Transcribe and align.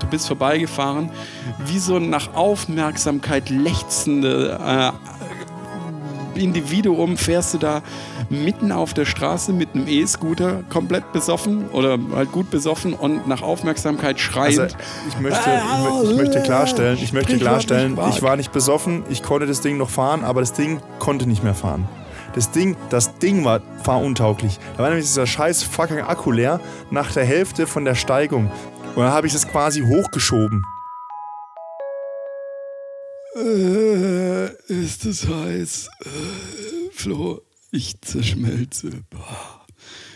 du 0.00 0.06
bist 0.06 0.26
vorbeigefahren, 0.26 1.10
wie 1.66 1.78
so 1.78 1.96
ein 1.96 2.10
nach 2.10 2.34
Aufmerksamkeit 2.34 3.50
lechzende 3.50 4.58
äh, 4.64 4.92
Individuum 6.38 7.16
fährst 7.16 7.54
du 7.54 7.58
da 7.58 7.82
mitten 8.30 8.72
auf 8.72 8.94
der 8.94 9.04
Straße 9.04 9.52
mit 9.52 9.74
einem 9.74 9.88
E-Scooter 9.88 10.62
komplett 10.68 11.12
besoffen 11.12 11.68
oder 11.70 11.98
halt 12.14 12.32
gut 12.32 12.50
besoffen 12.50 12.94
und 12.94 13.26
nach 13.26 13.42
Aufmerksamkeit 13.42 14.20
schreiend. 14.20 14.60
Also 14.60 14.76
ich 15.08 15.18
möchte, 15.18 15.50
ich, 16.04 16.16
möchte 16.16 16.42
klarstellen, 16.42 16.98
ich 17.02 17.12
möchte 17.12 17.38
klarstellen, 17.38 17.98
ich 18.10 18.22
war 18.22 18.36
nicht 18.36 18.52
besoffen, 18.52 19.02
ich 19.08 19.22
konnte 19.22 19.46
das 19.46 19.60
Ding 19.60 19.78
noch 19.78 19.90
fahren, 19.90 20.24
aber 20.24 20.40
das 20.40 20.52
Ding 20.52 20.80
konnte 20.98 21.26
nicht 21.26 21.42
mehr 21.42 21.54
fahren. 21.54 21.88
Das 22.34 22.50
Ding, 22.50 22.76
das 22.90 23.18
Ding 23.18 23.44
war 23.44 23.60
fahruntauglich. 23.82 24.58
Da 24.76 24.82
war 24.82 24.90
nämlich 24.90 25.06
dieser 25.06 25.26
scheiß 25.26 25.62
fucking 25.62 26.00
Akku 26.00 26.30
leer 26.30 26.60
nach 26.90 27.10
der 27.10 27.24
Hälfte 27.24 27.66
von 27.66 27.84
der 27.84 27.94
Steigung. 27.94 28.50
Und 28.98 29.04
dann 29.04 29.12
habe 29.12 29.28
ich 29.28 29.34
es 29.34 29.46
quasi 29.46 29.80
hochgeschoben. 29.80 30.60
Äh, 33.36 34.46
ist 34.66 35.04
es 35.06 35.28
heiß? 35.28 35.88
Äh, 36.04 36.90
Flo, 36.90 37.42
ich 37.70 38.00
zerschmelze. 38.00 38.90
Boah, 39.08 39.64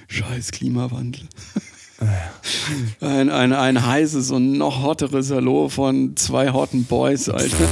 scheiß 0.08 0.50
Klimawandel. 0.50 1.28
Ein, 3.00 3.30
ein, 3.30 3.52
ein 3.52 3.86
heißes 3.86 4.32
und 4.32 4.58
noch 4.58 4.82
hotteres 4.82 5.30
Hallo 5.30 5.68
von 5.68 6.16
zwei 6.16 6.50
hotten 6.50 6.82
Boys, 6.82 7.28
Alter. 7.28 7.68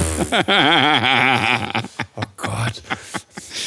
oh 2.15 2.21
Gott. 2.37 2.81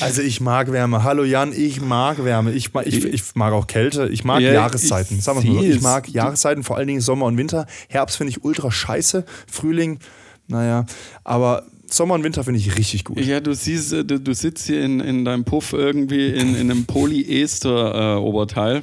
Also 0.00 0.22
ich 0.22 0.40
mag 0.40 0.72
Wärme. 0.72 1.04
Hallo 1.04 1.24
Jan, 1.24 1.52
ich 1.52 1.80
mag 1.80 2.24
Wärme. 2.24 2.52
Ich, 2.52 2.70
ich, 2.74 3.04
ich 3.04 3.34
mag 3.34 3.52
auch 3.52 3.66
Kälte. 3.66 4.08
Ich 4.08 4.24
mag 4.24 4.40
ja, 4.40 4.52
Jahreszeiten. 4.52 5.20
Sagen 5.20 5.42
wir 5.42 5.52
mal 5.52 5.62
so. 5.62 5.68
Ich 5.68 5.80
mag 5.80 6.08
Jahreszeiten, 6.08 6.62
vor 6.62 6.76
allen 6.76 6.86
Dingen 6.88 7.00
Sommer 7.00 7.26
und 7.26 7.36
Winter. 7.36 7.66
Herbst 7.88 8.16
finde 8.16 8.30
ich 8.30 8.44
ultra 8.44 8.70
scheiße. 8.70 9.24
Frühling, 9.50 9.98
naja. 10.48 10.86
Aber 11.22 11.64
Sommer 11.86 12.14
und 12.14 12.24
Winter 12.24 12.44
finde 12.44 12.60
ich 12.60 12.76
richtig 12.76 13.04
gut. 13.04 13.20
Ja, 13.20 13.40
du 13.40 13.54
siehst, 13.54 13.92
äh, 13.92 14.04
du, 14.04 14.18
du 14.18 14.34
sitzt 14.34 14.66
hier 14.66 14.82
in, 14.82 15.00
in 15.00 15.24
deinem 15.24 15.44
Puff 15.44 15.72
irgendwie 15.72 16.28
in, 16.28 16.54
in 16.54 16.70
einem 16.70 16.86
Polyester-Oberteil. 16.86 18.78
Äh, 18.78 18.82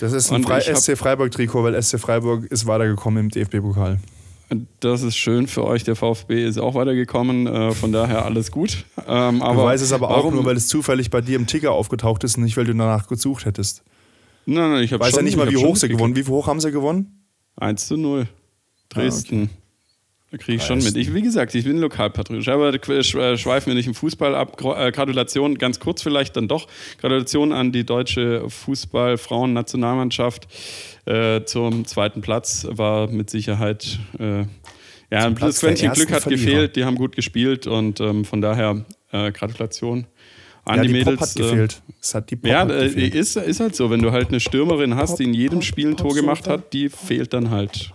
das 0.00 0.12
ist 0.12 0.30
ein 0.32 0.44
Fre 0.44 0.60
SC 0.60 0.96
Freiburg-Trikot, 0.96 1.64
weil 1.64 1.82
SC 1.82 1.98
Freiburg 1.98 2.44
ist 2.46 2.66
weitergekommen 2.66 3.24
im 3.24 3.30
DFB-Pokal. 3.30 3.98
Das 4.80 5.02
ist 5.02 5.16
schön 5.16 5.48
für 5.48 5.64
euch. 5.64 5.82
Der 5.82 5.96
VfB 5.96 6.44
ist 6.44 6.58
auch 6.58 6.74
weitergekommen. 6.74 7.46
Äh, 7.46 7.72
von 7.72 7.90
daher 7.90 8.24
alles 8.24 8.52
gut. 8.52 8.84
Ähm, 9.06 9.42
aber 9.42 9.62
du 9.62 9.68
weißt 9.68 9.82
es 9.82 9.92
aber 9.92 10.10
auch 10.10 10.30
nur, 10.30 10.44
weil 10.44 10.56
es 10.56 10.68
zufällig 10.68 11.10
bei 11.10 11.20
dir 11.20 11.36
im 11.36 11.46
Ticker 11.46 11.72
aufgetaucht 11.72 12.22
ist 12.22 12.36
und 12.36 12.44
nicht, 12.44 12.56
weil 12.56 12.64
du 12.64 12.72
danach 12.72 13.08
gesucht 13.08 13.44
hättest. 13.44 13.82
Nein, 14.46 14.70
nein, 14.70 14.84
ich 14.84 14.92
habe 14.92 15.04
Weiß 15.04 15.16
ja 15.16 15.22
nicht 15.22 15.36
mal, 15.36 15.50
wie 15.50 15.56
hoch 15.56 15.76
sie 15.76 15.88
gewonnen. 15.88 16.14
Wie 16.14 16.24
hoch 16.24 16.46
haben 16.46 16.60
sie 16.60 16.70
gewonnen? 16.70 17.24
1 17.56 17.88
zu 17.88 17.96
0. 17.96 18.28
Dresden. 18.88 19.42
Ah, 19.42 19.44
okay. 19.44 19.65
Kriege 20.38 20.56
ich 20.56 20.62
schon 20.62 20.78
mit. 20.78 20.96
Ich, 20.96 21.14
wie 21.14 21.22
gesagt, 21.22 21.54
ich 21.54 21.64
bin 21.64 21.78
lokalpatriotisch, 21.78 22.48
aber 22.48 22.72
äh, 22.72 23.02
schweifen 23.02 23.66
wir 23.66 23.74
nicht 23.74 23.86
im 23.86 23.94
Fußball 23.94 24.34
ab. 24.34 24.60
Äh, 24.62 24.92
Gratulation, 24.92 25.56
ganz 25.56 25.80
kurz 25.80 26.02
vielleicht 26.02 26.36
dann 26.36 26.48
doch. 26.48 26.66
Gratulation 27.00 27.52
an 27.52 27.72
die 27.72 27.84
deutsche 27.84 28.48
Fußball-Frauen-Nationalmannschaft 28.48 30.46
äh, 31.06 31.44
zum 31.44 31.86
zweiten 31.86 32.20
Platz. 32.20 32.66
War 32.70 33.08
mit 33.08 33.30
Sicherheit, 33.30 33.98
äh, 34.18 34.44
ja, 35.10 35.30
das 35.30 35.60
Quäntchen 35.60 35.92
Glück 35.92 36.12
hat 36.12 36.22
Verlierer. 36.22 36.44
gefehlt. 36.44 36.76
Die 36.76 36.84
haben 36.84 36.96
gut 36.96 37.14
gespielt 37.14 37.66
und 37.66 38.00
ähm, 38.00 38.24
von 38.24 38.40
daher 38.40 38.84
äh, 39.12 39.30
Gratulation 39.32 40.06
an 40.64 40.76
ja, 40.76 40.82
die, 40.82 40.88
die 40.88 40.94
Mädels. 40.94 41.18
Pop 41.18 41.28
hat 41.28 41.36
gefehlt. 41.36 41.82
Es 42.00 42.14
hat 42.14 42.30
die 42.30 42.36
Pop 42.36 42.50
ja, 42.50 42.64
gefehlt. 42.64 43.14
Ist, 43.14 43.36
ist 43.36 43.60
halt 43.60 43.76
so. 43.76 43.90
Wenn 43.90 44.02
du 44.02 44.12
halt 44.12 44.28
eine 44.28 44.40
Stürmerin 44.40 44.96
hast, 44.96 45.18
die 45.18 45.24
in 45.24 45.34
jedem 45.34 45.62
Spiel 45.62 45.90
ein 45.90 45.96
Tor 45.96 46.14
gemacht 46.14 46.48
hat, 46.48 46.72
die 46.72 46.88
fehlt 46.88 47.32
dann 47.32 47.50
halt. 47.50 47.92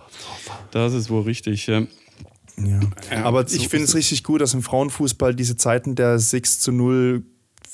Das 0.70 0.94
ist 0.94 1.10
wohl 1.10 1.22
richtig. 1.22 1.66
Ja. 1.66 1.82
Ja. 2.56 2.80
ja 3.10 3.24
aber 3.24 3.46
so 3.46 3.56
ich 3.56 3.68
finde 3.68 3.84
es 3.84 3.94
richtig 3.94 4.24
gut, 4.24 4.40
dass 4.40 4.54
im 4.54 4.62
Frauenfußball 4.62 5.34
diese 5.34 5.56
Zeiten 5.56 5.94
der 5.94 6.18
6 6.18 6.60
zu 6.60 6.72
0 6.72 7.24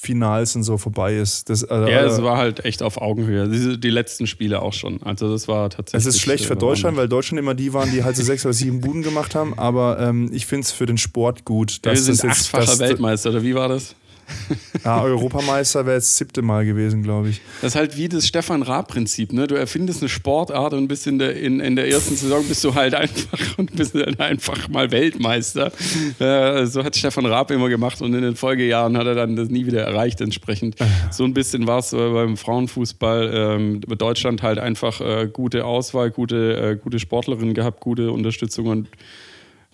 Finals 0.01 0.55
und 0.55 0.63
so 0.63 0.79
vorbei 0.79 1.17
ist. 1.17 1.51
Das, 1.51 1.65
äh, 1.65 1.75
ja, 1.75 2.05
es 2.05 2.23
war 2.23 2.37
halt 2.37 2.65
echt 2.65 2.85
auf 2.85 2.99
Augenhöhe. 2.99 3.49
Die, 3.49 3.81
die, 3.81 3.91
letzten 3.91 4.29
Spiele 4.29 4.63
auch 4.63 4.73
schon. 4.73 5.03
Also 5.03 5.29
das 5.29 5.49
war 5.49 5.71
tatsächlich. 5.71 6.07
Es 6.07 6.15
ist 6.15 6.21
schlecht 6.21 6.45
für 6.45 6.55
Deutschland, 6.55 6.97
weil 6.97 7.09
Deutschland 7.09 7.41
immer 7.41 7.55
die 7.55 7.73
waren, 7.73 7.91
die 7.91 8.05
halt 8.05 8.15
so 8.15 8.23
sechs 8.23 8.47
oder 8.47 8.53
sieben 8.53 8.81
Buden 8.81 9.03
gemacht 9.03 9.35
haben. 9.35 9.59
Aber 9.59 9.99
ähm, 9.99 10.31
ich 10.33 10.47
finde 10.47 10.67
es 10.67 10.71
für 10.71 10.87
den 10.87 10.99
Sport 10.99 11.45
gut. 11.45 11.85
Dass 11.85 11.95
Wir 11.95 12.15
sind 12.15 12.23
das 12.23 12.39
jetzt, 12.39 12.55
achtfacher 12.55 12.79
Weltmeister, 12.79 13.31
oder 13.31 13.43
wie 13.43 13.57
war 13.57 13.69
das? 13.69 13.97
Ja, 14.85 15.03
Europameister 15.03 15.87
wäre 15.87 15.97
jetzt 15.97 16.09
das 16.09 16.19
siebte 16.19 16.43
Mal 16.43 16.65
gewesen, 16.65 17.03
glaube 17.03 17.31
ich. 17.31 17.41
Das 17.61 17.73
ist 17.73 17.77
halt 17.77 17.97
wie 17.97 18.09
das 18.09 18.27
Stefan 18.27 18.63
Raab-Prinzip. 18.63 19.33
Ne? 19.33 19.47
Du 19.47 19.55
erfindest 19.55 20.03
eine 20.03 20.09
Sportart 20.09 20.73
und 20.75 20.89
bist 20.89 21.07
in 21.07 21.19
der, 21.19 21.37
in, 21.37 21.61
in 21.61 21.77
der 21.77 21.89
ersten 21.89 22.17
Saison 22.17 22.45
bist 22.47 22.63
du 22.65 22.75
halt 22.75 22.95
einfach 22.95 23.39
und 23.59 23.75
bist 23.75 23.95
dann 23.95 24.19
einfach 24.19 24.69
mal 24.69 24.91
Weltmeister. 24.91 25.73
Äh, 26.19 26.67
so 26.67 26.85
hat 26.85 26.97
Stefan 26.97 27.27
Raab 27.27 27.51
immer 27.51 27.69
gemacht 27.69 28.01
und 28.03 28.15
in 28.15 28.23
den 28.23 28.37
Folgejahren 28.37 28.97
hat 28.97 29.07
er 29.07 29.15
dann 29.15 29.37
das 29.37 29.49
nie 29.49 29.67
wieder 29.67 29.83
erreicht 29.83 30.21
entsprechend. 30.21 30.77
So 31.11 31.25
ein 31.25 31.33
bisschen 31.33 31.67
war 31.67 31.79
es 31.79 31.93
äh, 31.93 31.97
beim 31.97 32.37
Frauenfußball. 32.37 33.31
Ähm, 33.33 33.81
Deutschland 33.81 34.43
halt 34.43 34.59
einfach 34.59 35.01
äh, 35.01 35.29
gute 35.33 35.65
Auswahl, 35.65 36.11
gute, 36.11 36.57
äh, 36.57 36.77
gute 36.77 36.99
Sportlerinnen 36.99 37.55
gehabt, 37.55 37.81
gute 37.81 38.11
Unterstützung 38.11 38.67
und 38.67 38.89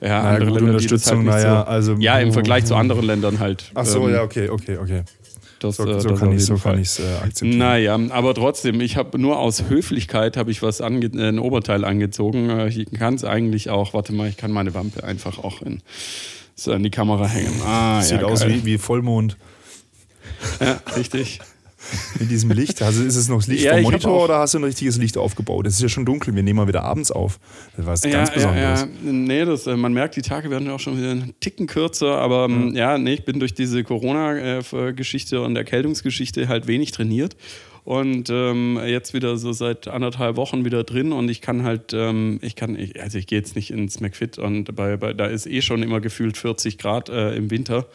ja, 0.04 0.22
naja, 0.22 0.28
andere 0.34 0.50
Länder, 0.50 0.70
Unterstützung, 0.72 1.16
halt 1.30 1.42
naja, 1.42 1.60
so, 1.60 1.66
also. 1.66 1.94
Ja, 1.94 2.18
im 2.18 2.32
Vergleich 2.32 2.66
zu 2.66 2.74
anderen 2.74 3.06
Ländern 3.06 3.38
halt. 3.38 3.70
Ach 3.74 3.86
so, 3.86 4.06
ähm, 4.06 4.14
ja, 4.14 4.22
okay, 4.22 4.48
okay, 4.50 4.76
okay. 4.76 5.02
Das, 5.60 5.76
so, 5.76 5.88
äh, 5.88 6.00
so 6.00 6.10
das 6.10 6.20
kann 6.20 6.32
ich 6.32 6.44
so 6.44 6.56
kann 6.56 6.78
ich 6.78 6.98
äh, 6.98 7.24
akzeptieren. 7.24 7.58
Naja, 7.58 7.98
aber 8.10 8.34
trotzdem, 8.34 8.80
ich 8.82 8.96
habe 8.96 9.18
nur 9.18 9.38
aus 9.38 9.64
Höflichkeit 9.68 10.36
habe 10.36 10.50
ich 10.50 10.62
was 10.62 10.82
ange 10.82 11.06
äh, 11.06 11.28
ein 11.28 11.38
Oberteil 11.38 11.84
angezogen. 11.84 12.50
Äh, 12.50 12.68
ich 12.68 12.90
kann 12.92 13.14
es 13.14 13.24
eigentlich 13.24 13.70
auch. 13.70 13.94
Warte 13.94 14.12
mal, 14.12 14.28
ich 14.28 14.36
kann 14.36 14.52
meine 14.52 14.74
Wampe 14.74 15.04
einfach 15.04 15.38
auch 15.38 15.62
in, 15.62 15.80
so 16.54 16.72
an 16.72 16.82
die 16.82 16.90
Kamera 16.90 17.26
hängen. 17.26 17.62
Ah, 17.64 18.02
Sieht 18.02 18.20
ja, 18.20 18.26
aus 18.26 18.46
wie, 18.46 18.64
wie 18.64 18.76
Vollmond. 18.76 19.38
Ja, 20.60 20.80
richtig. 20.96 21.40
Mit 22.18 22.30
diesem 22.30 22.50
Licht? 22.50 22.82
Also 22.82 23.02
ist 23.02 23.16
es 23.16 23.28
noch 23.28 23.38
das 23.38 23.46
Licht 23.48 23.64
ja, 23.64 23.74
vom 23.74 23.82
Monitor 23.82 24.24
oder 24.24 24.38
hast 24.38 24.54
du 24.54 24.58
ein 24.58 24.64
richtiges 24.64 24.96
Licht 24.98 25.16
aufgebaut? 25.16 25.66
Es 25.66 25.74
ist 25.74 25.82
ja 25.82 25.88
schon 25.88 26.04
dunkel, 26.04 26.34
wir 26.34 26.42
nehmen 26.42 26.56
mal 26.56 26.68
wieder 26.68 26.84
abends 26.84 27.10
auf. 27.10 27.38
Das 27.76 27.86
war 27.86 28.10
ja, 28.10 28.18
ganz 28.18 28.30
Besonderes. 28.32 28.80
Ja, 28.80 28.88
nee, 29.02 29.44
das, 29.44 29.66
äh, 29.66 29.76
man 29.76 29.92
merkt, 29.92 30.16
die 30.16 30.22
Tage 30.22 30.50
werden 30.50 30.66
ja 30.66 30.74
auch 30.74 30.80
schon 30.80 30.96
wieder 30.98 31.10
einen 31.10 31.34
Ticken 31.40 31.66
kürzer, 31.66 32.18
aber 32.18 32.48
mhm. 32.48 32.74
ja, 32.74 32.98
nee, 32.98 33.14
ich 33.14 33.24
bin 33.24 33.38
durch 33.40 33.54
diese 33.54 33.84
Corona-Geschichte 33.84 35.40
und 35.40 35.56
Erkältungsgeschichte 35.56 36.48
halt 36.48 36.66
wenig 36.66 36.92
trainiert 36.92 37.36
und 37.84 38.30
ähm, 38.30 38.80
jetzt 38.84 39.12
wieder 39.12 39.36
so 39.36 39.52
seit 39.52 39.88
anderthalb 39.88 40.36
Wochen 40.36 40.64
wieder 40.64 40.84
drin 40.84 41.12
und 41.12 41.28
ich 41.28 41.42
kann 41.42 41.64
halt, 41.64 41.92
ähm, 41.92 42.38
ich 42.42 42.56
kann, 42.56 42.78
ich, 42.78 43.00
also 43.00 43.18
ich 43.18 43.26
gehe 43.26 43.38
jetzt 43.38 43.56
nicht 43.56 43.70
ins 43.70 44.00
McFit 44.00 44.38
und 44.38 44.74
bei, 44.74 44.96
bei, 44.96 45.12
da 45.12 45.26
ist 45.26 45.46
eh 45.46 45.60
schon 45.60 45.82
immer 45.82 46.00
gefühlt 46.00 46.38
40 46.38 46.78
Grad 46.78 47.10
äh, 47.10 47.34
im 47.34 47.50
Winter. 47.50 47.86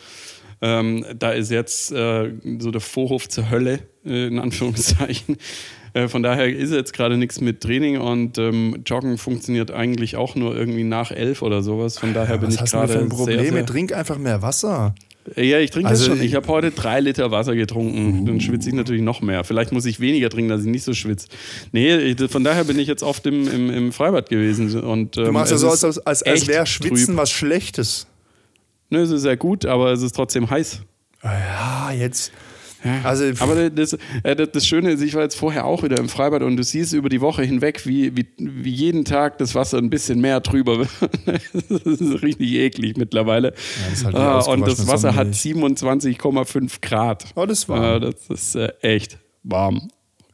Ähm, 0.62 1.06
da 1.18 1.32
ist 1.32 1.52
jetzt 1.52 1.92
äh, 1.92 2.32
so 2.60 2.72
der 2.72 2.82
Vorhof 2.82 3.30
zur 3.30 3.50
Hölle, 3.50 3.80
äh, 4.06 4.28
in 4.28 4.40
Anführungszeichen. 4.40 5.38
Äh, 5.94 6.08
von 6.08 6.22
daher 6.22 6.48
ist 6.56 6.72
jetzt 6.72 6.94
gerade 6.94 7.18
nichts 7.18 7.42
mit 7.42 7.62
Training 7.62 8.00
und 8.00 8.38
ähm, 8.38 8.84
Joggen 8.86 9.18
funktioniert 9.18 9.72
eigentlich 9.72 10.18
auch 10.18 10.36
nur 10.36 10.56
irgendwie 10.56 10.84
nach 10.84 11.10
elf 11.10 11.42
oder 11.42 11.64
sowas. 11.64 11.98
Von 11.98 12.14
daher 12.14 12.36
ja, 12.36 12.42
bin 12.42 12.52
ich 12.52 12.64
gerade. 12.64 13.10
Was 13.10 13.10
Probleme? 13.10 13.66
Trink 13.66 13.92
einfach 13.94 14.20
mehr 14.20 14.44
Wasser. 14.44 14.94
Ja, 15.36 15.60
ich 15.60 15.70
trinke 15.70 15.90
also, 15.90 16.08
das 16.08 16.18
schon. 16.18 16.26
Ich 16.26 16.36
habe 16.36 16.48
heute 16.48 16.72
drei 16.72 17.00
Liter 17.02 17.32
Wasser 17.32 17.56
getrunken. 17.56 18.22
Uh. 18.22 18.26
Dann 18.26 18.42
schwitze 18.42 18.70
ich 18.70 18.76
natürlich 18.76 19.02
noch 19.02 19.22
mehr. 19.22 19.44
Vielleicht 19.44 19.72
muss 19.72 19.86
ich 19.86 20.00
weniger 20.00 20.30
trinken, 20.30 20.50
dass 20.50 20.62
ich 20.62 20.68
nicht 20.68 20.84
so 20.84 20.94
schwitze. 20.94 21.28
Nee, 21.72 22.16
von 22.28 22.44
daher 22.44 22.64
bin 22.64 22.80
ich 22.80 22.88
jetzt 22.88 23.04
oft 23.04 23.26
im, 23.26 23.48
im, 23.48 23.70
im 23.70 23.92
Freibad 23.92 24.30
gewesen. 24.30 24.82
Und, 24.82 25.18
ähm, 25.18 25.26
du 25.26 25.32
machst 25.32 25.52
ja 25.52 25.58
so, 25.58 25.70
als, 25.70 25.84
als, 25.84 26.24
als 26.24 26.48
wäre 26.48 26.66
Schwitzen 26.66 27.08
trüb. 27.08 27.18
was 27.18 27.32
Schlechtes. 27.32 28.08
Ne, 28.90 29.00
es 29.00 29.12
ist 29.12 29.22
sehr 29.22 29.38
gut, 29.38 29.66
aber 29.66 29.92
es 29.92 30.02
ist 30.02 30.16
trotzdem 30.16 30.50
heiß. 30.50 30.82
Ja, 31.24 31.92
jetzt. 31.92 32.32
Ja, 32.84 33.02
also, 33.04 33.26
aber 33.44 33.70
das, 33.70 33.98
das, 34.24 34.66
Schöne 34.66 34.92
ist, 34.92 35.02
ich 35.02 35.14
war 35.14 35.24
jetzt 35.24 35.36
vorher 35.36 35.66
auch 35.66 35.84
wieder 35.84 35.98
im 36.00 36.08
Freibad 36.08 36.44
und 36.44 36.56
du 36.56 36.64
siehst 36.64 36.94
über 36.94 37.10
die 37.10 37.20
Woche 37.20 37.44
hinweg, 37.44 37.86
wie, 37.86 38.16
wie, 38.16 38.26
wie 38.38 38.72
jeden 38.72 39.04
Tag 39.04 39.38
das 39.38 39.54
Wasser 39.54 39.80
ein 39.80 39.90
bisschen 39.90 40.22
mehr 40.22 40.42
trüber 40.42 40.78
wird. 40.80 40.90
das 41.26 41.82
ist 41.82 42.24
richtig 42.24 42.54
eklig 42.54 42.96
mittlerweile. 42.96 43.54
Ja, 44.00 44.06
halt 44.06 44.16
ah, 44.16 44.40
und 44.40 44.66
das 44.66 44.88
Wasser 44.88 45.14
hat 45.14 45.28
27,5 45.28 46.78
Grad. 46.82 47.26
Oh, 47.36 47.46
das 47.46 47.60
ist 47.60 47.70
warm. 47.70 48.02
das 48.02 48.30
ist 48.30 48.56
äh, 48.56 48.72
echt 48.82 49.20
warm. 49.44 49.90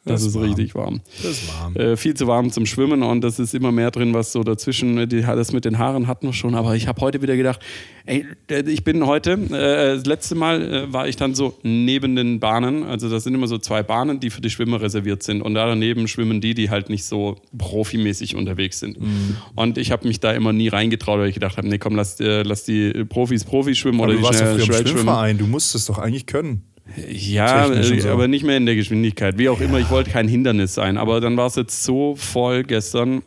Das, 0.05 0.21
das 0.21 0.29
ist 0.29 0.35
warm. 0.35 0.45
richtig 0.45 0.75
warm. 0.75 1.01
Das 1.17 1.31
ist 1.31 1.47
warm. 1.47 1.75
Äh, 1.75 1.97
viel 1.97 2.13
zu 2.13 2.27
warm 2.27 2.51
zum 2.51 2.67
Schwimmen 2.67 3.01
und 3.01 3.21
das 3.21 3.39
ist 3.39 3.55
immer 3.55 3.71
mehr 3.71 3.89
drin, 3.89 4.13
was 4.13 4.31
so 4.31 4.43
dazwischen, 4.43 5.09
die, 5.09 5.21
das 5.21 5.51
mit 5.51 5.65
den 5.65 5.79
Haaren 5.79 6.05
hatten 6.05 6.27
wir 6.27 6.33
schon, 6.33 6.53
aber 6.53 6.75
ich 6.75 6.87
habe 6.87 7.01
heute 7.01 7.23
wieder 7.23 7.35
gedacht, 7.35 7.59
ey, 8.05 8.23
ich 8.67 8.83
bin 8.83 9.03
heute, 9.07 9.31
äh, 9.31 9.95
das 9.95 10.05
letzte 10.05 10.35
Mal 10.35 10.61
äh, 10.61 10.93
war 10.93 11.07
ich 11.07 11.15
dann 11.15 11.33
so 11.33 11.57
neben 11.63 12.15
den 12.15 12.39
Bahnen, 12.39 12.83
also 12.83 13.09
das 13.09 13.23
sind 13.23 13.33
immer 13.33 13.47
so 13.47 13.57
zwei 13.57 13.81
Bahnen, 13.81 14.19
die 14.19 14.29
für 14.29 14.41
die 14.41 14.51
Schwimmer 14.51 14.79
reserviert 14.79 15.23
sind 15.23 15.41
und 15.41 15.55
daneben 15.55 16.07
schwimmen 16.07 16.39
die, 16.39 16.53
die 16.53 16.69
halt 16.69 16.89
nicht 16.89 17.05
so 17.05 17.37
profimäßig 17.57 18.35
unterwegs 18.35 18.79
sind. 18.79 19.01
Mhm. 19.01 19.37
Und 19.55 19.79
ich 19.79 19.91
habe 19.91 20.07
mich 20.07 20.19
da 20.19 20.33
immer 20.33 20.53
nie 20.53 20.67
reingetraut, 20.67 21.17
weil 21.17 21.29
ich 21.29 21.33
gedacht 21.33 21.57
habe, 21.57 21.67
nee, 21.67 21.79
komm, 21.79 21.95
lass, 21.95 22.19
äh, 22.19 22.43
lass 22.43 22.63
die 22.63 23.05
Profis 23.05 23.43
Profis 23.43 23.79
schwimmen 23.79 23.99
aber 24.01 24.13
oder 24.13 24.21
du 24.21 24.27
die 24.27 24.37
schnell, 24.37 24.61
schnell 24.61 24.87
schwimmen. 24.87 25.37
Du 25.39 25.47
musst 25.47 25.73
es 25.73 25.85
doch 25.85 25.97
eigentlich 25.97 26.27
können. 26.27 26.61
Ja, 27.09 27.67
äh, 27.71 27.99
so. 27.99 28.09
aber 28.09 28.27
nicht 28.27 28.43
mehr 28.43 28.57
in 28.57 28.65
der 28.65 28.75
Geschwindigkeit. 28.75 29.37
Wie 29.37 29.49
auch 29.49 29.59
ja. 29.59 29.65
immer, 29.65 29.79
ich 29.79 29.89
wollte 29.89 30.11
kein 30.11 30.27
Hindernis 30.27 30.75
sein. 30.75 30.97
Aber 30.97 31.19
dann 31.19 31.35
war 31.37 31.47
es 31.47 31.55
jetzt 31.55 31.83
so 31.83 32.15
voll 32.15 32.63
gestern, 32.63 33.23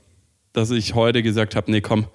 dass 0.53 0.71
ich 0.71 0.95
heute 0.95 1.23
gesagt 1.23 1.57
habe, 1.57 1.71
nee, 1.71 1.81
komm, 1.81 2.07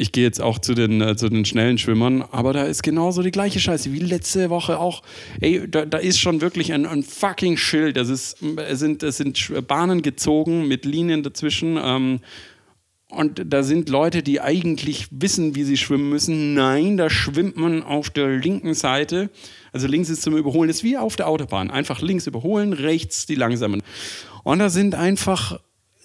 ich 0.00 0.12
gehe 0.12 0.24
jetzt 0.24 0.40
auch 0.40 0.58
zu 0.58 0.74
den, 0.74 1.00
äh, 1.00 1.16
zu 1.16 1.28
den 1.28 1.44
schnellen 1.44 1.76
Schwimmern, 1.76 2.22
aber 2.30 2.52
da 2.52 2.64
ist 2.64 2.84
genauso 2.84 3.22
die 3.22 3.32
gleiche 3.32 3.58
Scheiße 3.58 3.92
wie 3.92 3.98
letzte 3.98 4.48
Woche 4.48 4.78
auch. 4.78 5.02
Ey, 5.40 5.68
da, 5.68 5.84
da 5.84 5.98
ist 5.98 6.20
schon 6.20 6.40
wirklich 6.40 6.72
ein, 6.72 6.86
ein 6.86 7.02
fucking 7.02 7.56
Schild. 7.56 7.96
Das, 7.96 8.08
ist, 8.08 8.36
es, 8.68 8.78
sind, 8.78 9.02
es 9.02 9.16
sind 9.16 9.66
Bahnen 9.66 10.02
gezogen 10.02 10.68
mit 10.68 10.84
Linien 10.84 11.24
dazwischen. 11.24 11.78
Ähm, 11.82 12.20
und 13.10 13.42
da 13.46 13.62
sind 13.62 13.88
Leute, 13.88 14.22
die 14.22 14.40
eigentlich 14.40 15.08
wissen, 15.10 15.54
wie 15.54 15.64
sie 15.64 15.78
schwimmen 15.78 16.10
müssen. 16.10 16.52
Nein, 16.52 16.98
da 16.98 17.08
schwimmt 17.08 17.56
man 17.56 17.82
auf 17.82 18.10
der 18.10 18.28
linken 18.28 18.74
Seite. 18.74 19.30
Also 19.72 19.86
links 19.86 20.10
ist 20.10 20.22
zum 20.22 20.36
Überholen, 20.36 20.68
das 20.68 20.78
ist 20.78 20.84
wie 20.84 20.98
auf 20.98 21.16
der 21.16 21.28
Autobahn. 21.28 21.70
Einfach 21.70 22.02
links 22.02 22.26
überholen, 22.26 22.74
rechts 22.74 23.24
die 23.24 23.34
langsamen. 23.34 23.82
Und 24.44 24.58
da 24.58 24.68
sind 24.68 24.94
einfach 24.94 25.58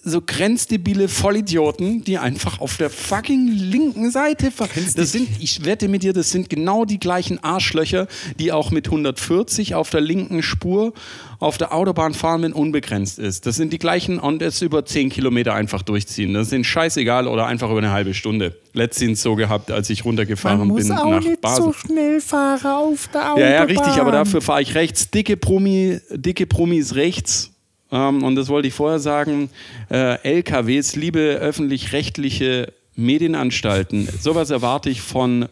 so 0.04 0.20
grenzdebile 0.20 1.08
Vollidioten, 1.08 2.04
die 2.04 2.18
einfach 2.18 2.60
auf 2.60 2.76
der 2.76 2.90
fucking 2.90 3.48
linken 3.48 4.10
Seite. 4.10 4.52
Das 4.96 5.12
sind, 5.12 5.28
ich 5.40 5.64
wette 5.64 5.88
mit 5.88 6.02
dir, 6.02 6.12
das 6.12 6.30
sind 6.30 6.50
genau 6.50 6.84
die 6.84 7.00
gleichen 7.00 7.42
Arschlöcher, 7.42 8.06
die 8.38 8.52
auch 8.52 8.70
mit 8.70 8.86
140 8.86 9.74
auf 9.74 9.90
der 9.90 10.00
linken 10.00 10.42
Spur 10.42 10.92
auf 11.40 11.58
der 11.58 11.74
Autobahn 11.74 12.14
fahren, 12.14 12.42
wenn 12.42 12.52
unbegrenzt 12.52 13.18
ist. 13.18 13.46
Das 13.46 13.56
sind 13.56 13.72
die 13.72 13.78
gleichen 13.78 14.18
und 14.18 14.42
es 14.42 14.62
über 14.62 14.84
10 14.84 15.10
Kilometer 15.10 15.54
einfach 15.54 15.82
durchziehen. 15.82 16.34
Das 16.34 16.50
sind 16.50 16.64
scheißegal 16.64 17.26
oder 17.26 17.46
einfach 17.46 17.70
über 17.70 17.78
eine 17.78 17.90
halbe 17.90 18.14
Stunde. 18.14 18.56
Letztens 18.72 19.22
so 19.22 19.34
gehabt, 19.36 19.70
als 19.70 19.90
ich 19.90 20.04
runtergefahren 20.04 20.58
Man 20.58 20.68
muss 20.68 20.88
bin 20.88 20.92
auch 20.92 21.10
nach 21.10 21.22
nicht 21.22 21.40
Basel. 21.40 21.64
so 21.64 21.72
schnell 21.72 22.20
fahren 22.20 22.66
auf 22.66 23.08
der 23.12 23.32
Autobahn. 23.32 23.40
Ja, 23.40 23.50
ja, 23.54 23.62
richtig, 23.62 24.00
aber 24.00 24.12
dafür 24.12 24.40
fahre 24.40 24.62
ich 24.62 24.74
rechts. 24.74 25.10
Dicke, 25.10 25.36
Promi, 25.36 25.98
dicke 26.10 26.46
Promis 26.46 26.94
rechts. 26.94 27.53
Ähm, 27.94 28.24
und 28.24 28.34
das 28.34 28.48
wollte 28.48 28.68
ich 28.68 28.74
vorher 28.74 28.98
sagen. 28.98 29.48
Äh, 29.88 30.18
LKWs, 30.22 30.96
liebe 30.96 31.20
öffentlich-rechtliche 31.20 32.72
Medienanstalten, 32.96 34.08
sowas 34.20 34.50
erwarte 34.50 34.90
ich 34.90 35.00
von 35.00 35.48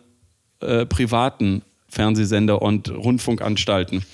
äh, 0.61 0.85
privaten 0.85 1.63
Fernsehsender 1.89 2.61
und 2.63 2.91
Rundfunkanstalten. 2.91 4.05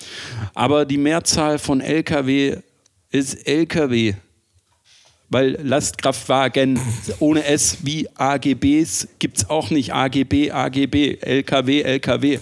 Aber 0.55 0.85
die 0.85 0.99
Mehrzahl 0.99 1.59
von 1.59 1.81
LKW 1.81 2.59
ist 3.11 3.47
LKW. 3.47 4.15
Weil 5.31 5.59
Lastkraftwagen 5.63 6.81
ohne 7.19 7.45
S 7.45 7.79
wie 7.83 8.09
AGBs 8.17 9.09
gibt 9.19 9.39
es 9.39 9.51
auch 9.51 9.71
nicht. 9.71 9.93
AGB, 9.93 10.51
AGB, 10.51 11.19
LKW, 11.21 11.83
LKW. 11.83 12.39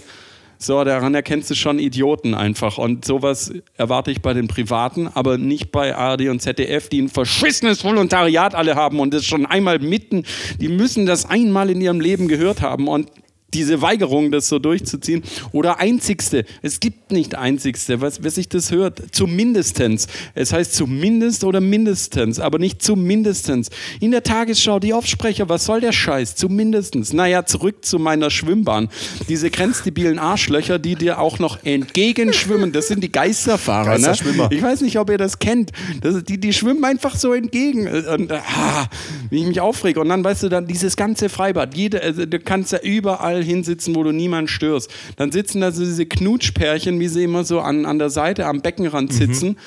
So, 0.59 0.83
daran 0.83 1.13
erkennst 1.13 1.51
du 1.51 1.55
schon 1.55 1.77
Idioten 1.77 2.33
einfach. 2.33 2.77
Und 2.77 3.05
sowas 3.05 3.53
erwarte 3.75 4.11
ich 4.11 4.21
bei 4.21 4.33
den 4.33 4.47
Privaten, 4.47 5.07
aber 5.07 5.37
nicht 5.37 5.71
bei 5.71 5.95
ARD 5.95 6.29
und 6.29 6.41
ZDF, 6.41 6.89
die 6.89 7.01
ein 7.01 7.09
verschissenes 7.09 7.83
Volontariat 7.83 8.55
alle 8.55 8.75
haben 8.75 8.99
und 8.99 9.13
das 9.13 9.25
schon 9.25 9.45
einmal 9.45 9.79
mitten, 9.79 10.23
die 10.59 10.67
müssen 10.67 11.05
das 11.05 11.29
einmal 11.29 11.69
in 11.69 11.81
ihrem 11.81 11.99
Leben 11.99 12.27
gehört 12.27 12.61
haben 12.61 12.87
und 12.87 13.11
diese 13.53 13.81
Weigerung, 13.81 14.31
das 14.31 14.49
so 14.49 14.59
durchzuziehen. 14.59 15.23
Oder 15.53 15.79
einzigste. 15.79 16.45
Es 16.61 16.79
gibt 16.79 17.11
nicht 17.11 17.35
einzigste. 17.35 18.01
Was, 18.01 18.21
wer 18.21 18.31
sich 18.31 18.49
das 18.49 18.71
hört, 18.71 19.01
zumindestens. 19.15 20.07
Es 20.35 20.51
heißt 20.51 20.75
zumindest 20.75 21.43
oder 21.45 21.61
mindestens, 21.61 22.39
aber 22.39 22.59
nicht 22.59 22.81
zumindestens. 22.81 23.69
In 24.01 24.11
der 24.11 24.23
Tagesschau, 24.23 24.79
die 24.79 24.93
Aufsprecher, 24.93 25.47
was 25.47 25.65
soll 25.65 25.79
der 25.79 25.93
Scheiß? 25.93 26.35
Zumindestens. 26.35 27.13
Naja, 27.13 27.45
zurück 27.45 27.85
zu 27.85 27.99
meiner 27.99 28.29
Schwimmbahn. 28.29 28.89
Diese 29.29 29.49
grenzdebilen 29.49 30.19
Arschlöcher, 30.19 30.77
die 30.77 30.95
dir 30.95 31.19
auch 31.19 31.39
noch 31.39 31.63
entgegenschwimmen, 31.63 32.73
das 32.73 32.87
sind 32.89 33.01
die 33.01 33.11
Geisterfahrer. 33.11 33.97
Ne? 33.97 34.07
Geisterschwimmer. 34.07 34.49
Ich 34.51 34.61
weiß 34.61 34.81
nicht, 34.81 34.99
ob 34.99 35.09
ihr 35.09 35.17
das 35.17 35.39
kennt. 35.39 35.71
Das, 36.01 36.21
die, 36.23 36.37
die 36.37 36.51
schwimmen 36.51 36.83
einfach 36.83 37.15
so 37.15 37.33
entgegen. 37.33 37.87
Und, 37.87 38.31
ah, 38.31 38.89
wie 39.29 39.39
ich 39.39 39.47
mich 39.47 39.61
aufrege. 39.61 40.01
Und 40.01 40.09
dann, 40.09 40.23
weißt 40.23 40.43
du, 40.43 40.49
dann 40.49 40.67
dieses 40.67 40.97
ganze 40.97 41.29
Freibad. 41.29 41.75
Jede, 41.75 42.01
also, 42.01 42.25
du 42.25 42.39
kannst 42.39 42.73
ja 42.73 42.79
überall 42.79 43.36
hinsitzen, 43.43 43.95
wo 43.95 44.03
du 44.03 44.11
niemanden 44.11 44.47
störst. 44.47 44.91
Dann 45.15 45.31
sitzen 45.31 45.61
da 45.61 45.71
so 45.71 45.83
diese 45.83 46.05
Knutschpärchen, 46.05 46.99
wie 46.99 47.07
sie 47.07 47.23
immer 47.23 47.43
so 47.43 47.59
an, 47.61 47.85
an 47.85 47.99
der 47.99 48.09
Seite 48.09 48.45
am 48.45 48.61
Beckenrand 48.61 49.13
sitzen. 49.13 49.57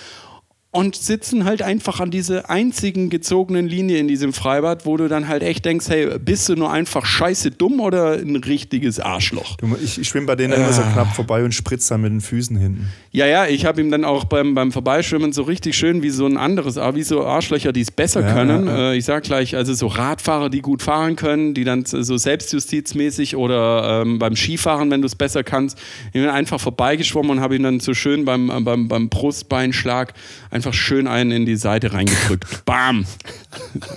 Und 0.73 0.95
sitzen 0.95 1.47
halt 1.47 1.63
einfach 1.63 1.99
an 1.99 2.13
dieser 2.13 2.49
einzigen 2.49 3.11
gezogenen 3.11 3.67
Linie 3.67 3.99
in 3.99 4.07
diesem 4.07 4.33
Freibad, 4.33 4.87
wo 4.87 4.97
du 4.97 5.09
dann 5.09 5.27
halt 5.27 5.43
echt 5.43 5.65
denkst, 5.65 5.89
hey, 5.89 6.17
bist 6.21 6.49
du 6.49 6.55
nur 6.55 6.71
einfach 6.71 7.05
scheiße 7.05 7.51
dumm 7.51 7.81
oder 7.81 8.13
ein 8.13 8.37
richtiges 8.37 9.01
Arschloch? 9.01 9.57
Ich, 9.83 9.99
ich 9.99 10.07
schwimme 10.07 10.29
bei 10.29 10.37
denen 10.37 10.53
immer 10.53 10.73
so 10.73 10.83
knapp 10.83 11.13
vorbei 11.17 11.43
und 11.43 11.53
spritze 11.57 11.89
dann 11.95 12.03
mit 12.03 12.13
den 12.13 12.21
Füßen 12.21 12.57
hinten. 12.57 12.87
Ja, 13.11 13.27
ja, 13.27 13.47
ich 13.49 13.65
habe 13.67 13.81
ihm 13.81 13.91
dann 13.91 14.05
auch 14.05 14.23
beim, 14.23 14.55
beim 14.55 14.71
Vorbeischwimmen 14.71 15.33
so 15.33 15.43
richtig 15.43 15.77
schön 15.77 16.05
wie 16.05 16.11
so 16.11 16.25
ein 16.25 16.37
anderes, 16.37 16.79
ah, 16.79 16.95
wie 16.95 17.03
so 17.03 17.27
Arschlöcher, 17.27 17.73
die 17.73 17.81
es 17.81 17.91
besser 17.91 18.21
Ja, 18.21 18.33
können. 18.33 18.67
ja, 18.69 18.77
ja. 18.79 18.93
Äh, 18.93 18.97
ich 18.97 19.07
sag 19.07 19.25
gleich, 19.25 19.57
also 19.57 19.75
so 19.75 19.89
Radfahrer, 19.89 20.51
die 20.51 20.61
gut 20.61 20.83
fahren 20.83 21.17
können, 21.17 21.53
die 21.53 21.65
dann 21.65 21.85
so 21.85 22.17
selbstjustizmäßig 22.17 23.35
oder 23.35 24.03
ähm, 24.03 24.21
beim 24.21 24.37
Skifahren, 24.37 24.89
wenn 24.93 25.01
du 25.01 25.07
es 25.07 25.17
besser 25.17 25.43
kannst, 25.43 25.79
ich 26.07 26.13
bin 26.21 26.29
einfach 26.29 26.61
vorbeigeschwommen 26.61 27.33
und 27.33 27.41
habe 27.41 27.57
ihn 27.57 27.65
dann 27.65 27.81
so 27.81 27.93
schön 27.93 28.25
beim, 28.25 28.51
äh, 28.51 28.61
beim, 28.61 28.87
beim 28.87 29.09
Brustbeinschlag 29.09 30.15
einfach 30.51 30.60
schön 30.73 31.07
einen 31.07 31.31
in 31.33 31.47
die 31.47 31.57
Seite 31.57 31.93
reingedrückt. 31.93 32.45
Bam! 32.65 33.05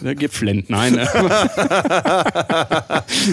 Der 0.02 0.16
geflennt. 0.16 0.70
Nein. 0.70 0.96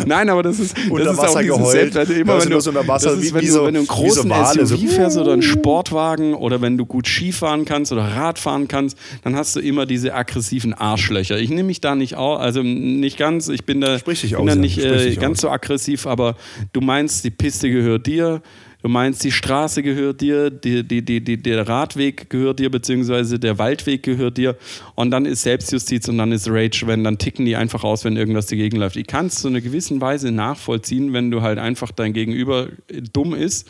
Nein, 0.07 0.29
aber 0.29 0.43
das 0.43 0.59
ist, 0.59 0.77
Unter 0.91 1.05
das 1.05 1.15
ist 1.15 1.19
Wasser 1.23 1.39
auch 1.39 1.43
geheult. 1.43 1.73
Selbst, 1.73 1.97
also 1.97 2.13
immer 2.13 2.41
wenn 2.41 2.51
du, 2.51 2.61
so 2.61 2.71
unter 2.71 2.87
Wasser, 2.87 3.11
das 3.11 3.21
ist, 3.21 3.35
wenn, 3.35 3.43
wie 3.43 3.47
du, 3.47 3.53
so- 3.53 3.67
wenn 3.67 3.75
du 3.75 3.81
einen 3.81 3.89
wie 3.89 3.93
so 4.11 4.23
großen 4.23 4.31
Wale, 4.31 4.67
so- 4.67 4.77
SUV 4.77 4.91
fährst 4.95 5.17
oder 5.19 5.33
einen 5.33 5.43
Sportwagen 5.43 6.35
oder 6.35 6.61
wenn 6.61 6.77
du 6.77 6.87
gut 6.87 7.07
Skifahren 7.07 7.65
kannst 7.65 7.93
oder 7.93 8.03
Radfahren 8.05 8.69
kannst, 8.69 8.99
dann 9.23 9.37
hast 9.37 9.57
du 9.57 9.61
immer 9.61 9.87
diese 9.87 10.15
aggressiven 10.15 10.75
Arschlöcher. 10.75 11.39
Ich 11.39 11.49
nehme 11.51 11.65
mich 11.65 11.81
da 11.81 11.95
nicht 11.95 12.17
aus, 12.17 12.41
also 12.41 12.63
nicht 12.63 13.17
ganz, 13.19 13.49
ich 13.49 13.65
bin 13.65 13.81
da, 13.81 13.99
bin 13.99 14.47
da 14.47 14.55
nicht 14.55 14.79
äh, 14.79 15.15
ganz 15.17 15.39
aus. 15.39 15.43
so 15.43 15.51
aggressiv, 15.51 16.07
aber 16.07 16.37
du 16.73 16.81
meinst, 16.81 17.25
die 17.25 17.31
Piste 17.31 17.71
gehört 17.71 18.07
dir. 18.07 18.43
Du 18.83 18.89
meinst, 18.89 19.23
die 19.25 19.33
Straße 19.33 19.83
gehört 19.83 20.21
dir, 20.21 20.51
die, 20.51 20.83
die, 20.83 21.03
die, 21.03 21.37
der 21.37 21.69
Radweg 21.69 22.31
gehört 22.31 22.59
dir, 22.59 22.71
beziehungsweise 22.71 23.39
der 23.39 23.59
Waldweg 23.59 24.03
gehört 24.03 24.39
dir. 24.39 24.57
Und 24.95 25.11
dann 25.11 25.27
ist 25.27 25.43
Selbstjustiz 25.43 26.09
und 26.09 26.19
dann 26.19 26.33
ist 26.33 26.49
Rage, 26.49 26.87
wenn 26.87 27.05
dann 27.05 27.19
ticken 27.19 27.45
die 27.45 27.57
einfach 27.57 27.85
aus, 27.85 28.05
wenn 28.05 28.17
irgendwas 28.17 28.47
dagegen 28.47 28.79
läuft. 28.79 28.97
Ich 28.97 29.07
kann 29.07 29.27
es 29.27 29.37
zu 29.37 29.49
einer 29.49 29.61
gewissen 29.61 30.01
Weise 30.01 30.33
nachvollziehen, 30.33 31.13
wenn 31.13 31.31
du 31.31 31.43
halt 31.43 31.59
einfach 31.59 31.91
dein 31.91 32.13
Gegenüber 32.13 32.69
dumm 33.13 33.35
ist. 33.35 33.69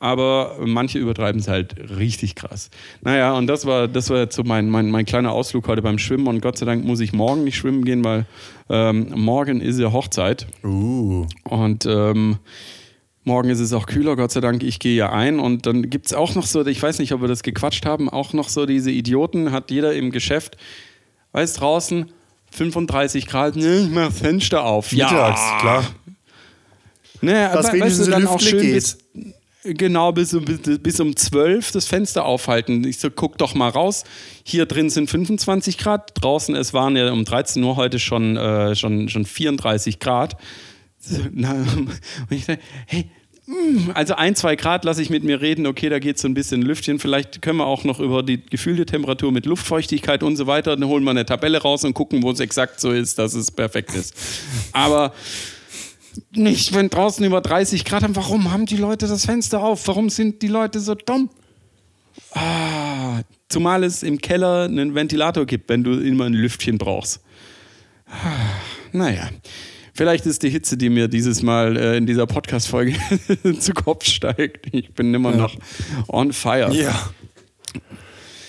Aber 0.00 0.58
manche 0.64 0.98
übertreiben 1.00 1.40
es 1.40 1.48
halt 1.48 1.74
richtig 1.98 2.36
krass. 2.36 2.70
Naja, 3.00 3.32
und 3.32 3.48
das 3.48 3.66
war, 3.66 3.88
das 3.88 4.10
war 4.10 4.18
jetzt 4.18 4.36
so 4.36 4.44
mein, 4.44 4.70
mein, 4.70 4.90
mein 4.90 5.04
kleiner 5.04 5.32
Ausflug 5.32 5.66
heute 5.66 5.82
beim 5.82 5.98
Schwimmen. 5.98 6.28
Und 6.28 6.40
Gott 6.40 6.56
sei 6.56 6.66
Dank 6.66 6.84
muss 6.84 7.00
ich 7.00 7.12
morgen 7.12 7.42
nicht 7.42 7.56
schwimmen 7.56 7.84
gehen, 7.84 8.04
weil 8.04 8.24
ähm, 8.70 9.12
morgen 9.16 9.60
ist 9.60 9.80
ja 9.80 9.92
Hochzeit. 9.92 10.46
Uh. 10.62 11.26
Und 11.42 11.84
ähm, 11.86 12.38
morgen 13.28 13.50
ist 13.50 13.60
es 13.60 13.72
auch 13.72 13.86
kühler, 13.86 14.16
Gott 14.16 14.32
sei 14.32 14.40
Dank. 14.40 14.64
Ich 14.64 14.80
gehe 14.80 14.96
ja 14.96 15.12
ein. 15.12 15.38
Und 15.38 15.66
dann 15.66 15.88
gibt 15.90 16.06
es 16.06 16.12
auch 16.14 16.34
noch 16.34 16.46
so, 16.46 16.66
ich 16.66 16.82
weiß 16.82 16.98
nicht, 16.98 17.12
ob 17.12 17.20
wir 17.20 17.28
das 17.28 17.44
gequatscht 17.44 17.86
haben, 17.86 18.08
auch 18.10 18.32
noch 18.32 18.48
so 18.48 18.66
diese 18.66 18.90
Idioten, 18.90 19.52
hat 19.52 19.70
jeder 19.70 19.94
im 19.94 20.10
Geschäft, 20.10 20.56
weißt 21.32 21.60
draußen, 21.60 22.10
35 22.50 23.26
Grad, 23.26 23.54
ne, 23.56 23.82
ich 23.82 23.90
mach 23.90 24.10
Fenster 24.10 24.64
auf. 24.64 24.90
Mittags, 24.90 25.40
klar. 25.60 25.84
Ne, 27.20 27.50
Dass 27.52 27.66
aber, 27.66 27.80
weißt 27.80 28.06
du, 28.06 28.10
dann 28.10 28.26
auch 28.26 28.40
schön 28.40 28.62
geht. 28.62 28.74
bis, 28.74 28.98
genau 29.64 30.12
bis, 30.12 30.32
um- 30.34 30.44
bis, 30.44 30.60
bis 30.80 31.00
um 31.00 31.14
12 31.14 31.72
das 31.72 31.86
Fenster 31.86 32.24
aufhalten. 32.24 32.84
Ich 32.84 32.98
so, 32.98 33.10
guck 33.10 33.36
doch 33.38 33.54
mal 33.54 33.68
raus. 33.68 34.04
Hier 34.44 34.66
drin 34.66 34.88
sind 34.88 35.10
25 35.10 35.78
Grad, 35.78 36.12
draußen, 36.20 36.54
es 36.54 36.72
waren 36.72 36.96
ja 36.96 37.12
um 37.12 37.24
13 37.24 37.62
Uhr 37.62 37.76
heute 37.76 37.98
schon, 37.98 38.36
äh, 38.36 38.74
schon, 38.74 39.08
schon 39.08 39.24
34 39.26 39.98
Grad. 39.98 40.36
So, 40.98 41.18
na, 41.32 41.52
und 41.52 41.90
ich 42.30 42.46
dachte, 42.46 42.60
hey, 42.86 43.10
also 43.94 44.14
ein, 44.14 44.34
zwei 44.34 44.56
Grad 44.56 44.84
lasse 44.84 45.00
ich 45.00 45.10
mit 45.10 45.24
mir 45.24 45.40
reden, 45.40 45.66
okay, 45.66 45.88
da 45.88 45.98
geht 45.98 46.18
so 46.18 46.28
ein 46.28 46.34
bisschen 46.34 46.62
Lüftchen. 46.62 46.98
Vielleicht 46.98 47.40
können 47.40 47.58
wir 47.58 47.66
auch 47.66 47.84
noch 47.84 47.98
über 47.98 48.22
die 48.22 48.44
gefühlte 48.44 48.84
Temperatur 48.84 49.32
mit 49.32 49.46
Luftfeuchtigkeit 49.46 50.22
und 50.22 50.36
so 50.36 50.46
weiter, 50.46 50.76
dann 50.76 50.88
holen 50.88 51.04
wir 51.04 51.10
eine 51.10 51.24
Tabelle 51.24 51.62
raus 51.62 51.84
und 51.84 51.94
gucken, 51.94 52.22
wo 52.22 52.30
es 52.30 52.40
exakt 52.40 52.80
so 52.80 52.90
ist, 52.92 53.18
dass 53.18 53.34
es 53.34 53.50
perfekt 53.50 53.94
ist. 53.94 54.14
Aber 54.72 55.14
nicht, 56.32 56.74
wenn 56.74 56.90
draußen 56.90 57.24
über 57.24 57.40
30 57.40 57.84
Grad 57.84 58.02
haben. 58.02 58.16
Warum 58.16 58.50
haben 58.50 58.66
die 58.66 58.76
Leute 58.76 59.06
das 59.06 59.24
Fenster 59.24 59.62
auf? 59.62 59.86
Warum 59.86 60.10
sind 60.10 60.42
die 60.42 60.48
Leute 60.48 60.80
so 60.80 60.94
dumm? 60.94 61.30
Ah, 62.32 63.22
zumal 63.48 63.84
es 63.84 64.02
im 64.02 64.18
Keller 64.18 64.64
einen 64.64 64.94
Ventilator 64.94 65.46
gibt, 65.46 65.68
wenn 65.68 65.84
du 65.84 65.92
immer 65.92 66.24
ein 66.24 66.34
Lüftchen 66.34 66.78
brauchst. 66.78 67.20
Ah, 68.10 68.34
naja, 68.92 69.28
vielleicht 69.98 70.26
ist 70.26 70.44
die 70.44 70.48
Hitze, 70.48 70.76
die 70.76 70.90
mir 70.90 71.08
dieses 71.08 71.42
Mal 71.42 71.76
äh, 71.76 71.96
in 71.96 72.06
dieser 72.06 72.26
Podcast-Folge 72.26 72.94
zu 73.58 73.72
Kopf 73.74 74.04
steigt. 74.04 74.72
Ich 74.72 74.94
bin 74.94 75.12
immer 75.12 75.32
noch 75.32 75.56
on 76.06 76.32
fire. 76.32 76.72
Ja. 76.72 76.94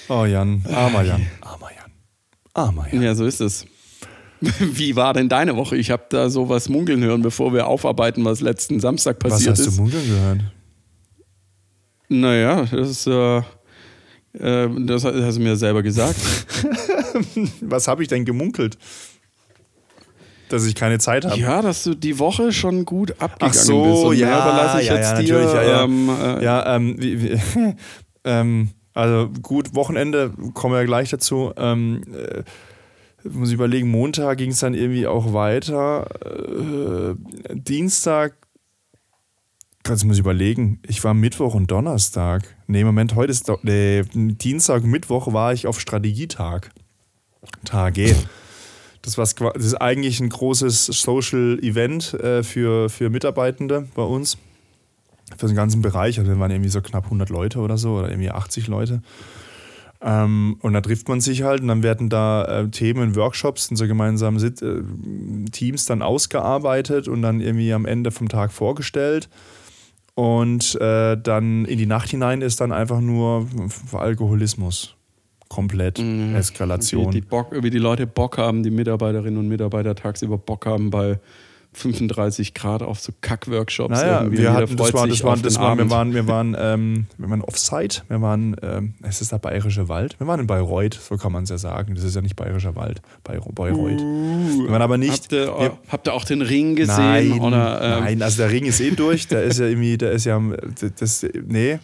Oh, 0.09 0.25
Jan. 0.25 0.63
Armer 0.71 1.01
Jan. 1.01 1.25
Armer 1.41 1.71
Jan. 1.71 1.91
Armer 2.53 2.87
Jan. 2.93 3.01
Ja, 3.01 3.15
so 3.15 3.25
ist 3.25 3.41
es. 3.41 3.65
Wie 4.59 4.95
war 4.95 5.13
denn 5.15 5.27
deine 5.27 5.55
Woche? 5.55 5.75
Ich 5.75 5.89
habe 5.89 6.05
da 6.09 6.29
sowas 6.29 6.69
munkeln 6.69 7.03
hören, 7.03 7.23
bevor 7.23 7.51
wir 7.51 7.65
aufarbeiten, 7.65 8.23
was 8.25 8.41
letzten 8.41 8.79
Samstag 8.79 9.17
Was 9.21 9.33
passiert 9.33 9.57
hast 9.57 9.59
ist. 9.65 9.77
du 9.77 9.81
munkeln 9.81 10.07
gehört? 10.07 10.39
Naja, 12.09 12.65
das 12.65 12.89
ist. 12.89 13.07
Äh, 13.07 13.37
äh, 14.33 14.69
das 14.85 15.03
hast 15.03 15.37
du 15.37 15.41
mir 15.41 15.55
selber 15.55 15.81
gesagt. 15.81 16.19
Was 17.61 17.87
habe 17.87 18.03
ich 18.03 18.07
denn 18.07 18.25
gemunkelt? 18.25 18.77
Dass 20.49 20.65
ich 20.65 20.75
keine 20.75 20.99
Zeit 20.99 21.25
habe. 21.25 21.39
Ja, 21.39 21.61
dass 21.61 21.83
du 21.83 21.95
die 21.95 22.19
Woche 22.19 22.51
schon 22.51 22.85
gut 22.85 23.11
abgegangen 23.19 23.55
Ach 23.57 23.63
so, 23.63 23.83
bist. 23.83 24.03
Und 24.05 24.17
ja, 24.17 24.41
überlasse 24.41 24.81
ich 24.81 24.87
ja, 24.87 24.95
jetzt 24.95 25.11
ja, 25.11 25.19
dir. 25.21 25.41
ja, 25.41 25.63
ja. 25.63 25.83
Ähm, 25.83 26.09
äh, 26.09 26.43
Ja, 26.43 26.75
ähm, 26.75 26.95
wie, 26.99 27.21
wie, 27.21 27.39
ähm, 28.23 28.69
also 28.93 29.29
gut, 29.41 29.75
Wochenende, 29.75 30.33
kommen 30.53 30.73
wir 30.73 30.79
ja 30.79 30.85
gleich 30.85 31.09
dazu. 31.09 31.53
Ähm, 31.55 32.01
äh, 32.13 32.43
muss 33.27 33.49
ich 33.49 33.53
überlegen, 33.53 33.89
Montag 33.89 34.37
ging 34.37 34.51
es 34.51 34.59
dann 34.59 34.73
irgendwie 34.73 35.07
auch 35.07 35.33
weiter. 35.33 36.07
Äh, 36.25 37.15
Dienstag, 37.53 38.33
du 39.83 39.91
muss 40.05 40.17
ich 40.17 40.19
überlegen, 40.19 40.79
ich 40.87 41.03
war 41.03 41.13
Mittwoch 41.13 41.53
und 41.53 41.69
Donnerstag. 41.71 42.43
Nee, 42.67 42.83
Moment, 42.83 43.15
heute 43.15 43.31
ist 43.31 43.49
doch, 43.49 43.59
nee, 43.63 44.03
Dienstag, 44.13 44.83
Mittwoch 44.83 45.33
war 45.33 45.53
ich 45.53 45.67
auf 45.67 45.79
Strategietag. 45.79 46.71
Tage. 47.65 48.15
Das, 49.01 49.35
qua- 49.35 49.53
das 49.53 49.65
ist 49.65 49.75
eigentlich 49.75 50.19
ein 50.19 50.29
großes 50.29 50.87
Social 50.87 51.57
Event 51.61 52.13
äh, 52.15 52.43
für, 52.43 52.89
für 52.89 53.09
Mitarbeitende 53.09 53.87
bei 53.95 54.03
uns 54.03 54.37
für 55.37 55.47
den 55.47 55.55
ganzen 55.55 55.81
Bereich. 55.81 56.19
Also 56.19 56.31
wir 56.31 56.39
waren 56.39 56.51
irgendwie 56.51 56.69
so 56.69 56.81
knapp 56.81 57.05
100 57.05 57.29
Leute 57.29 57.59
oder 57.59 57.77
so 57.77 57.93
oder 57.97 58.09
irgendwie 58.09 58.31
80 58.31 58.67
Leute. 58.67 59.01
Ähm, 60.01 60.57
und 60.61 60.73
da 60.73 60.81
trifft 60.81 61.07
man 61.09 61.21
sich 61.21 61.43
halt 61.43 61.61
und 61.61 61.67
dann 61.67 61.83
werden 61.83 62.09
da 62.09 62.45
äh, 62.45 62.69
Themen 62.69 63.15
Workshops 63.15 63.69
in 63.69 63.75
so 63.75 63.85
gemeinsamen 63.85 64.39
Sit 64.39 64.61
äh, 64.61 64.81
Teams 65.51 65.85
dann 65.85 66.01
ausgearbeitet 66.01 67.07
und 67.07 67.21
dann 67.21 67.41
irgendwie 67.41 67.73
am 67.73 67.85
Ende 67.85 68.11
vom 68.11 68.27
Tag 68.29 68.51
vorgestellt. 68.51 69.29
Und 70.15 70.75
äh, 70.81 71.15
dann 71.21 71.65
in 71.65 71.77
die 71.77 71.85
Nacht 71.85 72.09
hinein 72.09 72.41
ist 72.41 72.59
dann 72.59 72.71
einfach 72.71 72.99
nur 72.99 73.47
Alkoholismus. 73.93 74.95
Komplett. 75.49 75.99
Mhm. 75.99 76.35
Eskalation. 76.35 77.07
Wie 77.07 77.21
die, 77.21 77.21
Bock, 77.21 77.51
wie 77.51 77.69
die 77.69 77.79
Leute 77.79 78.07
Bock 78.07 78.37
haben, 78.37 78.63
die 78.63 78.71
Mitarbeiterinnen 78.71 79.37
und 79.37 79.47
Mitarbeiter 79.47 79.95
tagsüber 79.95 80.37
Bock 80.37 80.65
haben 80.65 80.89
bei 80.89 81.19
35 81.73 82.53
Grad 82.53 82.81
auf 82.81 82.99
so 82.99 83.11
Kack-Workshops. 83.21 83.91
Naja, 83.91 84.21
irgendwie. 84.21 84.39
wir 84.39 84.53
hatten, 84.53 84.75
das 84.75 84.93
war, 84.93 85.07
das 85.07 85.23
war, 85.23 85.37
das 85.37 85.59
war, 85.59 85.77
wir 85.77 85.89
waren, 85.89 86.13
wir 86.13 86.27
waren, 86.27 86.55
ähm, 86.59 87.05
wir 87.17 87.29
waren 87.29 87.41
Offsite, 87.41 88.01
wir 88.07 88.21
waren, 88.21 88.55
ähm, 88.63 88.95
es 89.03 89.21
ist 89.21 89.31
der 89.31 89.37
Bayerische 89.37 89.87
Wald, 89.87 90.19
wir 90.19 90.25
waren 90.25 90.39
in 90.39 90.47
Bayreuth, 90.47 90.95
so 90.95 91.15
kann 91.17 91.31
man 91.31 91.43
es 91.43 91.49
ja 91.49 91.57
sagen, 91.57 91.93
das 91.93 92.03
ist 92.03 92.15
ja 92.15 92.21
nicht 92.21 92.35
Bayerischer 92.35 92.75
Wald, 92.75 93.01
Bayreuth. 93.23 93.99
wir 93.99 94.69
waren 94.69 94.81
aber 94.81 94.97
nicht, 94.97 95.23
Habt 95.23 95.31
ihr, 95.31 95.45
wir, 95.47 95.77
habt 95.89 96.07
ihr 96.07 96.13
auch 96.13 96.25
den 96.25 96.41
Ring 96.41 96.75
gesehen? 96.75 96.95
nein, 96.95 97.39
oder, 97.39 97.81
ähm, 97.81 98.03
nein, 98.03 98.21
also 98.23 98.37
der 98.37 98.51
Ring 98.51 98.65
ist 98.65 98.79
eh 98.81 98.91
durch, 98.91 99.27
der 99.27 99.43
ist 99.43 99.59
ja 99.59 99.67
irgendwie, 99.67 99.97
der 99.97 100.11
ist 100.11 100.25
ja, 100.25 100.41
das, 100.99 101.25
nee, 101.47 101.79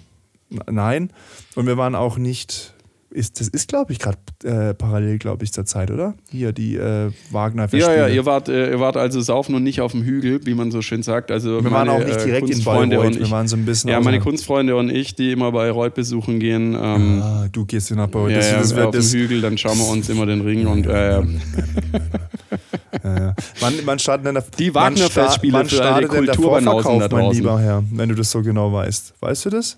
nein, 0.70 1.12
und 1.54 1.68
wir 1.68 1.78
waren 1.78 1.94
auch 1.94 2.18
nicht, 2.18 2.75
ist, 3.16 3.40
das 3.40 3.48
ist 3.48 3.68
glaube 3.70 3.92
ich 3.94 4.00
gerade 4.00 4.18
äh, 4.44 4.74
parallel, 4.74 5.18
glaube 5.18 5.44
ich, 5.44 5.52
zur 5.54 5.66
Zeit, 5.66 5.90
oder? 5.90 6.14
Hier, 6.30 6.52
die 6.52 6.76
äh, 6.76 7.12
wagner 7.32 7.64
Ja, 7.64 7.68
Festspiele. 7.70 7.98
ja, 7.98 8.08
ihr 8.08 8.26
wart, 8.26 8.50
äh, 8.50 8.72
ihr 8.72 8.80
wart 8.80 8.98
also 8.98 9.22
saufen 9.22 9.56
und 9.56 9.64
nicht 9.64 9.82
auf 9.82 9.94
dem 9.94 10.04
Hügel, 10.04 10.46
wie 10.46 10.54
man 10.54 10.70
so 10.72 10.82
schön 10.82 11.02
sagt. 11.04 11.32
Also 11.32 11.64
wir 11.64 11.72
waren 11.72 11.88
meine, 11.88 11.92
auch 11.94 12.06
nicht 12.06 12.20
äh, 12.20 12.26
direkt 12.26 12.44
in 12.50 12.54
Kunstfreunde 12.54 12.96
Bayreuth, 12.98 13.14
und 13.14 13.20
wir 13.20 13.26
ich, 13.26 13.32
waren 13.32 13.48
so 13.48 13.56
ein 13.56 13.66
bisschen 13.66 13.90
Ja, 13.90 14.00
meine. 14.02 14.20
Kunstfreunde 14.20 14.76
und 14.76 14.90
ich, 14.90 15.16
die 15.16 15.32
immer 15.32 15.52
bei 15.52 15.72
Reut 15.72 15.94
besuchen 15.96 16.40
gehen. 16.40 16.76
Ähm, 16.80 17.22
Ah, 17.24 17.48
du 17.52 17.66
gehst 17.66 17.88
hier 17.88 17.98
nach 17.98 18.08
Bayreuth. 18.08 18.32
ja, 18.32 18.38
das, 18.38 18.52
ja, 18.52 18.58
das, 18.60 18.74
auf 18.86 18.92
dem 18.92 19.20
Hügel, 19.20 19.42
dann 19.42 19.58
schauen 19.58 19.78
wir 19.78 19.88
uns 19.88 20.10
immer 20.10 20.26
den 20.26 20.42
Ring 20.42 20.68
und 20.68 20.86
äh, 20.86 21.22
Ja, 23.04 23.18
ja. 23.20 23.36
Wann, 23.60 23.74
wann 23.86 24.00
startet 24.00 24.26
denn 24.26 24.36
der, 24.36 24.44
Die 24.58 24.74
Wagner-Festspiele 24.74 25.66
für 25.66 25.76
der 25.76 26.08
Kulturbanausen 26.08 27.00
da 27.00 27.08
mein 27.08 27.10
draußen? 27.10 27.34
lieber 27.42 27.60
Herr, 27.60 27.84
wenn 27.92 28.10
du 28.10 28.16
das 28.16 28.32
so 28.32 28.42
genau 28.42 28.72
weißt? 28.74 29.14
Weißt 29.20 29.46
du 29.46 29.50
das? 29.52 29.78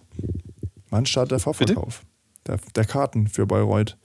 Wann 0.89 1.05
startet 1.05 1.31
der 1.31 1.39
Vorverkauf? 1.39 2.01
Der, 2.47 2.59
der 2.75 2.85
Karten 2.85 3.27
für 3.27 3.45
Bayreuth. 3.45 3.97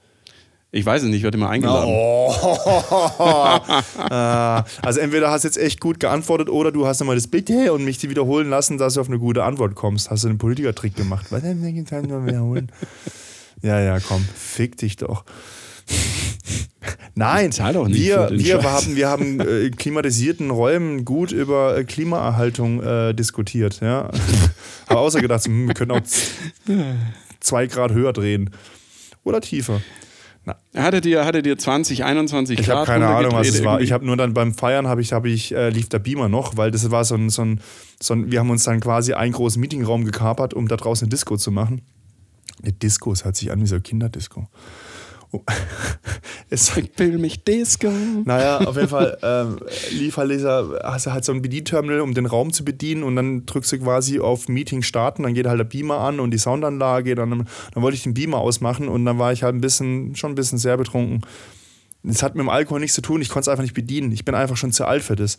ich 0.71 0.85
weiß 0.85 1.03
es 1.03 1.07
nicht, 1.07 1.17
ich 1.17 1.23
werde 1.23 1.37
immer 1.37 1.49
eingeladen. 1.49 1.89
Oh. 1.89 2.33
Ah, 3.97 4.65
also 4.81 4.99
entweder 4.99 5.31
hast 5.31 5.43
du 5.43 5.47
jetzt 5.47 5.57
echt 5.57 5.79
gut 5.79 5.99
geantwortet 5.99 6.49
oder 6.49 6.71
du 6.71 6.85
hast 6.85 6.99
nochmal 6.99 7.15
das 7.15 7.27
Bitte 7.27 7.73
und 7.73 7.85
mich 7.85 7.97
die 7.97 8.09
wiederholen 8.09 8.49
lassen, 8.49 8.77
dass 8.77 8.95
du 8.95 9.01
auf 9.01 9.07
eine 9.07 9.19
gute 9.19 9.43
Antwort 9.43 9.75
kommst. 9.75 10.09
Hast 10.09 10.23
du 10.23 10.29
einen 10.29 10.37
Politikertrick 10.37 10.95
gemacht? 10.95 11.27
Was 11.29 11.43
nur 12.07 12.25
wiederholen? 12.25 12.71
Ja, 13.61 13.79
ja, 13.79 13.97
komm, 14.01 14.25
fick 14.35 14.75
dich 14.75 14.97
doch. 14.97 15.23
Nein, 17.15 17.51
wir, 17.51 18.29
wir 18.31 18.63
haben, 18.63 18.95
wir 18.95 19.07
haben 19.07 19.39
äh, 19.39 19.67
in 19.67 19.75
klimatisierten 19.75 20.49
Räumen 20.49 21.05
gut 21.05 21.31
über 21.31 21.77
äh, 21.77 21.83
Klimaerhaltung 21.83 22.81
äh, 22.81 23.13
diskutiert. 23.13 23.81
Ja. 23.81 24.09
Habe 24.89 24.99
außer 24.99 25.21
gedacht, 25.21 25.45
hm, 25.45 25.67
wir 25.67 25.75
können 25.75 25.91
auch 25.91 26.01
zwei 27.43 27.67
Grad 27.67 27.91
höher 27.91 28.13
drehen. 28.13 28.49
Oder 29.23 29.41
tiefer. 29.41 29.81
Hattet 30.75 31.05
ihr, 31.05 31.23
hattet 31.23 31.47
ihr 31.47 31.57
20, 31.57 32.03
21 32.03 32.59
Ich 32.59 32.65
Grad 32.65 32.79
habe 32.79 32.85
keine 32.85 33.07
Ahnung, 33.07 33.31
was 33.31 33.47
es 33.47 33.63
war. 33.63 33.79
Ich 33.79 33.93
habe 33.93 34.05
nur 34.05 34.17
dann 34.17 34.33
beim 34.33 34.53
Feiern 34.53 34.87
habe 34.87 35.01
ich, 35.01 35.13
habe 35.13 35.29
ich, 35.29 35.53
äh, 35.53 35.69
lief 35.69 35.87
der 35.87 35.99
Beamer 35.99 36.27
noch, 36.27 36.57
weil 36.57 36.69
das 36.69 36.91
war 36.91 37.05
so 37.05 37.15
ein, 37.15 37.29
so 37.29 37.43
ein, 37.43 37.61
so 38.01 38.13
ein, 38.13 38.29
wir 38.29 38.39
haben 38.39 38.49
uns 38.49 38.63
dann 38.63 38.81
quasi 38.81 39.13
einen 39.13 39.31
großen 39.31 39.59
Meetingraum 39.61 40.03
gekapert, 40.03 40.53
um 40.53 40.67
da 40.67 40.75
draußen 40.75 41.05
eine 41.05 41.09
Disco 41.09 41.37
zu 41.37 41.51
machen. 41.51 41.81
Eine 42.61 42.73
Disco, 42.73 43.13
es 43.13 43.23
hört 43.23 43.37
sich 43.37 43.51
an 43.51 43.61
wie 43.61 43.67
so 43.67 43.75
eine 43.75 43.83
Kinderdisco. 43.83 44.49
Es, 46.49 46.77
Ich 46.77 46.91
will 46.97 47.17
mich 47.17 47.43
Disco. 47.43 47.89
naja, 48.25 48.59
auf 48.59 48.75
jeden 48.75 48.89
Fall 48.89 49.17
ähm, 49.23 49.57
lief 49.91 50.17
halt 50.17 50.29
hast 50.83 51.07
du 51.07 51.11
halt 51.11 51.25
so 51.25 51.31
ein 51.31 51.41
Bedienterminal, 51.41 52.01
um 52.01 52.13
den 52.13 52.27
Raum 52.27 52.53
zu 52.53 52.63
bedienen 52.63 53.03
und 53.03 53.15
dann 53.15 53.45
drückst 53.47 53.71
du 53.71 53.79
quasi 53.79 54.19
auf 54.19 54.47
Meeting 54.49 54.83
starten, 54.83 55.23
dann 55.23 55.33
geht 55.33 55.47
halt 55.47 55.59
der 55.59 55.63
Beamer 55.63 55.99
an 55.99 56.19
und 56.19 56.31
die 56.31 56.37
Soundanlage, 56.37 57.15
dann, 57.15 57.47
dann 57.73 57.83
wollte 57.83 57.95
ich 57.95 58.03
den 58.03 58.13
Beamer 58.13 58.37
ausmachen 58.37 58.87
und 58.87 59.05
dann 59.05 59.17
war 59.17 59.33
ich 59.33 59.41
halt 59.41 59.55
ein 59.55 59.61
bisschen, 59.61 60.15
schon 60.15 60.33
ein 60.33 60.35
bisschen 60.35 60.59
sehr 60.59 60.77
betrunken. 60.77 61.21
Das 62.05 62.21
hat 62.21 62.35
mit 62.35 62.41
dem 62.41 62.49
Alkohol 62.49 62.81
nichts 62.81 62.95
zu 62.95 63.01
tun, 63.01 63.21
ich 63.21 63.29
konnte 63.29 63.43
es 63.43 63.47
einfach 63.47 63.63
nicht 63.63 63.73
bedienen. 63.73 64.11
Ich 64.11 64.25
bin 64.25 64.35
einfach 64.35 64.57
schon 64.57 64.73
zu 64.73 64.85
alt 64.85 65.03
für 65.03 65.15
das. 65.15 65.37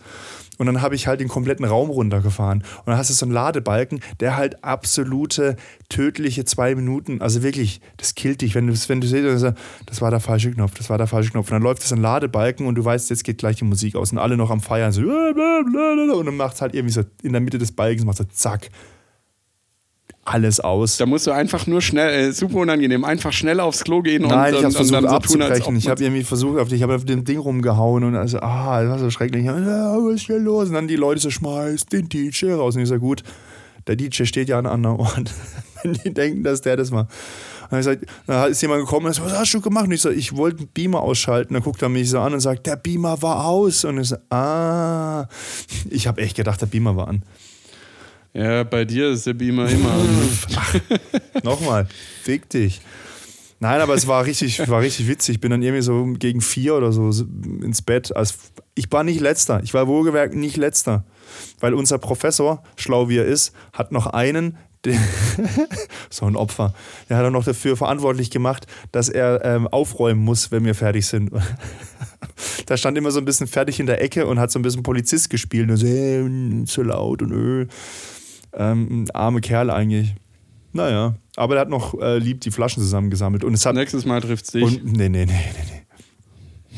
Und 0.56 0.66
dann 0.66 0.80
habe 0.80 0.94
ich 0.94 1.06
halt 1.06 1.20
den 1.20 1.28
kompletten 1.28 1.66
Raum 1.66 1.90
runtergefahren. 1.90 2.58
Und 2.60 2.86
dann 2.86 2.96
hast 2.96 3.10
du 3.10 3.14
so 3.14 3.26
einen 3.26 3.34
Ladebalken, 3.34 4.00
der 4.20 4.36
halt 4.36 4.64
absolute 4.64 5.56
tödliche 5.90 6.44
zwei 6.46 6.74
Minuten, 6.74 7.20
also 7.20 7.42
wirklich, 7.42 7.80
das 7.98 8.14
killt 8.14 8.40
dich, 8.40 8.54
wenn 8.54 8.66
du 8.66 8.74
wenn 8.88 9.00
du 9.00 9.06
siehst, 9.06 9.54
das 9.86 10.00
war 10.00 10.10
der 10.10 10.20
falsche 10.20 10.50
Knopf, 10.52 10.74
das 10.78 10.88
war 10.88 10.96
der 10.96 11.06
falsche 11.06 11.32
Knopf. 11.32 11.48
Und 11.48 11.54
dann 11.54 11.62
läuft 11.62 11.82
es 11.82 11.92
ein 11.92 12.00
Ladebalken 12.00 12.66
und 12.66 12.76
du 12.76 12.84
weißt, 12.84 13.10
jetzt 13.10 13.24
geht 13.24 13.38
gleich 13.38 13.56
die 13.56 13.64
Musik 13.64 13.94
aus 13.96 14.12
und 14.12 14.18
alle 14.18 14.36
noch 14.36 14.50
am 14.50 14.60
Feiern 14.60 14.92
so 14.92 15.02
und 15.02 16.26
dann 16.26 16.36
macht 16.36 16.54
es 16.54 16.62
halt 16.62 16.74
irgendwie 16.74 16.94
so 16.94 17.02
in 17.22 17.32
der 17.32 17.40
Mitte 17.40 17.58
des 17.58 17.72
Balkens, 17.72 18.04
macht 18.04 18.16
so 18.16 18.24
zack, 18.24 18.70
alles 20.24 20.60
aus. 20.60 20.96
Da 20.96 21.06
musst 21.06 21.26
du 21.26 21.32
einfach 21.32 21.66
nur 21.66 21.80
schnell, 21.82 22.28
äh, 22.28 22.32
super 22.32 22.56
unangenehm, 22.56 23.04
einfach 23.04 23.32
schnell 23.32 23.60
aufs 23.60 23.84
Klo 23.84 24.02
gehen 24.02 24.22
Nein, 24.22 24.54
und, 24.54 24.60
ich 24.60 24.64
habe 24.64 24.66
und, 24.66 24.66
und 24.66 24.72
versucht 24.72 24.94
dann 24.94 25.02
so 25.02 25.08
tun, 25.08 25.16
abzubrechen. 25.42 25.76
Ich 25.76 25.88
habe 25.88 26.02
irgendwie 26.02 26.24
versucht, 26.24 26.58
auf 26.58 26.68
die- 26.68 26.76
ich 26.76 26.82
habe 26.82 26.94
auf 26.94 27.04
dem 27.04 27.24
Ding 27.24 27.38
rumgehauen 27.38 28.04
und 28.04 28.16
also, 28.16 28.40
ah, 28.40 28.80
das 28.82 28.90
war 28.90 28.98
so 28.98 29.10
schrecklich. 29.10 29.44
Ja, 29.44 29.54
was 29.54 30.14
ist 30.14 30.26
hier 30.26 30.38
los? 30.38 30.68
Und 30.68 30.74
dann 30.74 30.88
die 30.88 30.96
Leute 30.96 31.20
so, 31.20 31.30
schmeißt 31.30 31.92
den 31.92 32.08
DJ 32.08 32.52
raus. 32.52 32.74
Und 32.76 32.82
ich 32.82 32.88
so, 32.88 32.98
gut, 32.98 33.22
der 33.86 33.96
DJ 33.96 34.24
steht 34.24 34.48
ja 34.48 34.58
an 34.58 34.66
einem 34.66 34.74
anderen 34.74 34.96
Ort. 34.98 35.30
Wenn 35.82 35.92
die 35.92 36.14
denken, 36.14 36.42
dass 36.42 36.62
der 36.62 36.76
das 36.76 36.90
war. 36.90 37.06
Und 37.70 37.78
ich 37.78 37.86
gesagt, 37.86 38.06
dann 38.26 38.50
ist 38.50 38.62
jemand 38.62 38.80
gekommen 38.80 39.06
und 39.06 39.12
sagt, 39.14 39.26
was 39.26 39.38
hast 39.38 39.52
du 39.54 39.60
gemacht? 39.60 39.86
Und 39.86 39.92
ich 39.92 40.00
so, 40.00 40.10
ich 40.10 40.36
wollte 40.36 40.58
den 40.58 40.68
Beamer 40.68 41.00
ausschalten. 41.00 41.54
Dann 41.54 41.62
guckt 41.62 41.82
er 41.82 41.88
mich 41.88 42.08
so 42.08 42.20
an 42.20 42.32
und 42.32 42.40
sagt, 42.40 42.66
der 42.66 42.76
Beamer 42.76 43.20
war 43.20 43.44
aus. 43.46 43.84
Und 43.84 43.98
ich 43.98 44.08
so, 44.08 44.16
ah. 44.30 45.26
Ich 45.90 46.06
habe 46.06 46.20
echt 46.22 46.36
gedacht, 46.36 46.60
der 46.60 46.66
Beamer 46.66 46.96
war 46.96 47.08
an. 47.08 47.22
Ja, 48.34 48.64
bei 48.64 48.84
dir 48.84 49.10
ist 49.10 49.26
der 49.26 49.34
Beamer 49.34 49.68
immer. 49.68 49.94
Nochmal, 51.44 51.86
fick 52.24 52.48
dich. 52.50 52.80
Nein, 53.60 53.80
aber 53.80 53.94
es 53.94 54.08
war 54.08 54.26
richtig, 54.26 54.68
war 54.68 54.80
richtig 54.80 55.06
witzig. 55.06 55.36
Ich 55.36 55.40
bin 55.40 55.52
dann 55.52 55.62
irgendwie 55.62 55.82
so 55.82 56.04
gegen 56.18 56.40
vier 56.40 56.74
oder 56.74 56.92
so 56.92 57.10
ins 57.62 57.80
Bett. 57.80 58.14
Also 58.14 58.34
ich 58.74 58.90
war 58.90 59.04
nicht 59.04 59.20
letzter. 59.20 59.62
Ich 59.62 59.72
war 59.72 59.86
wohlgemerkt 59.86 60.34
nicht 60.34 60.56
letzter. 60.56 61.04
Weil 61.60 61.74
unser 61.74 61.98
Professor, 61.98 62.62
schlau 62.76 63.08
wie 63.08 63.18
er 63.18 63.24
ist, 63.24 63.54
hat 63.72 63.92
noch 63.92 64.08
einen, 64.08 64.58
so 66.10 66.26
ein 66.26 66.36
Opfer, 66.36 66.74
der 67.08 67.16
hat 67.16 67.24
er 67.24 67.30
noch 67.30 67.44
dafür 67.44 67.76
verantwortlich 67.76 68.30
gemacht, 68.30 68.66
dass 68.92 69.08
er 69.08 69.42
ähm, 69.42 69.66
aufräumen 69.66 70.22
muss, 70.22 70.50
wenn 70.50 70.64
wir 70.64 70.74
fertig 70.74 71.06
sind. 71.06 71.30
da 72.66 72.76
stand 72.76 72.98
immer 72.98 73.10
so 73.12 73.18
ein 73.18 73.24
bisschen 73.24 73.46
fertig 73.46 73.80
in 73.80 73.86
der 73.86 74.02
Ecke 74.02 74.26
und 74.26 74.38
hat 74.38 74.50
so 74.50 74.58
ein 74.58 74.62
bisschen 74.62 74.82
Polizist 74.82 75.30
gespielt. 75.30 75.70
Und 75.70 75.76
so, 75.76 75.86
hey, 75.86 76.64
zu 76.66 76.82
laut 76.82 77.22
und 77.22 77.32
öh. 77.32 77.66
Ähm, 78.56 79.06
arme 79.12 79.40
Kerl 79.40 79.70
eigentlich. 79.70 80.14
Naja, 80.72 81.14
aber 81.36 81.54
er 81.54 81.60
hat 81.62 81.68
noch 81.68 82.00
äh, 82.00 82.18
lieb 82.18 82.40
die 82.40 82.50
Flaschen 82.50 82.82
zusammengesammelt. 82.82 83.44
Und 83.44 83.54
es 83.54 83.64
hat. 83.64 83.74
Nächstes 83.74 84.04
Mal 84.04 84.20
trifft's 84.20 84.50
dich. 84.50 84.62
Und, 84.62 84.84
nee, 84.84 85.08
nee, 85.08 85.24
nee, 85.24 85.32
nee, 85.32 85.64
nee. 85.70 85.84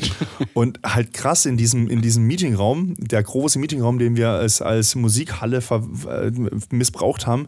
Und 0.53 0.79
halt 0.85 1.13
krass 1.13 1.45
in 1.45 1.57
diesem, 1.57 1.87
in 1.87 2.01
diesem 2.01 2.25
Meetingraum, 2.25 2.93
der 2.97 3.23
große 3.23 3.59
Meetingraum, 3.59 3.99
den 3.99 4.15
wir 4.15 4.29
als, 4.29 4.61
als 4.61 4.95
Musikhalle 4.95 5.57
äh, 5.57 6.31
missbraucht 6.71 7.25
haben, 7.25 7.47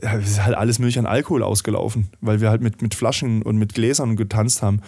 äh, 0.00 0.20
ist 0.20 0.44
halt 0.44 0.56
alles 0.56 0.78
mögliche 0.78 1.00
an 1.00 1.06
Alkohol 1.06 1.42
ausgelaufen, 1.42 2.08
weil 2.20 2.40
wir 2.40 2.50
halt 2.50 2.62
mit, 2.62 2.82
mit 2.82 2.94
Flaschen 2.94 3.42
und 3.42 3.56
mit 3.56 3.74
Gläsern 3.74 4.16
getanzt 4.16 4.62
haben. 4.62 4.80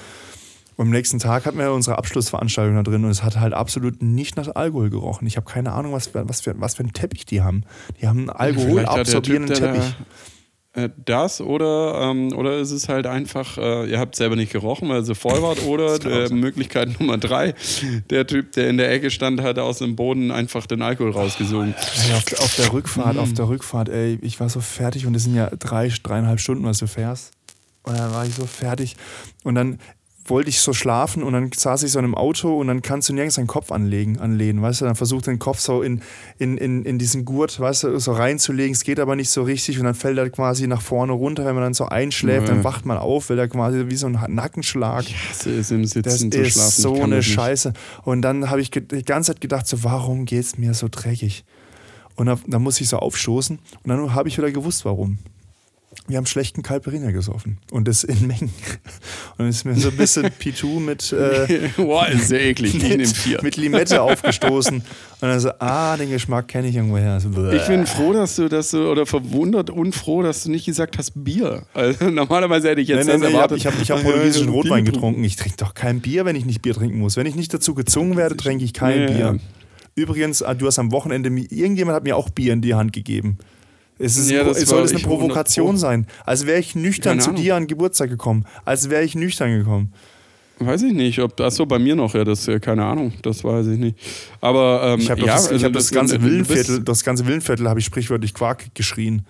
Und 0.76 0.86
am 0.86 0.90
nächsten 0.90 1.18
Tag 1.18 1.44
hatten 1.46 1.58
wir 1.58 1.72
unsere 1.72 1.98
Abschlussveranstaltung 1.98 2.76
da 2.76 2.82
drin 2.82 3.04
und 3.04 3.10
es 3.10 3.22
hat 3.22 3.38
halt 3.38 3.52
absolut 3.52 4.02
nicht 4.02 4.36
nach 4.36 4.48
Alkohol 4.54 4.88
gerochen. 4.90 5.26
Ich 5.26 5.36
habe 5.36 5.50
keine 5.50 5.72
Ahnung, 5.72 5.92
was, 5.92 6.06
für- 6.08 6.28
was, 6.28 6.40
für, 6.40 6.58
was 6.60 6.74
für 6.74 6.80
einen 6.84 6.92
Teppich 6.92 7.26
die 7.26 7.42
haben. 7.42 7.64
Die 8.00 8.06
haben 8.08 8.20
einen 8.20 8.30
alkoholabsorbierenden 8.30 9.54
Teppich. 9.56 9.94
Äh, 10.72 10.88
das 11.04 11.40
oder, 11.40 12.00
ähm, 12.00 12.32
oder 12.32 12.58
ist 12.58 12.70
es 12.70 12.88
halt 12.88 13.04
einfach, 13.06 13.58
äh, 13.58 13.90
ihr 13.90 13.98
habt 13.98 14.14
selber 14.14 14.36
nicht 14.36 14.52
gerochen, 14.52 14.88
weil 14.88 15.04
sie 15.04 15.16
voll 15.16 15.42
wart, 15.42 15.64
oder 15.64 15.96
äh, 16.06 16.28
Möglichkeit 16.32 16.88
Nummer 17.00 17.18
drei, 17.18 17.54
der 18.08 18.24
Typ, 18.28 18.52
der 18.52 18.68
in 18.70 18.76
der 18.76 18.88
Ecke 18.92 19.10
stand, 19.10 19.42
hat 19.42 19.58
aus 19.58 19.78
dem 19.78 19.96
Boden 19.96 20.30
einfach 20.30 20.66
den 20.66 20.80
Alkohol 20.80 21.10
rausgesogen. 21.10 21.74
Ey, 22.08 22.14
auf, 22.14 22.40
auf, 22.40 22.54
der 22.54 22.72
Rückfahrt, 22.72 23.18
auf 23.18 23.32
der 23.32 23.48
Rückfahrt, 23.48 23.88
ey, 23.88 24.18
ich 24.22 24.38
war 24.38 24.48
so 24.48 24.60
fertig 24.60 25.06
und 25.06 25.14
es 25.16 25.24
sind 25.24 25.34
ja 25.34 25.50
drei, 25.58 25.88
dreieinhalb 25.88 26.38
Stunden, 26.38 26.64
was 26.64 26.78
du 26.78 26.86
fährst. 26.86 27.32
Und 27.82 27.98
dann 27.98 28.12
war 28.12 28.24
ich 28.24 28.34
so 28.36 28.46
fertig. 28.46 28.94
Und 29.42 29.56
dann, 29.56 29.80
wollte 30.30 30.48
ich 30.48 30.60
so 30.60 30.72
schlafen 30.72 31.22
und 31.22 31.32
dann 31.32 31.50
saß 31.52 31.82
ich 31.82 31.92
so 31.92 31.98
in 31.98 32.04
einem 32.04 32.14
Auto 32.14 32.58
und 32.58 32.68
dann 32.68 32.82
kannst 32.82 33.08
du 33.08 33.12
nirgends 33.12 33.36
deinen 33.36 33.46
Kopf 33.46 33.72
anlegen, 33.72 34.18
anlehnen, 34.18 34.62
weißt 34.62 34.80
du, 34.80 34.84
dann 34.86 34.94
versucht 34.94 35.26
den 35.26 35.38
Kopf 35.38 35.58
so 35.58 35.82
in, 35.82 36.00
in, 36.38 36.56
in, 36.56 36.84
in 36.84 36.98
diesen 36.98 37.24
Gurt, 37.24 37.58
weißt 37.58 37.84
du, 37.84 37.98
so 37.98 38.12
reinzulegen, 38.12 38.72
es 38.72 38.84
geht 38.84 39.00
aber 39.00 39.16
nicht 39.16 39.30
so 39.30 39.42
richtig 39.42 39.78
und 39.78 39.84
dann 39.84 39.94
fällt 39.94 40.18
er 40.18 40.30
quasi 40.30 40.66
nach 40.66 40.80
vorne 40.80 41.12
runter, 41.12 41.44
wenn 41.44 41.54
man 41.54 41.64
dann 41.64 41.74
so 41.74 41.86
einschläft, 41.86 42.48
ja. 42.48 42.54
dann 42.54 42.64
wacht 42.64 42.86
man 42.86 42.96
auf, 42.96 43.30
weil 43.30 43.38
er 43.38 43.48
quasi 43.48 43.84
wie 43.88 43.96
so 43.96 44.06
ein 44.06 44.18
Nackenschlag. 44.28 45.04
Hasse 45.30 45.50
es 45.50 45.70
im 45.70 45.84
Sitzen 45.84 46.02
das 46.02 46.18
zu 46.18 46.30
schlafen. 46.30 46.68
ist 46.68 46.76
so 46.76 47.02
eine 47.02 47.22
Scheiße. 47.22 47.72
Und 48.04 48.22
dann 48.22 48.50
habe 48.50 48.60
ich 48.60 48.70
die 48.70 49.04
ganze 49.04 49.32
Zeit 49.32 49.40
gedacht, 49.40 49.66
so 49.66 49.82
warum 49.84 50.24
geht 50.24 50.44
es 50.44 50.58
mir 50.58 50.74
so 50.74 50.88
dreckig? 50.90 51.44
Und 52.16 52.26
dann, 52.26 52.38
dann 52.46 52.62
muss 52.62 52.80
ich 52.80 52.88
so 52.88 52.98
aufstoßen 52.98 53.58
und 53.58 53.88
dann 53.88 54.14
habe 54.14 54.28
ich 54.28 54.36
wieder 54.36 54.50
gewusst, 54.50 54.84
warum 54.84 55.18
wir 56.06 56.16
haben 56.16 56.26
schlechten 56.26 56.62
Calperina 56.62 57.10
gesoffen. 57.10 57.58
Und 57.70 57.88
das 57.88 58.04
in 58.04 58.26
Mengen. 58.26 58.50
Und 59.32 59.38
dann 59.38 59.48
ist 59.48 59.64
mir 59.64 59.74
so 59.74 59.88
ein 59.88 59.96
bisschen 59.96 60.26
P2 60.40 60.80
mit. 60.80 61.12
Äh, 61.12 61.70
Boah, 61.76 62.06
ist 62.08 62.28
sehr 62.28 62.42
eklig. 62.42 62.74
Ich 62.74 62.82
nehme 62.82 63.06
vier. 63.06 63.40
Mit 63.42 63.56
Limette 63.56 64.00
aufgestoßen. 64.02 64.76
Und 64.76 64.84
dann 65.20 65.40
so, 65.40 65.50
ah, 65.58 65.96
den 65.96 66.10
Geschmack 66.10 66.48
kenne 66.48 66.68
ich 66.68 66.76
irgendwoher. 66.76 67.18
So, 67.20 67.28
ich 67.50 67.66
bin 67.66 67.86
froh, 67.86 68.12
dass 68.12 68.36
du, 68.36 68.48
dass 68.48 68.70
du, 68.70 68.90
oder 68.90 69.04
verwundert 69.04 69.70
und 69.70 69.94
froh, 69.94 70.22
dass 70.22 70.44
du 70.44 70.50
nicht 70.50 70.64
gesagt 70.64 70.96
hast 70.98 71.12
Bier. 71.24 71.62
Also 71.74 72.08
normalerweise 72.08 72.68
hätte 72.68 72.80
ich 72.80 72.88
jetzt 72.88 73.06
nein, 73.06 73.20
nein, 73.20 73.32
erwartet. 73.32 73.58
Ich 73.58 73.66
habe 73.66 73.76
ich 73.80 73.90
hab, 73.90 73.98
ich 73.98 74.04
hab 74.04 74.12
portugiesischen 74.12 74.48
Rotwein 74.48 74.84
getrunken. 74.84 75.24
Ich 75.24 75.36
trinke 75.36 75.56
doch 75.58 75.74
kein 75.74 76.00
Bier, 76.00 76.24
wenn 76.24 76.36
ich 76.36 76.44
nicht 76.44 76.62
Bier 76.62 76.74
trinken 76.74 76.98
muss. 76.98 77.16
Wenn 77.16 77.26
ich 77.26 77.34
nicht 77.34 77.52
dazu 77.52 77.74
gezwungen 77.74 78.16
werde, 78.16 78.36
trinke 78.36 78.64
ich 78.64 78.72
kein 78.72 79.02
ja, 79.02 79.06
Bier. 79.06 79.40
Übrigens, 79.96 80.42
ah, 80.42 80.54
du 80.54 80.66
hast 80.66 80.78
am 80.78 80.92
Wochenende, 80.92 81.28
irgendjemand 81.28 81.96
hat 81.96 82.04
mir 82.04 82.16
auch 82.16 82.30
Bier 82.30 82.52
in 82.52 82.62
die 82.62 82.74
Hand 82.74 82.92
gegeben. 82.92 83.38
Es 84.00 84.16
ist 84.16 84.30
ja, 84.30 84.46
ein, 84.46 84.54
soll 84.54 84.82
es 84.82 84.92
eine 84.92 85.00
Provokation 85.00 85.76
sein? 85.76 86.06
Als 86.24 86.46
wäre 86.46 86.58
ich 86.58 86.74
nüchtern 86.74 87.20
zu 87.20 87.32
dir 87.32 87.54
an 87.54 87.66
Geburtstag 87.66 88.08
gekommen. 88.08 88.46
Als 88.64 88.88
wäre 88.88 89.04
ich 89.04 89.14
nüchtern 89.14 89.58
gekommen. 89.58 89.92
Weiß 90.58 90.82
ich 90.82 90.92
nicht, 90.92 91.18
ob 91.20 91.36
das 91.36 91.56
so 91.56 91.64
bei 91.64 91.78
mir 91.78 91.96
noch, 91.96 92.14
ja, 92.14 92.24
das 92.24 92.44
ja 92.46 92.58
keine 92.58 92.84
Ahnung, 92.84 93.12
das 93.22 93.44
weiß 93.44 93.66
ich 93.68 93.78
nicht. 93.78 93.96
Aber 94.42 94.82
ähm, 94.84 95.00
ich 95.00 95.10
habe 95.10 95.20
ja, 95.20 95.34
das, 95.34 95.48
also 95.48 95.64
hab 95.64 95.72
das, 95.72 95.84
das 95.84 95.92
ganze 95.92 96.22
Willenviertel, 96.22 96.82
das 96.82 97.02
ganze 97.02 97.26
Willenviertel 97.26 97.66
habe 97.68 97.80
ich 97.80 97.86
sprichwörtlich 97.86 98.34
Quark 98.34 98.74
geschrien. 98.74 99.24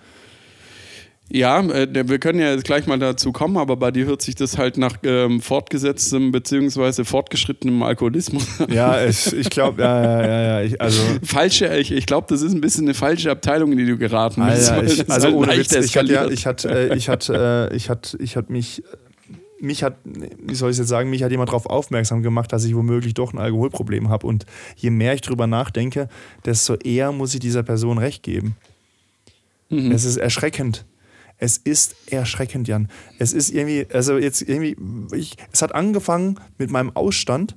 Ja, 1.33 1.61
äh, 1.61 1.87
wir 2.07 2.19
können 2.19 2.39
ja 2.39 2.51
jetzt 2.51 2.65
gleich 2.65 2.87
mal 2.87 2.99
dazu 2.99 3.31
kommen, 3.31 3.57
aber 3.57 3.77
bei 3.77 3.91
dir 3.91 4.05
hört 4.05 4.21
sich 4.21 4.35
das 4.35 4.57
halt 4.57 4.77
nach 4.77 4.97
ähm, 5.03 5.41
fortgesetztem 5.41 6.31
bzw. 6.31 7.05
fortgeschrittenem 7.05 7.81
Alkoholismus. 7.83 8.45
Ja, 8.69 9.05
ich, 9.05 9.31
ich 9.33 9.49
glaube, 9.49 9.81
ja, 9.81 10.03
ja, 10.03 10.21
ja, 10.21 10.41
ja. 10.41 10.61
Ich, 10.61 10.81
also 10.81 11.01
falsche, 11.23 11.75
ich, 11.77 11.91
ich 11.91 12.05
glaube, 12.05 12.27
das 12.29 12.41
ist 12.41 12.53
ein 12.53 12.61
bisschen 12.61 12.85
eine 12.85 12.93
falsche 12.93 13.31
Abteilung, 13.31 13.71
in 13.71 13.77
die 13.77 13.85
du 13.85 13.97
geraten 13.97 14.45
bist. 14.45 14.69
Ja, 14.69 14.81
ich, 14.81 15.09
also 15.09 15.27
halt 15.27 15.35
ohne 15.35 15.57
Witz, 15.57 15.73
ich 15.73 15.97
hatte, 15.97 16.13
ja, 16.13 16.27
ich 16.27 16.45
hatte, 16.45 16.69
äh, 16.69 16.95
ich 16.95 17.09
hatte, 17.09 17.69
äh, 17.71 17.75
ich 17.75 17.89
hatte, 17.89 18.17
ich 18.19 18.35
hatte 18.35 18.51
mich 18.51 18.83
mich 19.61 19.83
hat, 19.83 19.97
wie 20.03 20.55
soll 20.55 20.71
ich 20.71 20.77
jetzt 20.77 20.87
sagen, 20.87 21.11
mich 21.11 21.21
hat 21.23 21.29
jemand 21.29 21.49
darauf 21.49 21.67
aufmerksam 21.67 22.23
gemacht, 22.23 22.51
dass 22.51 22.65
ich 22.65 22.75
womöglich 22.75 23.13
doch 23.13 23.31
ein 23.31 23.37
Alkoholproblem 23.37 24.09
habe. 24.09 24.25
Und 24.25 24.45
je 24.75 24.89
mehr 24.89 25.13
ich 25.13 25.21
drüber 25.21 25.45
nachdenke, 25.45 26.09
desto 26.45 26.75
eher 26.75 27.11
muss 27.11 27.35
ich 27.35 27.41
dieser 27.41 27.61
Person 27.61 27.99
recht 27.99 28.23
geben. 28.23 28.55
Mhm. 29.69 29.91
Es 29.91 30.03
ist 30.03 30.17
erschreckend. 30.17 30.83
Es 31.41 31.57
ist 31.57 31.95
erschreckend, 32.11 32.67
Jan. 32.67 32.87
Es 33.17 33.33
ist 33.33 33.49
irgendwie, 33.49 33.87
also 33.91 34.19
jetzt 34.19 34.43
irgendwie, 34.43 34.77
ich, 35.11 35.35
es 35.51 35.63
hat 35.63 35.73
angefangen 35.73 36.39
mit 36.59 36.69
meinem 36.69 36.95
Ausstand, 36.95 37.55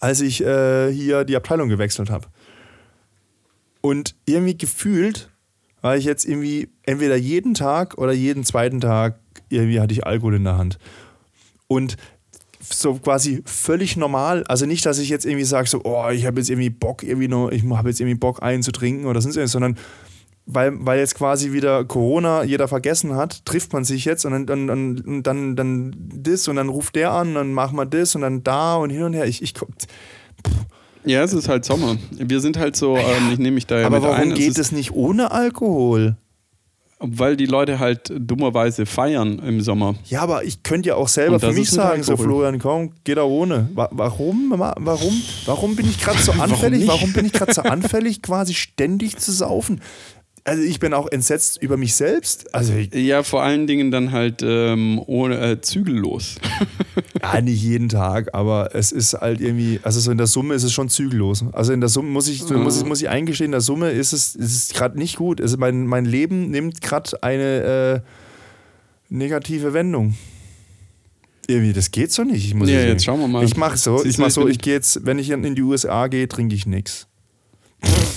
als 0.00 0.22
ich 0.22 0.42
äh, 0.42 0.90
hier 0.90 1.24
die 1.24 1.36
Abteilung 1.36 1.68
gewechselt 1.68 2.08
habe. 2.08 2.26
Und 3.82 4.14
irgendwie 4.24 4.56
gefühlt 4.56 5.30
war 5.82 5.98
ich 5.98 6.06
jetzt 6.06 6.24
irgendwie 6.24 6.70
entweder 6.84 7.16
jeden 7.16 7.52
Tag 7.52 7.98
oder 7.98 8.12
jeden 8.12 8.44
zweiten 8.44 8.80
Tag 8.80 9.20
irgendwie 9.50 9.78
hatte 9.78 9.92
ich 9.92 10.06
Alkohol 10.06 10.36
in 10.36 10.44
der 10.44 10.56
Hand. 10.56 10.78
Und 11.68 11.98
so 12.60 12.94
quasi 12.94 13.42
völlig 13.44 13.98
normal. 13.98 14.44
Also 14.48 14.64
nicht, 14.64 14.86
dass 14.86 14.98
ich 14.98 15.10
jetzt 15.10 15.26
irgendwie 15.26 15.44
sage, 15.44 15.68
so, 15.68 15.82
oh, 15.84 16.08
ich 16.08 16.24
habe 16.24 16.40
jetzt 16.40 16.48
irgendwie 16.48 16.70
Bock, 16.70 17.02
irgendwie 17.02 17.28
nur, 17.28 17.52
ich 17.52 17.62
habe 17.62 17.90
jetzt 17.90 18.00
irgendwie 18.00 18.18
Bock 18.18 18.42
einzutrinken 18.42 19.04
oder 19.04 19.20
sonst 19.20 19.36
irgendwas, 19.36 19.52
sondern 19.52 19.76
weil, 20.46 20.72
weil 20.86 21.00
jetzt 21.00 21.16
quasi 21.16 21.52
wieder 21.52 21.84
Corona 21.84 22.44
jeder 22.44 22.68
vergessen 22.68 23.14
hat, 23.14 23.44
trifft 23.44 23.72
man 23.72 23.84
sich 23.84 24.04
jetzt 24.04 24.24
und 24.24 24.32
dann, 24.32 24.46
dann, 24.46 24.66
dann, 24.66 25.22
dann, 25.22 25.56
dann 25.56 25.96
das 26.14 26.46
und 26.46 26.56
dann 26.56 26.68
ruft 26.68 26.94
der 26.94 27.10
an, 27.10 27.28
und 27.28 27.34
dann 27.34 27.52
machen 27.52 27.76
wir 27.76 27.84
das 27.84 28.14
und 28.14 28.22
dann 28.22 28.44
da 28.44 28.76
und 28.76 28.90
hin 28.90 29.02
und 29.02 29.12
her. 29.12 29.26
Ich, 29.26 29.42
ich 29.42 29.54
ja, 31.04 31.22
es 31.22 31.32
ist 31.32 31.48
halt 31.48 31.64
Sommer. 31.64 31.96
Wir 32.10 32.40
sind 32.40 32.58
halt 32.58 32.76
so, 32.76 32.96
ähm, 32.96 33.30
ich 33.32 33.38
nehme 33.38 33.56
mich 33.56 33.66
da 33.66 33.78
ja 33.78 33.86
Aber 33.86 34.00
mit 34.00 34.08
warum 34.08 34.30
ein. 34.30 34.34
geht 34.34 34.58
es 34.58 34.72
nicht 34.72 34.92
ohne 34.92 35.30
Alkohol? 35.30 36.16
Weil 36.98 37.36
die 37.36 37.46
Leute 37.46 37.78
halt 37.78 38.10
dummerweise 38.16 38.86
feiern 38.86 39.38
im 39.40 39.60
Sommer. 39.60 39.96
Ja, 40.06 40.22
aber 40.22 40.44
ich 40.44 40.62
könnte 40.62 40.88
ja 40.88 40.94
auch 40.94 41.08
selber 41.08 41.38
für 41.38 41.52
mich 41.52 41.70
sagen, 41.70 42.02
so 42.02 42.16
Florian, 42.16 42.58
komm, 42.58 42.92
geh 43.04 43.14
da 43.14 43.22
ohne. 43.22 43.68
Warum? 43.74 44.54
Warum? 44.56 45.22
Warum 45.44 45.76
bin 45.76 45.86
ich 45.88 46.00
gerade 46.00 46.18
so 46.18 46.32
anfällig? 46.38 46.86
warum, 46.86 47.00
warum 47.00 47.12
bin 47.12 47.26
ich 47.26 47.34
gerade 47.34 47.52
so 47.52 47.62
anfällig, 47.62 48.22
quasi 48.22 48.54
ständig 48.54 49.18
zu 49.18 49.30
saufen? 49.30 49.82
Also 50.46 50.62
ich 50.62 50.78
bin 50.78 50.94
auch 50.94 51.08
entsetzt 51.10 51.60
über 51.60 51.76
mich 51.76 51.94
selbst. 51.96 52.54
Also 52.54 52.72
ja, 52.72 53.24
vor 53.24 53.42
allen 53.42 53.66
Dingen 53.66 53.90
dann 53.90 54.12
halt 54.12 54.42
ähm, 54.44 55.02
ohne 55.06 55.38
äh, 55.40 55.60
zügellos. 55.60 56.36
ja, 57.22 57.40
nicht 57.40 57.62
jeden 57.62 57.88
Tag, 57.88 58.32
aber 58.32 58.74
es 58.74 58.92
ist 58.92 59.14
halt 59.14 59.40
irgendwie, 59.40 59.80
also 59.82 59.98
so 59.98 60.12
in 60.12 60.18
der 60.18 60.28
Summe 60.28 60.54
ist 60.54 60.62
es 60.62 60.72
schon 60.72 60.88
zügellos. 60.88 61.44
Also 61.52 61.72
in 61.72 61.80
der 61.80 61.88
Summe 61.88 62.10
muss 62.10 62.28
ich, 62.28 62.48
mhm. 62.48 62.62
muss 62.62 62.80
ich, 62.80 62.86
muss 62.86 63.02
ich 63.02 63.08
eingestehen, 63.08 63.46
in 63.46 63.52
der 63.52 63.60
Summe 63.60 63.90
ist 63.90 64.12
es, 64.12 64.36
ist 64.36 64.54
es 64.54 64.68
gerade 64.72 64.96
nicht 64.96 65.16
gut. 65.16 65.40
Also 65.40 65.56
mein, 65.56 65.84
mein 65.84 66.04
Leben 66.04 66.50
nimmt 66.50 66.80
gerade 66.80 67.20
eine 67.24 68.02
äh, 68.02 69.12
negative 69.12 69.72
Wendung. 69.72 70.14
Irgendwie, 71.48 71.72
das 71.72 71.90
geht 71.90 72.12
so 72.12 72.22
nicht. 72.22 72.46
Ich 72.46 72.54
muss 72.54 72.70
ja, 72.70 72.82
jetzt 72.82 73.04
schauen 73.04 73.18
wir 73.18 73.28
mal. 73.28 73.44
Ich 73.44 73.56
mache 73.56 73.76
so, 73.76 74.04
ich 74.04 74.18
mache 74.18 74.30
so, 74.30 74.46
ich 74.46 74.58
gehe 74.58 74.74
jetzt, 74.74 75.04
wenn 75.04 75.18
ich 75.18 75.30
in 75.30 75.54
die 75.56 75.62
USA 75.62 76.06
gehe, 76.06 76.28
trinke 76.28 76.54
ich 76.54 76.66
nichts. 76.66 77.08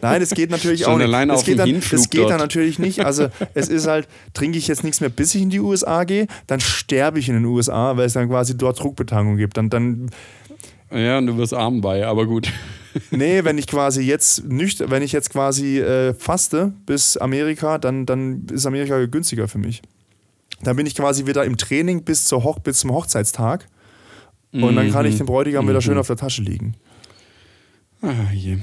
Nein, 0.00 0.22
es 0.22 0.30
geht 0.30 0.50
natürlich 0.50 0.86
auch 0.86 0.96
nicht. 0.96 1.12
Es 1.12 1.44
geht, 1.44 1.58
dann, 1.58 1.82
das 1.90 2.10
geht 2.10 2.28
dann 2.28 2.38
natürlich 2.38 2.78
nicht. 2.78 3.04
Also 3.04 3.28
es 3.54 3.68
ist 3.68 3.86
halt, 3.86 4.08
trinke 4.34 4.58
ich 4.58 4.68
jetzt 4.68 4.84
nichts 4.84 5.00
mehr, 5.00 5.10
bis 5.10 5.34
ich 5.34 5.42
in 5.42 5.50
die 5.50 5.60
USA 5.60 6.04
gehe, 6.04 6.26
dann 6.46 6.60
sterbe 6.60 7.18
ich 7.18 7.28
in 7.28 7.34
den 7.34 7.44
USA, 7.44 7.96
weil 7.96 8.06
es 8.06 8.12
dann 8.12 8.28
quasi 8.28 8.56
dort 8.56 8.80
Druckbetankung 8.80 9.36
gibt. 9.36 9.56
Dann, 9.56 9.70
dann 9.70 10.10
ja, 10.90 11.18
und 11.18 11.26
du 11.26 11.36
wirst 11.38 11.54
arm 11.54 11.80
bei, 11.80 12.06
aber 12.06 12.26
gut. 12.26 12.52
Nee, 13.10 13.44
wenn 13.44 13.56
ich 13.56 13.66
quasi 13.66 14.02
jetzt 14.02 14.44
nicht, 14.44 14.90
wenn 14.90 15.02
ich 15.02 15.12
jetzt 15.12 15.30
quasi 15.30 15.78
äh, 15.78 16.12
faste 16.12 16.74
bis 16.84 17.16
Amerika, 17.16 17.78
dann, 17.78 18.04
dann 18.04 18.46
ist 18.52 18.66
Amerika 18.66 19.04
günstiger 19.06 19.48
für 19.48 19.58
mich. 19.58 19.80
Dann 20.62 20.76
bin 20.76 20.86
ich 20.86 20.94
quasi 20.94 21.26
wieder 21.26 21.44
im 21.44 21.56
Training 21.56 22.04
bis, 22.04 22.24
zur 22.24 22.44
Hoch 22.44 22.58
bis 22.58 22.80
zum 22.80 22.92
Hochzeitstag. 22.92 23.66
Und 24.52 24.76
dann 24.76 24.90
kann 24.90 25.06
ich 25.06 25.14
mhm. 25.14 25.18
den 25.18 25.26
Bräutigam 25.26 25.66
wieder 25.66 25.80
schön 25.80 25.94
mhm. 25.94 26.00
auf 26.00 26.06
der 26.06 26.16
Tasche 26.16 26.42
liegen. 26.42 26.74
Ah, 28.02 28.32
je. 28.34 28.58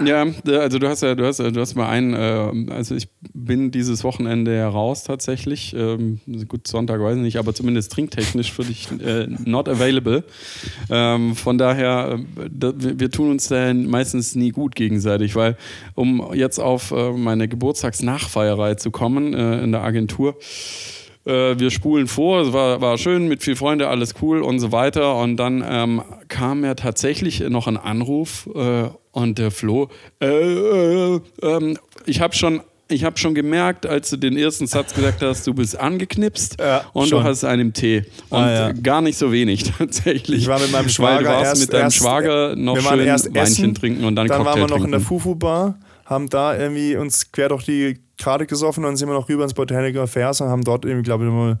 Ja, 0.00 0.26
also 0.46 0.78
du 0.78 0.88
hast 0.88 1.02
ja, 1.02 1.14
du 1.14 1.24
hast, 1.24 1.38
du 1.38 1.60
hast 1.60 1.74
mal 1.76 1.88
einen, 1.88 2.14
äh, 2.14 2.72
also 2.72 2.96
ich 2.96 3.08
bin 3.32 3.70
dieses 3.70 4.02
Wochenende 4.02 4.54
heraus 4.54 5.04
tatsächlich, 5.04 5.74
ähm, 5.76 6.20
gut, 6.48 6.66
Sonntag 6.66 7.00
weiß 7.00 7.16
ich 7.16 7.22
nicht, 7.22 7.38
aber 7.38 7.54
zumindest 7.54 7.92
trinktechnisch 7.92 8.52
für 8.52 8.64
dich 8.64 8.88
äh, 9.00 9.28
not 9.44 9.68
available. 9.68 10.24
Ähm, 10.90 11.36
von 11.36 11.58
daher, 11.58 12.18
äh, 12.36 12.48
da, 12.50 12.72
wir 12.76 13.10
tun 13.10 13.30
uns 13.30 13.48
da 13.48 13.72
meistens 13.72 14.34
nie 14.34 14.50
gut 14.50 14.74
gegenseitig, 14.74 15.36
weil 15.36 15.56
um 15.94 16.34
jetzt 16.34 16.58
auf 16.58 16.90
äh, 16.90 17.12
meine 17.12 17.46
Geburtstagsnachfeierei 17.46 18.74
zu 18.74 18.90
kommen 18.90 19.32
äh, 19.32 19.62
in 19.62 19.70
der 19.70 19.82
Agentur, 19.82 20.36
äh, 21.24 21.58
wir 21.58 21.70
spulen 21.70 22.06
vor, 22.06 22.42
es 22.42 22.52
war, 22.52 22.80
war 22.80 22.98
schön, 22.98 23.28
mit 23.28 23.42
viel 23.42 23.56
Freunde, 23.56 23.88
alles 23.88 24.14
cool 24.22 24.42
und 24.42 24.58
so 24.58 24.72
weiter. 24.72 25.16
Und 25.16 25.36
dann 25.36 25.64
ähm, 25.66 26.02
kam 26.28 26.64
ja 26.64 26.74
tatsächlich 26.74 27.40
noch 27.40 27.66
ein 27.66 27.76
Anruf 27.76 28.48
äh, 28.54 28.88
und 29.12 29.38
der 29.38 29.50
Flo, 29.50 29.88
äh, 30.20 30.26
äh, 30.26 31.20
ähm, 31.42 31.78
ich 32.06 32.20
habe 32.20 32.34
schon 32.34 32.60
ich 32.88 33.02
habe 33.02 33.16
schon 33.16 33.34
gemerkt, 33.34 33.86
als 33.86 34.10
du 34.10 34.18
den 34.18 34.36
ersten 34.36 34.66
Satz 34.66 34.94
gesagt 34.94 35.22
hast, 35.22 35.46
du 35.46 35.54
bist 35.54 35.78
angeknipst 35.78 36.56
ja, 36.60 36.84
und 36.92 37.08
schon. 37.08 37.22
du 37.22 37.28
hast 37.28 37.42
einen 37.44 37.72
Tee. 37.72 38.04
Und 38.28 38.38
ah, 38.38 38.52
ja. 38.52 38.72
gar 38.72 39.00
nicht 39.00 39.16
so 39.16 39.32
wenig 39.32 39.64
tatsächlich. 39.78 40.42
Ich 40.42 40.46
war 40.48 40.60
mit 40.60 40.70
meinem 40.70 40.90
Schwager. 40.90 41.16
Weil 41.16 41.22
du 41.24 41.28
warst 41.30 41.44
erst, 41.44 41.60
mit 41.62 41.72
deinem 41.72 41.82
erst, 41.84 41.96
Schwager 41.96 42.56
noch 42.56 42.76
schön 42.76 43.06
Weinchen 43.06 43.34
essen, 43.34 43.74
trinken 43.74 44.04
und 44.04 44.16
dann, 44.16 44.28
dann 44.28 44.38
Cocktail 44.38 44.60
waren 44.60 44.60
wir 44.60 44.68
noch 44.68 44.76
trinken. 44.76 44.84
in 44.84 44.90
der 44.92 45.00
Fufu-Bar, 45.00 45.78
haben 46.06 46.28
da 46.28 46.56
irgendwie 46.56 46.96
uns 46.96 47.32
quer 47.32 47.48
durch 47.48 47.64
die 47.64 47.98
Karte 48.18 48.46
gesoffen 48.46 48.84
und 48.84 48.90
dann 48.90 48.96
sind 48.96 49.08
wir 49.08 49.14
noch 49.14 49.28
rüber 49.28 49.44
ins 49.44 49.54
Botanical 49.54 50.02
Affairs 50.02 50.40
und 50.40 50.48
haben 50.48 50.64
dort 50.64 50.84
irgendwie, 50.84 51.04
glaube 51.04 51.24
ich, 51.24 51.30
mal 51.30 51.58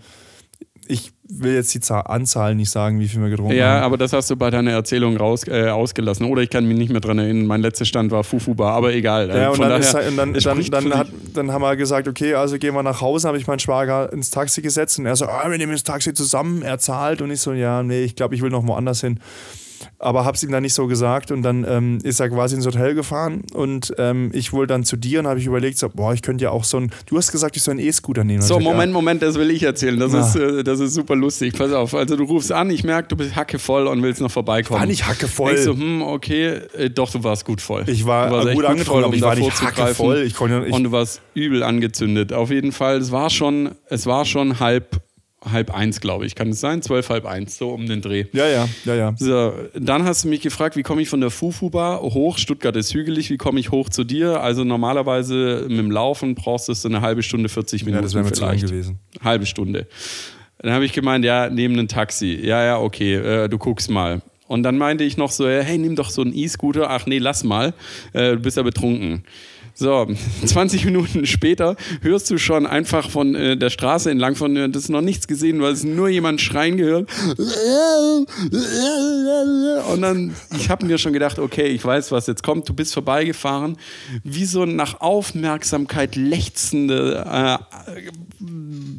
ich 0.86 1.12
will 1.26 1.54
jetzt 1.54 1.72
die 1.72 1.80
Zahl, 1.80 2.02
Anzahl 2.06 2.54
nicht 2.54 2.70
sagen, 2.70 3.00
wie 3.00 3.08
viel 3.08 3.22
wir 3.22 3.30
getrunken 3.30 3.56
Ja, 3.56 3.76
haben. 3.76 3.84
aber 3.84 3.96
das 3.96 4.12
hast 4.12 4.28
du 4.30 4.36
bei 4.36 4.50
deiner 4.50 4.72
Erzählung 4.72 5.16
raus, 5.16 5.46
äh, 5.48 5.68
ausgelassen. 5.68 6.26
Oder 6.26 6.42
ich 6.42 6.50
kann 6.50 6.66
mich 6.66 6.76
nicht 6.76 6.90
mehr 6.92 7.00
dran 7.00 7.18
erinnern. 7.18 7.46
Mein 7.46 7.62
letzter 7.62 7.86
Stand 7.86 8.10
war 8.10 8.22
Fufuba, 8.24 8.70
aber 8.72 8.92
egal. 8.92 9.30
Äh, 9.30 9.40
Ja, 9.40 9.48
und 9.48 9.56
Von 9.56 9.68
dann, 9.68 9.80
daher, 9.80 10.00
ist, 10.00 10.08
und 10.08 10.16
dann, 10.18 10.32
dann, 10.34 10.70
dann, 10.70 10.98
hat, 10.98 11.06
dann 11.32 11.52
haben 11.52 11.62
wir 11.62 11.76
gesagt, 11.76 12.06
okay, 12.06 12.34
also 12.34 12.58
gehen 12.58 12.74
wir 12.74 12.82
nach 12.82 13.00
Hause, 13.00 13.28
habe 13.28 13.38
ich 13.38 13.46
meinen 13.46 13.60
Schwager 13.60 14.12
ins 14.12 14.30
Taxi 14.30 14.60
gesetzt 14.60 14.98
und 14.98 15.06
er 15.06 15.16
so, 15.16 15.24
ah, 15.26 15.50
wir 15.50 15.56
nehmen 15.56 15.72
das 15.72 15.84
Taxi 15.84 16.12
zusammen, 16.12 16.60
er 16.62 16.78
zahlt 16.78 17.22
und 17.22 17.30
ich 17.30 17.40
so, 17.40 17.52
ja, 17.54 17.82
nee, 17.82 18.04
ich 18.04 18.14
glaube, 18.16 18.34
ich 18.34 18.42
will 18.42 18.50
noch 18.50 18.66
woanders 18.66 19.00
hin. 19.00 19.18
Aber 19.98 20.24
hab's 20.24 20.42
ihm 20.42 20.50
dann 20.50 20.62
nicht 20.62 20.74
so 20.74 20.86
gesagt 20.86 21.30
und 21.30 21.42
dann 21.42 21.64
ähm, 21.68 21.98
ist 22.02 22.20
er 22.20 22.28
quasi 22.28 22.56
ins 22.56 22.66
Hotel 22.66 22.94
gefahren 22.94 23.42
und 23.52 23.92
ähm, 23.98 24.30
ich 24.34 24.52
wohl 24.52 24.66
dann 24.66 24.84
zu 24.84 24.96
dir 24.96 25.20
und 25.20 25.26
habe 25.26 25.38
ich 25.40 25.46
überlegt, 25.46 25.78
so, 25.78 25.88
boah, 25.88 26.12
ich 26.14 26.22
könnte 26.22 26.44
ja 26.44 26.50
auch 26.50 26.64
so 26.64 26.78
ein, 26.78 26.90
du 27.06 27.16
hast 27.16 27.32
gesagt, 27.32 27.56
ich 27.56 27.62
soll 27.62 27.72
einen 27.72 27.80
E-Scooter 27.86 28.24
nehmen. 28.24 28.42
So, 28.42 28.58
Moment, 28.60 28.92
Moment, 28.92 29.22
das 29.22 29.36
will 29.36 29.50
ich 29.50 29.62
erzählen. 29.62 29.98
Das, 29.98 30.12
Na. 30.12 30.20
ist, 30.26 30.36
äh, 30.36 30.64
das 30.64 30.80
ist 30.80 30.94
super 30.94 31.16
lustig. 31.16 31.54
Pass 31.56 31.72
auf. 31.72 31.94
Also, 31.94 32.16
du 32.16 32.24
rufst 32.24 32.52
an, 32.52 32.70
ich 32.70 32.84
merke, 32.84 33.08
du 33.08 33.16
bist 33.16 33.34
hackevoll 33.36 33.86
und 33.86 34.02
willst 34.02 34.20
noch 34.20 34.30
vorbeikommen. 34.30 34.80
War 34.80 34.86
nicht 34.86 35.06
hackevoll. 35.06 35.52
Ich 35.54 35.60
so, 35.60 35.72
hm, 35.72 36.02
okay, 36.02 36.60
äh, 36.76 36.90
doch, 36.90 37.10
du 37.10 37.22
warst 37.24 37.44
gut 37.44 37.60
voll. 37.60 37.84
Ich 37.86 38.06
war 38.06 38.46
echt 38.46 38.54
gut 38.56 38.64
angetrunken, 38.64 39.04
aber 39.04 39.14
ich 39.14 39.22
war 39.22 39.34
nicht 39.36 39.62
hackevoll. 39.62 40.18
Ich 40.22 40.34
konnte- 40.34 40.64
ich- 40.66 40.72
und 40.72 40.84
du 40.84 40.92
warst 40.92 41.20
übel 41.34 41.62
angezündet. 41.62 42.32
Auf 42.32 42.50
jeden 42.50 42.72
Fall, 42.72 42.98
es 42.98 43.10
war 43.12 43.30
schon, 43.30 43.70
es 43.88 44.06
war 44.06 44.24
schon 44.24 44.60
halb, 44.60 45.00
halb 45.50 45.74
eins, 45.74 46.00
glaube 46.00 46.26
ich. 46.26 46.34
Kann 46.34 46.48
es 46.50 46.60
sein? 46.60 46.82
Zwölf, 46.82 47.08
halb 47.10 47.26
eins, 47.26 47.56
so 47.58 47.70
um 47.70 47.86
den 47.86 48.00
Dreh. 48.00 48.26
Ja, 48.32 48.46
ja, 48.48 48.68
ja, 48.84 48.94
ja. 48.94 49.14
So, 49.16 49.52
dann 49.74 50.04
hast 50.04 50.24
du 50.24 50.28
mich 50.28 50.40
gefragt, 50.40 50.76
wie 50.76 50.82
komme 50.82 51.02
ich 51.02 51.08
von 51.08 51.20
der 51.20 51.30
Fufu-Bar 51.30 52.00
hoch? 52.00 52.38
Stuttgart 52.38 52.74
ist 52.76 52.94
hügelig, 52.94 53.30
wie 53.30 53.36
komme 53.36 53.60
ich 53.60 53.70
hoch 53.70 53.88
zu 53.88 54.04
dir? 54.04 54.40
Also 54.40 54.64
normalerweise 54.64 55.66
mit 55.68 55.78
dem 55.78 55.90
Laufen 55.90 56.34
brauchst 56.34 56.68
du 56.68 56.74
so 56.74 56.88
eine 56.88 57.00
halbe 57.00 57.22
Stunde, 57.22 57.48
40 57.48 57.84
Minuten 57.84 57.98
Ja, 57.98 58.02
das 58.02 58.14
wäre 58.14 58.24
mir 58.24 58.32
zu 58.32 58.40
lang 58.42 58.50
vielleicht. 58.58 58.70
gewesen. 58.72 58.98
Halbe 59.22 59.46
Stunde. 59.46 59.86
Dann 60.58 60.72
habe 60.72 60.84
ich 60.84 60.92
gemeint, 60.92 61.24
ja, 61.24 61.50
neben 61.50 61.78
ein 61.78 61.88
Taxi. 61.88 62.38
Ja, 62.42 62.64
ja, 62.64 62.78
okay, 62.78 63.14
äh, 63.16 63.48
du 63.48 63.58
guckst 63.58 63.90
mal. 63.90 64.22
Und 64.46 64.62
dann 64.62 64.76
meinte 64.78 65.04
ich 65.04 65.16
noch 65.16 65.30
so, 65.30 65.48
ja, 65.48 65.60
hey, 65.60 65.78
nimm 65.78 65.96
doch 65.96 66.10
so 66.10 66.22
einen 66.22 66.34
E-Scooter. 66.34 66.90
Ach 66.90 67.06
nee, 67.06 67.18
lass 67.18 67.44
mal, 67.44 67.74
äh, 68.12 68.32
du 68.32 68.38
bist 68.40 68.56
ja 68.56 68.62
betrunken. 68.62 69.24
So, 69.76 70.06
20 70.46 70.84
Minuten 70.84 71.26
später 71.26 71.76
hörst 72.00 72.30
du 72.30 72.38
schon 72.38 72.66
einfach 72.66 73.10
von 73.10 73.34
äh, 73.34 73.56
der 73.56 73.70
Straße 73.70 74.10
entlang 74.10 74.36
von, 74.36 74.56
äh, 74.56 74.68
das 74.68 74.84
ist 74.84 74.88
noch 74.88 75.00
nichts 75.00 75.26
gesehen, 75.26 75.60
weil 75.60 75.72
es 75.72 75.82
nur 75.82 76.08
jemand 76.08 76.40
schreien 76.40 76.76
gehört. 76.76 77.10
Und 79.92 80.02
dann, 80.02 80.34
ich 80.56 80.70
habe 80.70 80.86
mir 80.86 80.98
schon 80.98 81.12
gedacht, 81.12 81.40
okay, 81.40 81.66
ich 81.66 81.84
weiß, 81.84 82.12
was 82.12 82.28
jetzt 82.28 82.44
kommt. 82.44 82.68
Du 82.68 82.74
bist 82.74 82.94
vorbeigefahren, 82.94 83.76
wie 84.22 84.44
so 84.44 84.62
ein 84.62 84.76
nach 84.76 85.00
Aufmerksamkeit 85.00 86.14
lechzende 86.14 87.24
äh, 87.26 87.58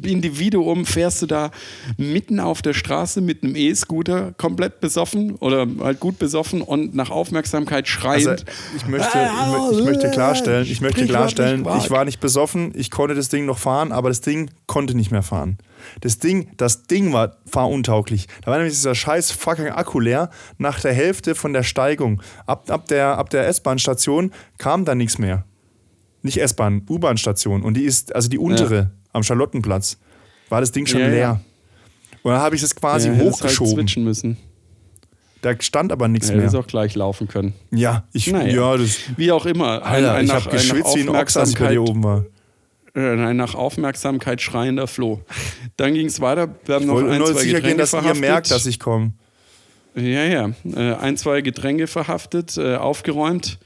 Individuum 0.02 0.86
fährst 0.86 1.22
du 1.22 1.26
da 1.26 1.50
mitten 1.96 2.40
auf 2.40 2.62
der 2.62 2.74
Straße 2.74 3.20
mit 3.20 3.42
einem 3.42 3.56
E-Scooter 3.56 4.34
komplett 4.36 4.80
besoffen 4.80 5.36
oder 5.36 5.66
halt 5.80 6.00
gut 6.00 6.18
besoffen 6.18 6.62
und 6.62 6.94
nach 6.94 7.10
Aufmerksamkeit 7.10 7.88
schreiend. 7.88 8.26
Also, 8.28 8.44
ich 8.76 8.86
möchte, 8.86 9.18
ich, 9.18 9.78
ich 9.78 9.84
möchte 9.84 10.10
klarstellen, 10.10 10.65
ich 10.70 10.80
möchte 10.80 11.06
klarstellen, 11.06 11.66
ich 11.78 11.90
war 11.90 12.04
nicht 12.04 12.20
besoffen, 12.20 12.72
ich 12.74 12.90
konnte 12.90 13.14
das 13.14 13.28
Ding 13.28 13.46
noch 13.46 13.58
fahren, 13.58 13.92
aber 13.92 14.08
das 14.08 14.20
Ding 14.20 14.50
konnte 14.66 14.94
nicht 14.96 15.10
mehr 15.10 15.22
fahren. 15.22 15.58
Das 16.00 16.18
Ding, 16.18 16.48
das 16.56 16.84
Ding 16.84 17.12
war 17.12 17.36
fahruntauglich. 17.46 18.26
Da 18.42 18.50
war 18.50 18.58
nämlich 18.58 18.74
dieser 18.74 18.94
scheiß 18.94 19.30
fucking 19.30 19.68
Akku 19.68 20.00
leer 20.00 20.30
nach 20.58 20.80
der 20.80 20.92
Hälfte 20.92 21.34
von 21.34 21.52
der 21.52 21.62
Steigung. 21.62 22.22
Ab, 22.46 22.70
ab 22.70 22.86
der, 22.88 23.18
ab 23.18 23.30
der 23.30 23.46
S-Bahn-Station 23.48 24.32
kam 24.58 24.84
da 24.84 24.94
nichts 24.94 25.18
mehr. 25.18 25.44
Nicht 26.22 26.38
S-Bahn, 26.40 26.82
U-Bahn-Station. 26.88 27.62
Und 27.62 27.74
die 27.74 27.84
ist, 27.84 28.14
also 28.14 28.28
die 28.28 28.38
untere 28.38 28.90
am 29.12 29.22
Charlottenplatz, 29.22 29.98
war 30.48 30.60
das 30.60 30.72
Ding 30.72 30.86
schon 30.86 31.00
Ja, 31.00 31.06
ja. 31.06 31.12
leer. 31.12 31.40
Und 32.22 32.32
dann 32.32 32.40
habe 32.40 32.56
ich 32.56 32.62
es 32.62 32.74
quasi 32.74 33.08
Ja, 33.08 33.14
halt 33.16 33.24
hochgeschoben. 33.30 33.74
switchen 33.74 34.02
müssen. 34.04 34.36
Da 35.46 35.54
stand 35.60 35.92
aber 35.92 36.08
nichts 36.08 36.28
Ja, 36.28 36.34
mehr. 36.34 36.42
hättest 36.42 36.56
auch 36.56 36.66
gleich 36.66 36.94
laufen 36.94 37.28
können. 37.28 37.54
Ja, 37.70 38.04
ich, 38.12 38.26
Naja. 38.30 38.54
ja, 38.54 38.76
das, 38.76 38.98
Wie 39.16 39.30
auch 39.32 39.46
immer. 39.46 39.82
Ein, 39.84 40.04
Alter, 40.04 40.14
ein 40.14 40.24
ich 40.26 40.32
nach- 40.32 40.44
habe 40.46 40.56
geschwitzt 40.56 40.96
wie 40.96 41.00
ein 41.00 41.08
Ochs, 41.08 41.36
als 41.36 41.50
ich 41.50 41.58
bei 41.58 41.70
dir 41.72 41.82
oben 41.82 42.02
war. 42.04 42.24
äh, 42.94 43.00
ein 43.00 43.36
nach 43.36 43.54
Aufmerksamkeit 43.54 44.40
schreiender 44.42 44.86
Floh. 44.86 45.20
Dann 45.76 45.94
ging 45.94 46.06
es 46.06 46.20
weiter. 46.20 46.48
Wir 46.64 46.74
haben 46.76 46.82
Ich 46.82 46.88
noch 46.88 46.96
ein, 46.98 47.18
nur 47.18 47.26
zwei 47.28 47.40
sicher 47.40 47.44
Getränke 47.56 47.68
gehen, 47.68 47.78
dass 47.78 47.90
verhaftet. 47.90 48.14
ihr 48.16 48.20
merkt, 48.20 48.50
dass 48.50 48.66
ich 48.66 48.78
komme. 48.80 49.12
Ja, 49.94 50.24
ja. 50.24 50.50
Äh, 50.74 50.94
ein, 50.96 51.16
zwei 51.16 51.40
Getränke 51.40 51.86
verhaftet, 51.86 52.56
äh, 52.58 52.76
aufgeräumt. 52.76 53.58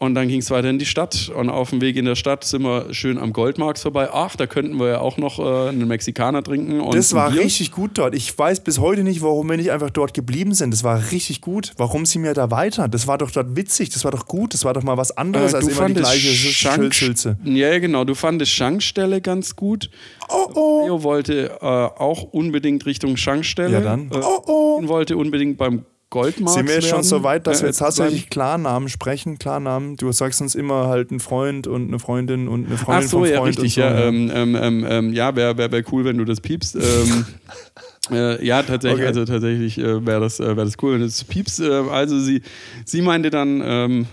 Und 0.00 0.14
dann 0.14 0.28
ging 0.28 0.38
es 0.38 0.48
weiter 0.52 0.70
in 0.70 0.78
die 0.78 0.86
Stadt. 0.86 1.28
Und 1.34 1.50
auf 1.50 1.70
dem 1.70 1.80
Weg 1.80 1.96
in 1.96 2.04
der 2.04 2.14
Stadt 2.14 2.44
sind 2.44 2.62
wir 2.62 2.94
schön 2.94 3.18
am 3.18 3.32
Goldmarks 3.32 3.82
vorbei. 3.82 4.10
Ach, 4.12 4.36
da 4.36 4.46
könnten 4.46 4.78
wir 4.78 4.86
ja 4.88 5.00
auch 5.00 5.16
noch 5.16 5.40
äh, 5.40 5.70
einen 5.70 5.88
Mexikaner 5.88 6.40
trinken. 6.44 6.80
Und 6.80 6.94
Das 6.94 7.14
war 7.14 7.34
richtig 7.34 7.72
gut 7.72 7.92
dort. 7.98 8.14
Ich 8.14 8.38
weiß 8.38 8.60
bis 8.62 8.78
heute 8.78 9.02
nicht, 9.02 9.22
warum 9.22 9.50
wir 9.50 9.56
nicht 9.56 9.72
einfach 9.72 9.90
dort 9.90 10.14
geblieben 10.14 10.54
sind. 10.54 10.70
Das 10.72 10.84
war 10.84 11.10
richtig 11.10 11.40
gut. 11.40 11.72
Warum 11.78 12.06
sie 12.06 12.20
mir 12.20 12.32
da 12.32 12.52
weiter? 12.52 12.86
Das 12.86 13.08
war 13.08 13.18
doch 13.18 13.32
dort 13.32 13.56
witzig. 13.56 13.90
Das 13.90 14.04
war 14.04 14.12
doch 14.12 14.26
gut. 14.26 14.54
Das 14.54 14.64
war 14.64 14.72
doch 14.72 14.84
mal 14.84 14.96
was 14.96 15.16
anderes 15.16 15.52
Äh, 15.52 15.56
als 15.56 15.66
immer 15.66 15.88
die 15.88 15.94
gleiche 15.94 16.28
Schildhülse. 16.28 17.36
Ja, 17.42 17.76
genau. 17.80 18.04
Du 18.04 18.14
fandest 18.14 18.52
Schankstelle 18.52 19.20
ganz 19.20 19.56
gut. 19.56 19.90
Oh, 20.28 20.46
oh. 20.54 20.82
Leo 20.84 21.02
wollte 21.02 21.58
äh, 21.60 21.64
auch 21.64 22.22
unbedingt 22.22 22.86
Richtung 22.86 23.16
Schankstelle. 23.16 23.72
Ja, 23.72 23.80
dann. 23.80 24.12
Äh, 24.12 24.20
Oh, 24.22 24.42
oh. 24.46 24.88
wollte 24.88 25.16
unbedingt 25.16 25.58
beim 25.58 25.84
Goldmarks 26.10 26.54
Sind 26.54 26.66
wir 26.68 26.74
jetzt 26.76 26.88
schon 26.88 27.02
so 27.02 27.22
weit, 27.22 27.46
dass 27.46 27.58
Äh, 27.58 27.62
wir 27.64 27.68
jetzt 27.68 27.78
tatsächlich 27.78 28.30
Klarnamen 28.30 28.88
sprechen? 28.88 29.38
Klarnamen. 29.38 29.96
Du 29.96 30.10
sagst 30.12 30.40
uns 30.40 30.54
immer 30.54 30.86
halt 30.88 31.10
ein 31.10 31.20
Freund 31.20 31.66
und 31.66 31.88
eine 31.88 31.98
Freundin 31.98 32.48
und 32.48 32.66
eine 32.66 32.76
Ach 32.76 32.84
Freundin 32.84 33.08
so, 33.08 33.18
vom 33.18 33.26
ja, 33.28 33.36
Freund 33.38 33.58
richtig. 33.60 33.64
und 33.64 33.70
so. 33.74 33.80
ja, 33.80 34.00
ähm, 34.08 34.30
ähm, 34.34 34.56
ähm, 34.56 34.86
ähm, 34.88 35.12
ja 35.12 35.36
wäre 35.36 35.58
wär, 35.58 35.70
wär 35.70 35.84
cool, 35.92 36.04
wenn 36.06 36.16
du 36.16 36.24
das 36.24 36.40
piepst. 36.40 36.76
Ähm, 36.76 37.26
äh, 38.10 38.44
ja, 38.44 38.62
tatsächlich, 38.62 39.00
Okay. 39.00 39.06
also 39.08 39.24
tatsächlich 39.26 39.78
äh, 39.78 40.06
wäre 40.06 40.20
das, 40.20 40.40
äh, 40.40 40.56
wär 40.56 40.64
das 40.64 40.74
cool, 40.82 40.94
wenn 40.94 41.00
du 41.00 41.06
das 41.06 41.22
piepst. 41.24 41.60
Äh, 41.60 41.70
also 41.90 42.18
sie, 42.18 42.40
sie 42.86 43.02
meinte 43.02 43.28
dann, 43.28 43.62
ähm, 43.62 44.06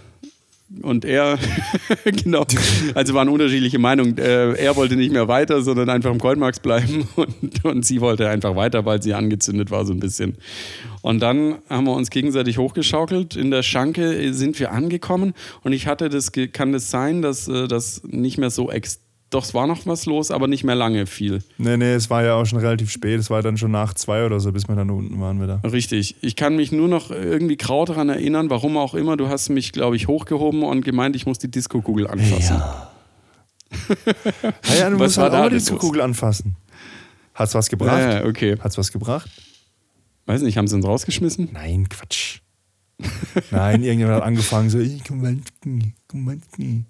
und 0.82 1.06
er, 1.06 1.38
genau, 2.04 2.46
also 2.96 3.14
waren 3.14 3.30
unterschiedliche 3.30 3.78
Meinungen. 3.78 4.18
Äh, 4.18 4.54
er 4.54 4.76
wollte 4.76 4.96
nicht 4.96 5.12
mehr 5.12 5.28
weiter, 5.28 5.62
sondern 5.62 5.90
einfach 5.90 6.12
im 6.12 6.18
Goldmarks 6.18 6.60
bleiben 6.60 7.08
und, 7.16 7.64
und 7.64 7.86
sie 7.86 8.02
wollte 8.02 8.28
einfach 8.30 8.56
weiter, 8.56 8.86
weil 8.86 9.02
sie 9.02 9.14
angezündet 9.14 9.70
war 9.70 9.86
so 9.86 9.94
ein 9.94 10.00
bisschen. 10.00 10.38
Und 11.02 11.20
dann 11.20 11.60
haben 11.70 11.86
wir 11.86 11.94
uns 11.94 12.10
gegenseitig 12.10 12.58
hochgeschaukelt. 12.58 13.36
In 13.36 13.52
der 13.52 13.62
Schanke 13.62 14.34
sind 14.34 14.60
wir 14.60 14.72
angekommen 14.72 15.34
und 15.64 15.74
ich 15.74 15.86
hatte 15.86 16.10
das, 16.10 16.32
kann 16.32 16.72
das 16.72 16.90
sein, 16.90 17.22
dass 17.22 17.48
äh, 17.48 17.68
das 17.68 18.02
nicht 18.04 18.38
mehr 18.38 18.50
so 18.50 18.72
ex 18.72 19.05
doch, 19.36 19.44
es 19.44 19.54
war 19.54 19.68
noch 19.68 19.86
was 19.86 20.06
los, 20.06 20.32
aber 20.32 20.48
nicht 20.48 20.64
mehr 20.64 20.76
lange 20.76 21.06
viel. 21.06 21.44
Nee, 21.58 21.78
nee, 21.78 21.94
es 21.94 22.10
war 22.10 22.24
ja 22.24 22.36
auch 22.36 22.46
schon 22.46 22.60
relativ 22.60 22.90
spät. 22.90 23.20
Es 23.20 23.30
war 23.30 23.42
dann 23.42 23.58
schon 23.58 23.72
nach 23.72 23.94
zwei 23.94 24.26
oder 24.26 24.40
so, 24.40 24.52
bis 24.52 24.68
wir 24.68 24.76
dann 24.76 24.90
unten 24.90 25.20
waren 25.20 25.42
wieder. 25.42 25.62
Richtig. 25.64 26.16
Ich 26.22 26.36
kann 26.36 26.56
mich 26.56 26.72
nur 26.72 26.88
noch 26.88 27.12
irgendwie 27.12 27.58
grau 27.58 27.86
daran 27.86 28.10
erinnern, 28.10 28.50
warum 28.50 28.78
auch 28.78 28.96
immer. 28.96 29.18
Du 29.18 29.28
hast 29.28 29.50
mich, 29.50 29.72
glaube 29.72 29.96
ich, 29.98 30.08
hochgehoben 30.08 30.64
und 30.64 30.84
gemeint, 30.86 31.16
ich 31.16 31.26
muss 31.26 31.38
die 31.38 31.52
Disco-Kugel 31.52 32.08
anfassen. 32.08 32.62
Ah 34.42 34.74
ja, 34.80 34.90
du 34.90 34.96
Was 35.00 35.00
musst 35.00 35.18
halt 35.18 35.34
auch 35.34 35.40
mal 35.40 35.50
die 35.50 35.58
denn 35.58 35.74
los? 35.74 35.80
Kugel 35.82 36.02
anfassen. 36.02 36.56
Hat's 37.34 37.54
was 37.56 37.68
gebracht? 37.68 38.00
Ja, 38.00 38.20
ja, 38.22 38.26
okay. 38.26 38.56
Hat's 38.60 38.78
was 38.78 38.92
gebracht? 38.92 39.30
Weiß 40.28 40.42
nicht, 40.44 40.58
haben 40.58 40.68
sie 40.68 40.76
uns 40.76 40.86
rausgeschmissen? 40.86 41.50
Nein, 41.52 41.90
Quatsch. 41.90 42.40
Nein, 43.52 43.84
irgendjemand 43.84 44.18
hat 44.18 44.24
angefangen 44.24 44.70
so, 44.70 44.78
"Ey, 44.80 45.02
Komanski, 45.06 45.94
Komanski, 46.08 46.86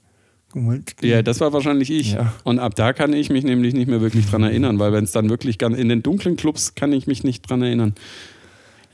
Ja, 1.02 1.22
das 1.22 1.42
war 1.42 1.54
wahrscheinlich 1.54 1.92
ich. 1.92 2.14
Ja. 2.14 2.34
Und 2.44 2.60
ab 2.60 2.76
da 2.76 2.94
kann 2.94 3.14
ich 3.14 3.30
mich 3.30 3.44
nämlich 3.44 3.74
nicht 3.74 3.88
mehr 3.88 4.02
wirklich 4.02 4.26
dran 4.28 4.44
erinnern, 4.44 4.80
weil 4.80 4.94
wenn 4.94 5.04
es 5.04 5.12
dann 5.12 5.30
wirklich 5.30 5.58
ganz 5.58 5.78
in 5.78 5.90
den 5.90 6.02
dunklen 6.02 6.38
Clubs 6.38 6.76
kann 6.76 6.94
ich 6.94 7.08
mich 7.08 7.24
nicht 7.24 7.50
dran 7.50 7.62
erinnern. 7.62 7.94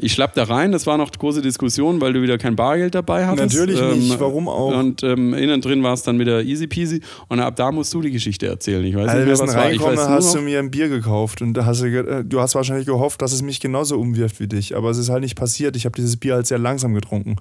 Ich 0.02 0.14
schlapp 0.14 0.34
da 0.34 0.44
rein, 0.44 0.72
das 0.72 0.88
war 0.88 0.98
noch 0.98 1.12
große 1.12 1.42
Diskussion, 1.42 2.02
weil 2.02 2.14
du 2.14 2.22
wieder 2.22 2.38
kein 2.38 2.56
Bargeld 2.56 2.96
dabei 2.96 3.26
hattest. 3.28 3.54
Natürlich 3.54 3.80
nicht, 3.82 4.20
warum 4.20 4.48
auch? 4.48 4.78
Und 4.78 5.04
ähm, 5.04 5.34
innen 5.34 5.62
drin 5.62 5.84
war 5.84 5.94
es 5.94 6.04
dann 6.04 6.20
wieder 6.20 6.42
easy 6.44 6.68
peasy. 6.68 7.02
Und 7.28 7.40
ab 7.40 7.56
da 7.56 7.72
musst 7.72 7.94
du 7.94 8.02
die 8.02 8.12
Geschichte 8.12 8.48
erzählen. 8.48 8.84
Ich 8.84 8.96
weiß 8.96 9.08
Als 9.08 9.18
nicht 9.20 9.26
mehr, 9.26 9.40
was 9.40 9.56
war. 9.56 9.72
Ich 9.72 9.82
weiß 9.82 10.00
hast 10.10 10.36
du 10.36 10.42
mir 10.42 10.60
ein 10.60 10.72
Bier 10.72 10.90
gekauft 10.90 11.42
und 11.42 11.58
hast 11.64 11.82
du, 11.82 11.86
äh, 11.86 12.24
du 12.24 12.40
hast 12.42 12.56
wahrscheinlich 12.56 12.86
gehofft, 12.88 13.22
dass 13.22 13.32
es 13.32 13.42
mich 13.42 13.60
genauso 13.60 14.00
umwirft 14.00 14.40
wie 14.40 14.48
dich, 14.48 14.76
aber 14.76 14.90
es 14.90 14.98
ist 14.98 15.10
halt 15.10 15.22
nicht 15.22 15.36
passiert. 15.36 15.76
Ich 15.76 15.86
habe 15.86 15.96
dieses 15.96 16.18
Bier 16.18 16.36
halt 16.36 16.48
sehr 16.48 16.60
langsam 16.60 16.94
getrunken. 16.94 17.36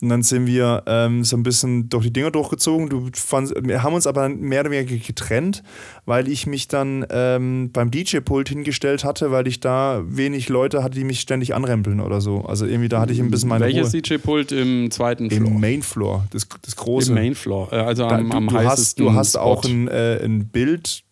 Und 0.00 0.08
dann 0.10 0.22
sind 0.22 0.46
wir 0.46 0.84
ähm, 0.86 1.24
so 1.24 1.36
ein 1.36 1.42
bisschen 1.42 1.88
durch 1.88 2.04
die 2.04 2.12
Dinger 2.12 2.30
durchgezogen. 2.30 2.88
Du 2.88 3.08
fandst, 3.14 3.54
wir 3.60 3.82
haben 3.82 3.94
uns 3.94 4.06
aber 4.06 4.28
mehr 4.28 4.60
oder 4.60 4.70
weniger 4.70 4.96
getrennt, 4.96 5.62
weil 6.06 6.28
ich 6.28 6.46
mich 6.46 6.68
dann 6.68 7.04
ähm, 7.10 7.70
beim 7.72 7.90
DJ-Pult 7.90 8.48
hingestellt 8.48 9.04
hatte, 9.04 9.32
weil 9.32 9.48
ich 9.48 9.60
da 9.60 10.02
wenig 10.06 10.48
Leute 10.48 10.82
hatte, 10.82 10.96
die 10.96 11.04
mich 11.04 11.20
ständig 11.20 11.54
anrempeln 11.54 11.97
oder 12.00 12.20
so. 12.20 12.42
Also 12.42 12.66
irgendwie 12.66 12.88
da 12.88 13.00
hatte 13.00 13.12
ich 13.12 13.20
ein 13.20 13.30
bisschen 13.30 13.48
meine 13.48 13.64
welches. 13.64 13.92
DJ-Pult 13.92 14.52
im 14.52 14.90
zweiten 14.90 15.30
Floor? 15.30 15.46
Im 15.50 15.60
Main 15.60 15.82
Floor, 15.82 16.26
das, 16.30 16.46
das 16.62 16.76
große. 16.76 17.10
Im 17.10 17.14
Main 17.14 17.34
Floor. 17.34 17.72
Äh, 17.72 17.76
Also 17.76 18.08
Da, 18.08 18.16
am, 18.18 18.30
du, 18.30 18.36
am 18.36 18.46
du, 18.48 18.56
hast, 18.56 18.66
heißesten 18.66 19.04
du 19.04 19.12
hast 19.14 19.30
Spot. 19.32 19.40
auch 19.40 19.64
ein, 19.64 19.88
äh, 19.88 20.20
ein 20.24 20.46
Bild 20.48 21.02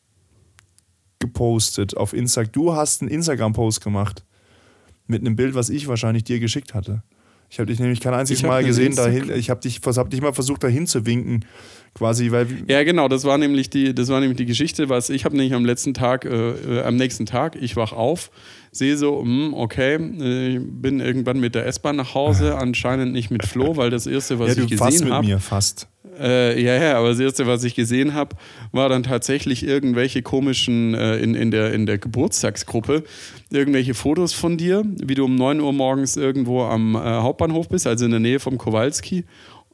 gepostet 1.19 1.97
auf 1.97 2.13
Instagram. 2.13 2.53
Du 2.53 2.75
hast 2.75 3.03
einen 3.03 3.11
Instagram-Post 3.11 3.81
gemacht 3.83 4.25
mit 5.07 5.21
einem 5.21 5.37
Bild, 5.37 5.55
was 5.55 5.71
ich 5.71 5.89
wahrscheinlich 5.89 6.25
dir 6.25 6.41
geschickt 6.41 6.75
hatte. 6.75 7.03
Ich 7.49 7.59
habe 7.61 7.67
dich 7.67 7.79
nämlich 7.79 8.01
kein 8.01 8.13
einziges 8.13 8.43
Mal 8.43 8.65
gesehen, 8.65 8.97
dahin, 8.97 9.31
ich 9.31 9.51
habe 9.51 9.61
dich, 9.61 9.81
hab 9.85 10.11
dich 10.11 10.21
mal 10.21 10.33
versucht, 10.33 10.65
dahin 10.65 10.87
zu 10.87 11.07
winken. 11.07 11.45
Quasi, 11.97 12.31
weil. 12.31 12.47
Ja, 12.69 12.85
genau, 12.85 13.09
das 13.09 13.25
war 13.25 13.39
nämlich 13.39 13.71
die, 13.71 13.95
das 13.95 14.09
war 14.09 14.21
nämlich 14.21 14.37
die 14.37 14.45
Geschichte, 14.45 14.91
was 14.91 15.09
ich 15.09 15.25
habe 15.25 15.35
nämlich 15.35 15.55
am 15.55 15.65
letzten 15.65 15.95
Tag, 15.95 16.27
äh, 16.27 16.51
äh, 16.51 16.83
am 16.83 16.97
nächsten 16.97 17.25
Tag, 17.25 17.57
ich 17.59 17.75
wach 17.75 17.95
auf, 17.95 18.31
sehe 18.71 18.99
so, 18.99 19.23
hm, 19.23 19.55
okay, 19.55 19.95
äh, 19.95 20.59
bin 20.59 21.01
irgendwann 21.01 21.41
mit 21.41 21.55
der 21.55 21.65
S-Bahn 21.65 21.97
nach 21.97 22.13
Hause, 22.13 22.59
anscheinend 22.59 23.15
nicht 23.15 23.31
mit 23.31 23.47
Flo, 23.47 23.79
weil 23.79 23.89
das 23.89 24.07
erste, 24.07 24.39
was 24.39 24.59
ja, 24.59 24.65
ich 24.65 24.77
fast 24.77 24.91
gesehen 24.93 25.05
mit 25.07 25.15
habe, 25.15 25.27
mir, 25.27 25.39
fast. 25.39 25.89
Äh, 26.21 26.63
ja, 26.63 26.75
ja, 26.75 26.99
aber 26.99 27.09
das 27.09 27.19
erste, 27.19 27.47
was 27.47 27.65
ich 27.65 27.75
gesehen 27.75 28.13
habe, 28.13 28.37
war 28.73 28.91
dann 28.91 29.03
tatsächlich 29.03 29.67
irgendwelche 29.67 30.21
komischen, 30.21 30.93
äh, 30.93 31.17
in, 31.17 31.35
in, 31.35 31.51
der, 31.51 31.73
in 31.73 31.87
der 31.87 31.97
Geburtstagsgruppe, 31.97 33.05
irgendwelche 33.51 33.95
Fotos 33.95 34.35
von 34.35 34.59
dir, 34.59 34.83
wie 34.85 35.15
du 35.15 35.25
um 35.25 35.35
9 35.35 35.61
Uhr 35.61 35.73
morgens 35.73 36.17
irgendwo 36.19 36.63
am 36.65 36.95
äh, 36.95 36.99
Hauptbahnhof 36.99 37.71
bist, 37.71 37.87
also 37.87 38.05
in 38.05 38.11
der 38.11 38.21
Nähe 38.21 38.39
vom 38.39 38.59
Kowalski. 38.59 39.25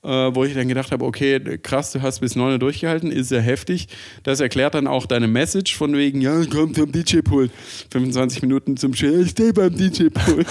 Äh, 0.05 0.35
wo 0.35 0.43
ich 0.43 0.53
dann 0.55 0.67
gedacht 0.67 0.91
habe, 0.91 1.05
okay, 1.05 1.38
krass, 1.62 1.93
du 1.93 2.03
hast 2.03 2.19
bis 2.19 2.35
9 2.35 2.55
Uhr 2.55 2.59
durchgehalten, 2.59 3.12
ist 3.12 3.29
sehr 3.29 3.41
heftig. 3.41 3.87
Das 4.25 4.41
erklärt 4.41 4.75
dann 4.75 4.88
auch 4.88 5.07
deine 5.07 5.29
Message 5.29 5.77
von 5.77 5.97
wegen, 5.97 6.21
ja, 6.21 6.43
komm 6.51 6.75
zum 6.75 6.91
DJ-Pult. 6.91 7.53
25 7.93 8.43
Minuten 8.43 8.77
zum 8.77 8.95
Chill, 8.95 9.23
ich 9.23 9.31
stehe 9.31 9.53
beim 9.53 9.77
DJ-Pult. 9.77 10.47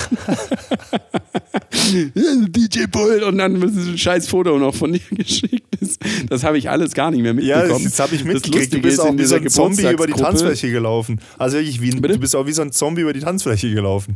DJ-Pult 2.48 3.24
und 3.24 3.38
dann 3.40 3.62
ist 3.62 3.76
ein 3.76 3.98
scheiß 3.98 4.28
Foto 4.30 4.58
noch 4.58 4.74
von 4.74 4.94
dir 4.94 5.02
geschickt. 5.12 5.66
Das, 5.80 5.98
das 6.30 6.44
habe 6.46 6.58
ich 6.58 6.70
alles 6.70 6.94
gar 6.94 7.12
nicht 7.12 7.22
mehr 7.22 7.34
Ja, 7.34 7.58
mitbekommen. 7.58 7.84
das, 7.84 7.94
das 7.96 8.00
habe 8.00 8.16
ich 8.16 8.24
Das 8.24 8.34
mitgekriegt. 8.34 8.74
Du 8.74 8.82
bist 8.82 8.94
ist, 8.94 9.00
auch 9.00 9.10
in 9.12 9.20
wie 9.20 9.26
so 9.26 9.36
ein 9.36 9.50
Zombie 9.50 9.92
über 9.92 10.08
die 10.08 10.14
Tanzfläche 10.14 10.72
gelaufen. 10.72 11.20
Also 11.38 11.58
wirklich, 11.58 11.82
wie, 11.82 11.90
du 11.90 12.18
bist 12.20 12.38
auch 12.38 12.48
wie 12.48 12.54
so 12.54 12.62
ein 12.62 12.72
Zombie 12.72 13.02
über 13.02 13.12
die 13.14 13.20
Tanzfläche 13.20 13.70
gelaufen. 13.74 14.16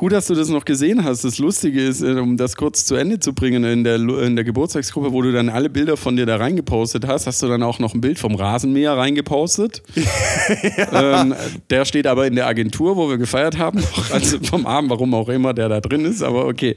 Gut, 0.00 0.12
dass 0.12 0.28
du 0.28 0.34
das 0.34 0.48
noch 0.48 0.64
gesehen 0.64 1.04
hast. 1.04 1.24
Das 1.24 1.36
Lustige 1.36 1.78
ist, 1.78 2.00
äh, 2.00 2.12
um 2.12 2.38
das 2.38 2.56
kurz 2.56 2.86
zu 2.86 2.94
Ende 2.94 3.20
zu 3.20 3.34
bringen, 3.34 3.64
in 3.64 3.84
der, 3.84 3.96
in 3.96 4.34
der 4.34 4.46
Geburtstagsgruppe, 4.46 5.12
wo 5.12 5.20
du 5.20 5.30
dann 5.30 5.50
alle 5.50 5.68
Bilder 5.68 5.98
von 5.98 6.16
dir 6.16 6.24
da 6.24 6.36
reingepostet 6.36 7.06
hast, 7.06 7.26
hast 7.26 7.42
du 7.42 7.48
dann 7.48 7.62
auch 7.62 7.78
noch 7.78 7.92
ein 7.92 8.00
Bild 8.00 8.18
vom 8.18 8.34
Rasenmäher 8.34 8.96
reingepostet. 8.96 9.82
ähm, 10.94 11.34
der 11.68 11.84
steht 11.84 12.06
aber 12.06 12.26
in 12.26 12.34
der 12.34 12.46
Agentur, 12.46 12.96
wo 12.96 13.10
wir 13.10 13.18
gefeiert 13.18 13.58
haben, 13.58 13.84
also 14.10 14.38
vom 14.42 14.64
Abend, 14.64 14.88
warum 14.88 15.12
auch 15.12 15.28
immer 15.28 15.52
der 15.52 15.68
da 15.68 15.82
drin 15.82 16.06
ist, 16.06 16.22
aber 16.22 16.46
okay. 16.46 16.76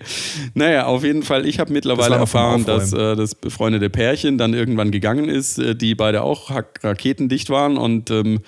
Naja, 0.54 0.88
auf 0.88 1.06
jeden 1.06 1.24
Fall, 1.24 1.46
ich 1.46 1.62
habe 1.62 1.72
mittlerweile 1.72 2.16
vom 2.16 2.20
erfahren, 2.24 2.66
dass 2.66 2.92
äh, 2.92 3.16
das 3.16 3.36
befreundete 3.36 3.90
Pärchen 3.90 4.38
dann 4.38 4.54
irgendwann 4.54 4.92
gegangen 4.92 5.30
ist, 5.30 5.60
äh, 5.60 5.78
die 5.78 5.96
beide 5.96 6.24
auch 6.24 6.52
raketendicht 6.52 7.50
waren 7.50 7.78
und 7.78 8.12
ähm, 8.12 8.42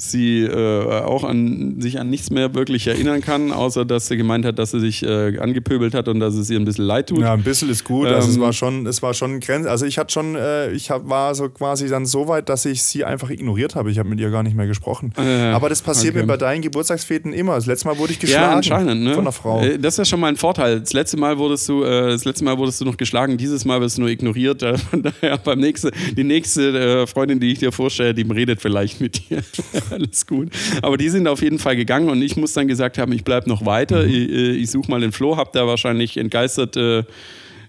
sie 0.00 0.40
äh, 0.42 1.00
auch 1.02 1.24
an 1.24 1.76
sich 1.80 1.98
an 2.00 2.10
nichts 2.10 2.30
mehr 2.30 2.54
wirklich 2.54 2.86
erinnern 2.86 3.20
kann, 3.20 3.52
außer 3.52 3.84
dass 3.84 4.08
sie 4.08 4.16
gemeint 4.16 4.44
hat, 4.44 4.58
dass 4.58 4.70
sie 4.72 4.80
sich 4.80 5.02
äh, 5.02 5.38
angepöbelt 5.38 5.94
hat 5.94 6.08
und 6.08 6.20
dass 6.20 6.34
es 6.34 6.50
ihr 6.50 6.58
ein 6.58 6.64
bisschen 6.64 6.84
leid 6.86 7.08
tut. 7.10 7.20
Ja, 7.20 7.32
ein 7.34 7.42
bisschen 7.42 7.68
ist 7.70 7.84
gut. 7.84 8.06
Also 8.06 8.28
es 8.28 8.36
Ähm, 8.36 8.42
war 8.42 8.52
schon, 8.52 8.86
es 8.86 9.02
war 9.02 9.14
schon 9.14 9.40
Grenze. 9.40 9.70
Also 9.70 9.86
ich 9.86 9.98
hatte 9.98 10.12
schon, 10.12 10.34
äh, 10.34 10.70
ich 10.72 10.90
hab, 10.90 11.08
war 11.08 11.34
so 11.34 11.48
quasi 11.48 11.88
dann 11.88 12.06
so 12.06 12.28
weit, 12.28 12.48
dass 12.48 12.64
ich 12.64 12.82
sie 12.82 13.04
einfach 13.04 13.30
ignoriert 13.30 13.74
habe. 13.74 13.90
Ich 13.90 13.98
habe 13.98 14.08
mit 14.08 14.18
ihr 14.20 14.30
gar 14.30 14.42
nicht 14.42 14.56
mehr 14.56 14.66
gesprochen. 14.66 15.12
Äh, 15.16 15.52
Aber 15.52 15.68
das 15.68 15.82
passiert 15.82 16.14
okay. 16.14 16.22
mir 16.22 16.26
bei 16.28 16.36
deinen 16.36 16.62
Geburtstagsfeten 16.62 17.32
immer. 17.32 17.54
Das 17.54 17.66
letzte 17.66 17.88
Mal 17.88 17.98
wurde 17.98 18.12
ich 18.12 18.18
Ja, 18.22 18.26
geschlagen 18.26 18.54
anscheinend, 18.56 19.02
ne? 19.02 19.10
von 19.14 19.24
einer 19.24 19.32
Frau. 19.32 19.60
Äh, 19.62 19.78
Das 19.78 19.94
ist 19.94 19.98
ja 19.98 20.04
schon 20.06 20.20
mal 20.20 20.28
ein 20.28 20.36
Vorteil. 20.36 20.80
Das 20.80 20.92
letzte 20.92 21.16
Mal 21.16 21.38
wurdest 21.38 21.68
du, 21.68 21.82
äh, 21.84 22.08
das 22.10 22.24
letzte 22.24 22.44
Mal 22.44 22.56
wurdest 22.58 22.80
du 22.80 22.84
noch 22.84 22.96
geschlagen, 22.96 23.36
dieses 23.36 23.64
Mal 23.64 23.80
wirst 23.80 23.96
du 23.98 24.02
nur 24.02 24.10
ignoriert. 24.10 24.62
Von 24.90 25.02
daher 25.02 25.36
beim 25.38 25.58
nächsten, 25.60 25.90
die 26.16 26.24
nächste 26.24 27.06
Freundin, 27.06 27.40
die 27.40 27.52
ich 27.52 27.58
dir 27.58 27.72
vorstelle, 27.72 28.14
die 28.14 28.22
redet 28.30 28.60
vielleicht 28.60 29.00
mit 29.00 29.28
dir. 29.28 29.42
Alles 29.94 30.26
gut. 30.26 30.50
Aber 30.82 30.96
die 30.96 31.08
sind 31.08 31.26
auf 31.28 31.42
jeden 31.42 31.58
Fall 31.58 31.76
gegangen 31.76 32.08
und 32.10 32.22
ich 32.22 32.36
muss 32.36 32.52
dann 32.52 32.68
gesagt 32.68 32.98
haben, 32.98 33.12
ich 33.12 33.24
bleibe 33.24 33.48
noch 33.48 33.64
weiter. 33.66 34.02
Mhm. 34.04 34.08
Ich, 34.10 34.30
äh, 34.30 34.50
ich 34.52 34.70
suche 34.70 34.90
mal 34.90 35.00
den 35.00 35.12
Flo, 35.12 35.36
hab 35.36 35.52
da 35.52 35.66
wahrscheinlich 35.66 36.16
entgeistert 36.16 36.76
äh, 36.76 37.04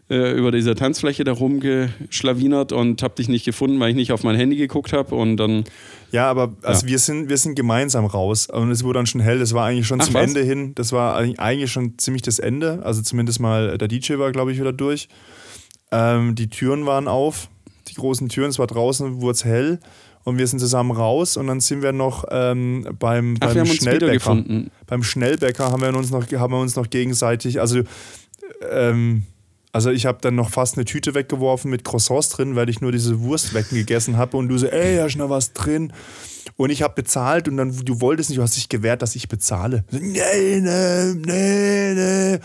äh, 0.09 0.31
über 0.37 0.51
dieser 0.51 0.75
Tanzfläche 0.75 1.23
da 1.23 1.31
rumgeschlawinert 1.31 2.71
und 2.73 3.01
hab 3.01 3.15
dich 3.15 3.29
nicht 3.29 3.45
gefunden, 3.45 3.79
weil 3.79 3.91
ich 3.91 3.95
nicht 3.95 4.11
auf 4.11 4.23
mein 4.23 4.35
Handy 4.35 4.57
geguckt 4.57 4.91
habe 4.93 5.15
und 5.15 5.37
dann 5.37 5.63
Ja, 6.11 6.29
aber 6.29 6.53
also 6.63 6.85
wir, 6.87 6.99
sind, 6.99 7.29
wir 7.29 7.37
sind 7.37 7.55
gemeinsam 7.55 8.05
raus 8.05 8.47
und 8.47 8.71
es 8.71 8.83
wurde 8.83 8.99
dann 8.99 9.05
schon 9.05 9.21
hell. 9.21 9.39
Das 9.39 9.53
war 9.53 9.65
eigentlich 9.67 9.87
schon 9.87 10.01
Ach, 10.01 10.05
zum 10.05 10.15
was? 10.15 10.23
Ende 10.23 10.41
hin. 10.41 10.73
Das 10.75 10.91
war 10.91 11.15
eigentlich- 11.15 11.39
eigentlich 11.39 11.71
schon 11.71 11.97
ziemlich 11.97 12.21
das 12.23 12.39
Ende. 12.39 12.81
Also 12.83 13.01
zumindest 13.01 13.39
mal 13.39 13.77
der 13.77 13.87
DJ 13.87 14.17
war, 14.17 14.31
glaube 14.33 14.51
ich, 14.51 14.59
wieder 14.59 14.73
durch. 14.73 15.07
Ähm, 15.93 16.35
die 16.35 16.49
Türen 16.49 16.85
waren 16.85 17.07
auf, 17.07 17.49
die 17.87 17.93
großen 17.95 18.27
Türen. 18.29 18.49
Es 18.49 18.59
war 18.59 18.67
draußen, 18.67 19.21
wurde 19.21 19.31
es 19.33 19.45
hell. 19.45 19.79
Und 20.23 20.37
wir 20.37 20.45
sind 20.45 20.59
zusammen 20.59 20.91
raus 20.91 21.35
und 21.37 21.47
dann 21.47 21.59
sind 21.61 21.81
wir 21.81 21.93
noch 21.93 22.25
ähm, 22.29 22.87
beim, 22.99 23.37
Ach, 23.39 23.53
beim 23.53 23.65
Schnellbäcker. 23.65 24.43
Beim 24.85 25.03
Schnellbäcker 25.03 25.71
haben 25.71 25.81
wir 25.81 25.95
uns 25.95 26.11
noch, 26.11 26.31
haben 26.31 26.53
wir 26.53 26.59
uns 26.59 26.75
noch 26.75 26.89
gegenseitig, 26.89 27.59
also 27.59 27.81
ähm, 28.69 29.23
also 29.73 29.89
ich 29.89 30.05
habe 30.05 30.17
dann 30.21 30.35
noch 30.35 30.49
fast 30.49 30.75
eine 30.75 30.85
Tüte 30.85 31.15
weggeworfen 31.15 31.71
mit 31.71 31.85
Croissants 31.85 32.29
drin, 32.29 32.55
weil 32.55 32.69
ich 32.69 32.81
nur 32.81 32.91
diese 32.91 33.21
Wurstwecken 33.21 33.77
gegessen 33.77 34.17
habe 34.17 34.35
und 34.35 34.49
du 34.49 34.57
so, 34.57 34.67
ey, 34.67 34.97
da 34.97 35.05
ist 35.05 35.15
noch 35.15 35.29
was 35.29 35.53
drin. 35.53 35.93
Und 36.57 36.71
ich 36.71 36.81
habe 36.81 36.93
bezahlt 36.93 37.47
und 37.47 37.57
dann, 37.57 37.73
du 37.85 38.01
wolltest 38.01 38.29
nicht, 38.29 38.39
du 38.39 38.43
hast 38.43 38.57
dich 38.57 38.67
gewehrt, 38.67 39.01
dass 39.01 39.15
ich 39.15 39.29
bezahle. 39.29 39.85
So, 39.89 39.97
Nee, 39.99 40.59
nee, 40.59 41.13
nee, 41.13 41.93
nee. 41.93 42.31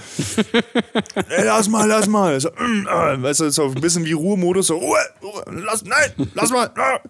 nee 1.17 1.45
lass 1.45 1.69
mal, 1.69 1.89
lass 1.89 2.07
mal. 2.07 2.39
So, 2.41 2.51
mm, 2.51 2.87
äh, 2.87 3.23
weißt 3.23 3.41
du, 3.41 3.51
so 3.51 3.65
ein 3.65 3.75
bisschen 3.75 4.05
wie 4.05 4.12
Ruhemodus, 4.12 4.69
so, 4.69 4.77
Ruhe, 4.77 4.99
Ruhe, 5.23 5.45
lass, 5.65 5.85
nein, 5.85 6.29
lass 6.35 6.51
mal. 6.51 6.71
Ah. 6.77 7.01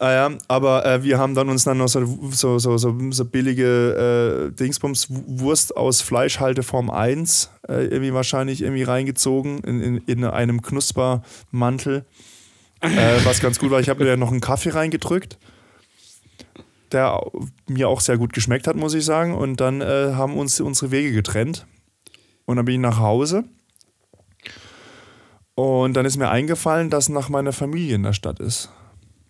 Ah 0.00 0.12
ja, 0.12 0.30
aber 0.46 0.86
äh, 0.86 1.02
wir 1.02 1.18
haben 1.18 1.34
dann 1.34 1.48
uns 1.48 1.64
dann 1.64 1.78
noch 1.78 1.88
so, 1.88 2.04
so, 2.30 2.60
so, 2.60 2.78
so, 2.78 2.96
so 3.10 3.24
billige 3.24 4.46
äh, 4.48 4.54
Dingsbums 4.54 5.08
Wurst 5.10 5.76
aus 5.76 6.02
Fleischhalteform 6.02 6.88
1 6.88 7.50
äh, 7.66 7.86
irgendwie 7.86 8.14
wahrscheinlich 8.14 8.62
irgendwie 8.62 8.84
reingezogen 8.84 9.58
in, 9.64 9.80
in, 9.82 9.96
in 10.06 10.24
einem 10.24 10.62
Knuspermantel. 10.62 12.04
Äh, 12.80 13.24
was 13.24 13.40
ganz 13.40 13.58
gut 13.58 13.72
war, 13.72 13.80
ich 13.80 13.88
habe 13.88 14.04
mir 14.04 14.16
noch 14.16 14.30
einen 14.30 14.40
Kaffee 14.40 14.70
reingedrückt, 14.70 15.36
der 16.92 17.20
mir 17.66 17.88
auch 17.88 18.00
sehr 18.00 18.18
gut 18.18 18.32
geschmeckt 18.32 18.68
hat, 18.68 18.76
muss 18.76 18.94
ich 18.94 19.04
sagen. 19.04 19.34
Und 19.34 19.60
dann 19.60 19.80
äh, 19.80 20.12
haben 20.14 20.36
uns 20.36 20.60
unsere 20.60 20.92
Wege 20.92 21.10
getrennt. 21.10 21.66
Und 22.44 22.54
dann 22.54 22.64
bin 22.64 22.76
ich 22.76 22.80
nach 22.80 23.00
Hause. 23.00 23.42
Und 25.56 25.94
dann 25.94 26.06
ist 26.06 26.18
mir 26.18 26.30
eingefallen, 26.30 26.88
dass 26.88 27.08
nach 27.08 27.28
meiner 27.28 27.52
Familie 27.52 27.96
in 27.96 28.04
der 28.04 28.12
Stadt 28.12 28.38
ist. 28.38 28.70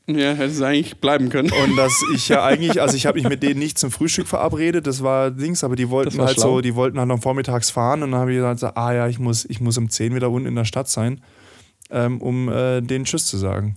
Ja, 0.09 0.33
hätte 0.33 0.53
es 0.53 0.62
eigentlich 0.62 0.97
bleiben 0.99 1.29
können. 1.29 1.53
Und 1.53 1.77
dass 1.77 1.92
ich 2.14 2.29
ja 2.29 2.42
eigentlich, 2.44 2.81
also 2.81 2.97
ich 2.97 3.07
habe 3.07 3.21
mich 3.21 3.29
mit 3.29 3.42
denen 3.42 3.59
nicht 3.59 3.79
zum 3.79 3.90
Frühstück 3.90 4.27
verabredet, 4.27 4.87
das 4.87 5.03
war 5.03 5.31
Dings, 5.31 5.62
aber 5.62 5.77
die 5.77 5.90
wollten 5.90 6.21
halt 6.21 6.35
schlau. 6.35 6.57
so, 6.57 6.61
die 6.61 6.75
wollten 6.75 6.99
halt 6.99 7.09
noch 7.09 7.21
vormittags 7.21 7.71
fahren 7.71 8.03
und 8.03 8.12
dann 8.12 8.21
habe 8.21 8.33
ich 8.33 8.38
gesagt, 8.38 8.77
ah 8.77 8.92
ja, 8.92 9.09
ich 9.09 9.18
muss, 9.18 9.44
ich 9.44 9.61
muss 9.61 9.77
um 9.77 9.90
10 9.90 10.14
wieder 10.14 10.31
unten 10.31 10.49
in 10.49 10.55
der 10.55 10.64
Stadt 10.64 10.88
sein, 10.88 11.21
ähm, 11.90 12.23
um 12.23 12.49
äh, 12.49 12.81
denen 12.81 13.05
Tschüss 13.05 13.27
zu 13.27 13.37
sagen. 13.37 13.77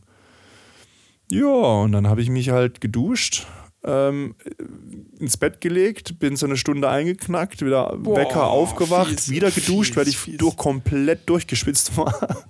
Ja, 1.29 1.45
und 1.45 1.91
dann 1.91 2.07
habe 2.07 2.21
ich 2.21 2.29
mich 2.29 2.49
halt 2.49 2.81
geduscht, 2.81 3.47
ähm, 3.83 4.35
ins 5.19 5.37
Bett 5.37 5.59
gelegt, 5.59 6.19
bin 6.19 6.35
so 6.35 6.45
eine 6.45 6.57
Stunde 6.57 6.89
eingeknackt, 6.89 7.65
wieder 7.65 7.97
Boah, 7.97 8.17
Wecker 8.17 8.47
aufgewacht, 8.47 9.19
fies, 9.19 9.29
wieder 9.29 9.51
geduscht, 9.51 9.95
weil 9.95 10.07
ich 10.07 10.17
fies, 10.17 10.33
fies. 10.33 10.37
durch, 10.37 10.55
komplett 10.55 11.27
durchgeschwitzt 11.29 11.97
war. 11.97 12.45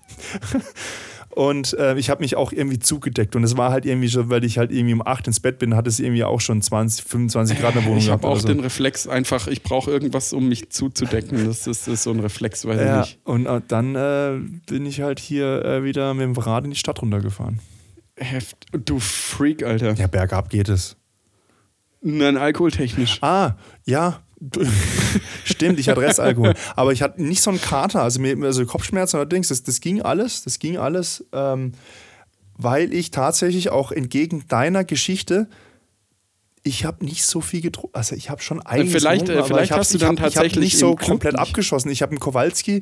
Und 1.33 1.73
äh, 1.73 1.97
ich 1.97 2.09
habe 2.09 2.21
mich 2.21 2.35
auch 2.35 2.51
irgendwie 2.51 2.79
zugedeckt. 2.79 3.35
Und 3.35 3.43
es 3.43 3.55
war 3.57 3.71
halt 3.71 3.85
irgendwie 3.85 4.07
so, 4.09 4.29
weil 4.29 4.43
ich 4.43 4.57
halt 4.57 4.71
irgendwie 4.71 4.93
um 4.93 5.01
8 5.05 5.27
ins 5.27 5.39
Bett 5.39 5.59
bin, 5.59 5.75
hat 5.75 5.87
es 5.87 5.99
irgendwie 5.99 6.23
auch 6.23 6.41
schon 6.41 6.61
20, 6.61 7.05
25 7.05 7.59
Grad 7.59 7.75
in 7.75 7.79
der 7.81 7.85
Wohnung 7.85 7.99
Ich 7.99 8.05
gehabt. 8.07 8.23
habe 8.23 8.33
auch 8.33 8.39
so. 8.39 8.47
den 8.47 8.59
Reflex 8.59 9.07
einfach, 9.07 9.47
ich 9.47 9.63
brauche 9.63 9.89
irgendwas, 9.91 10.33
um 10.33 10.49
mich 10.49 10.69
zuzudecken. 10.71 11.45
Das 11.45 11.67
ist, 11.67 11.87
das 11.87 11.87
ist 11.87 12.03
so 12.03 12.11
ein 12.11 12.19
Reflex, 12.19 12.65
weiß 12.65 12.79
ich 12.79 12.85
ja, 12.85 12.99
nicht. 13.01 13.19
und 13.23 13.45
äh, 13.45 13.61
dann 13.67 13.95
äh, 13.95 14.39
bin 14.67 14.85
ich 14.85 15.01
halt 15.01 15.19
hier 15.19 15.63
äh, 15.63 15.83
wieder 15.83 16.13
mit 16.13 16.23
dem 16.23 16.33
Rad 16.37 16.65
in 16.65 16.71
die 16.71 16.77
Stadt 16.77 17.01
runtergefahren. 17.01 17.59
Heft. 18.17 18.65
Du 18.85 18.99
Freak, 18.99 19.63
Alter. 19.63 19.93
Ja, 19.93 20.07
bergab 20.07 20.49
geht 20.49 20.69
es. 20.69 20.97
Nein, 22.01 22.37
alkoholtechnisch. 22.37 23.19
Ah, 23.21 23.55
ja. 23.85 24.21
Stimmt, 25.45 25.79
ich 25.79 25.87
hatte 25.89 26.01
Restalkohol. 26.01 26.53
Aber 26.75 26.91
ich 26.93 27.01
hatte 27.01 27.21
nicht 27.21 27.41
so 27.41 27.51
einen 27.51 27.61
Kater, 27.61 28.01
also, 28.03 28.19
mir, 28.19 28.35
also 28.43 28.65
Kopfschmerzen 28.65 29.17
oder 29.17 29.25
Dings. 29.25 29.49
Das, 29.49 29.63
das 29.63 29.81
ging 29.81 30.01
alles, 30.01 30.43
das 30.43 30.59
ging 30.59 30.77
alles, 30.77 31.25
ähm, 31.31 31.73
weil 32.57 32.93
ich 32.93 33.11
tatsächlich 33.11 33.69
auch 33.69 33.91
entgegen 33.91 34.43
deiner 34.47 34.83
Geschichte, 34.83 35.47
ich 36.63 36.85
habe 36.85 37.03
nicht 37.05 37.23
so 37.25 37.41
viel 37.41 37.61
getrunken. 37.61 37.95
Also 37.95 38.15
ich 38.15 38.29
habe 38.29 38.41
schon 38.41 38.61
einiges 38.65 38.93
Vielleicht, 38.93 39.25
getrunken, 39.25 39.31
äh, 39.31 39.39
aber 39.39 39.47
vielleicht 39.47 39.71
ich 39.71 39.77
hast 39.77 39.91
du 39.93 39.97
ich 39.97 40.01
dann 40.01 40.09
hab, 40.19 40.27
ich 40.27 40.33
tatsächlich 40.33 40.53
hab 40.55 40.61
nicht 40.61 40.77
so 40.77 40.95
komplett 40.95 41.33
nicht- 41.33 41.41
abgeschossen. 41.41 41.89
Ich 41.91 42.01
habe 42.01 42.11
einen 42.11 42.19
Kowalski. 42.19 42.81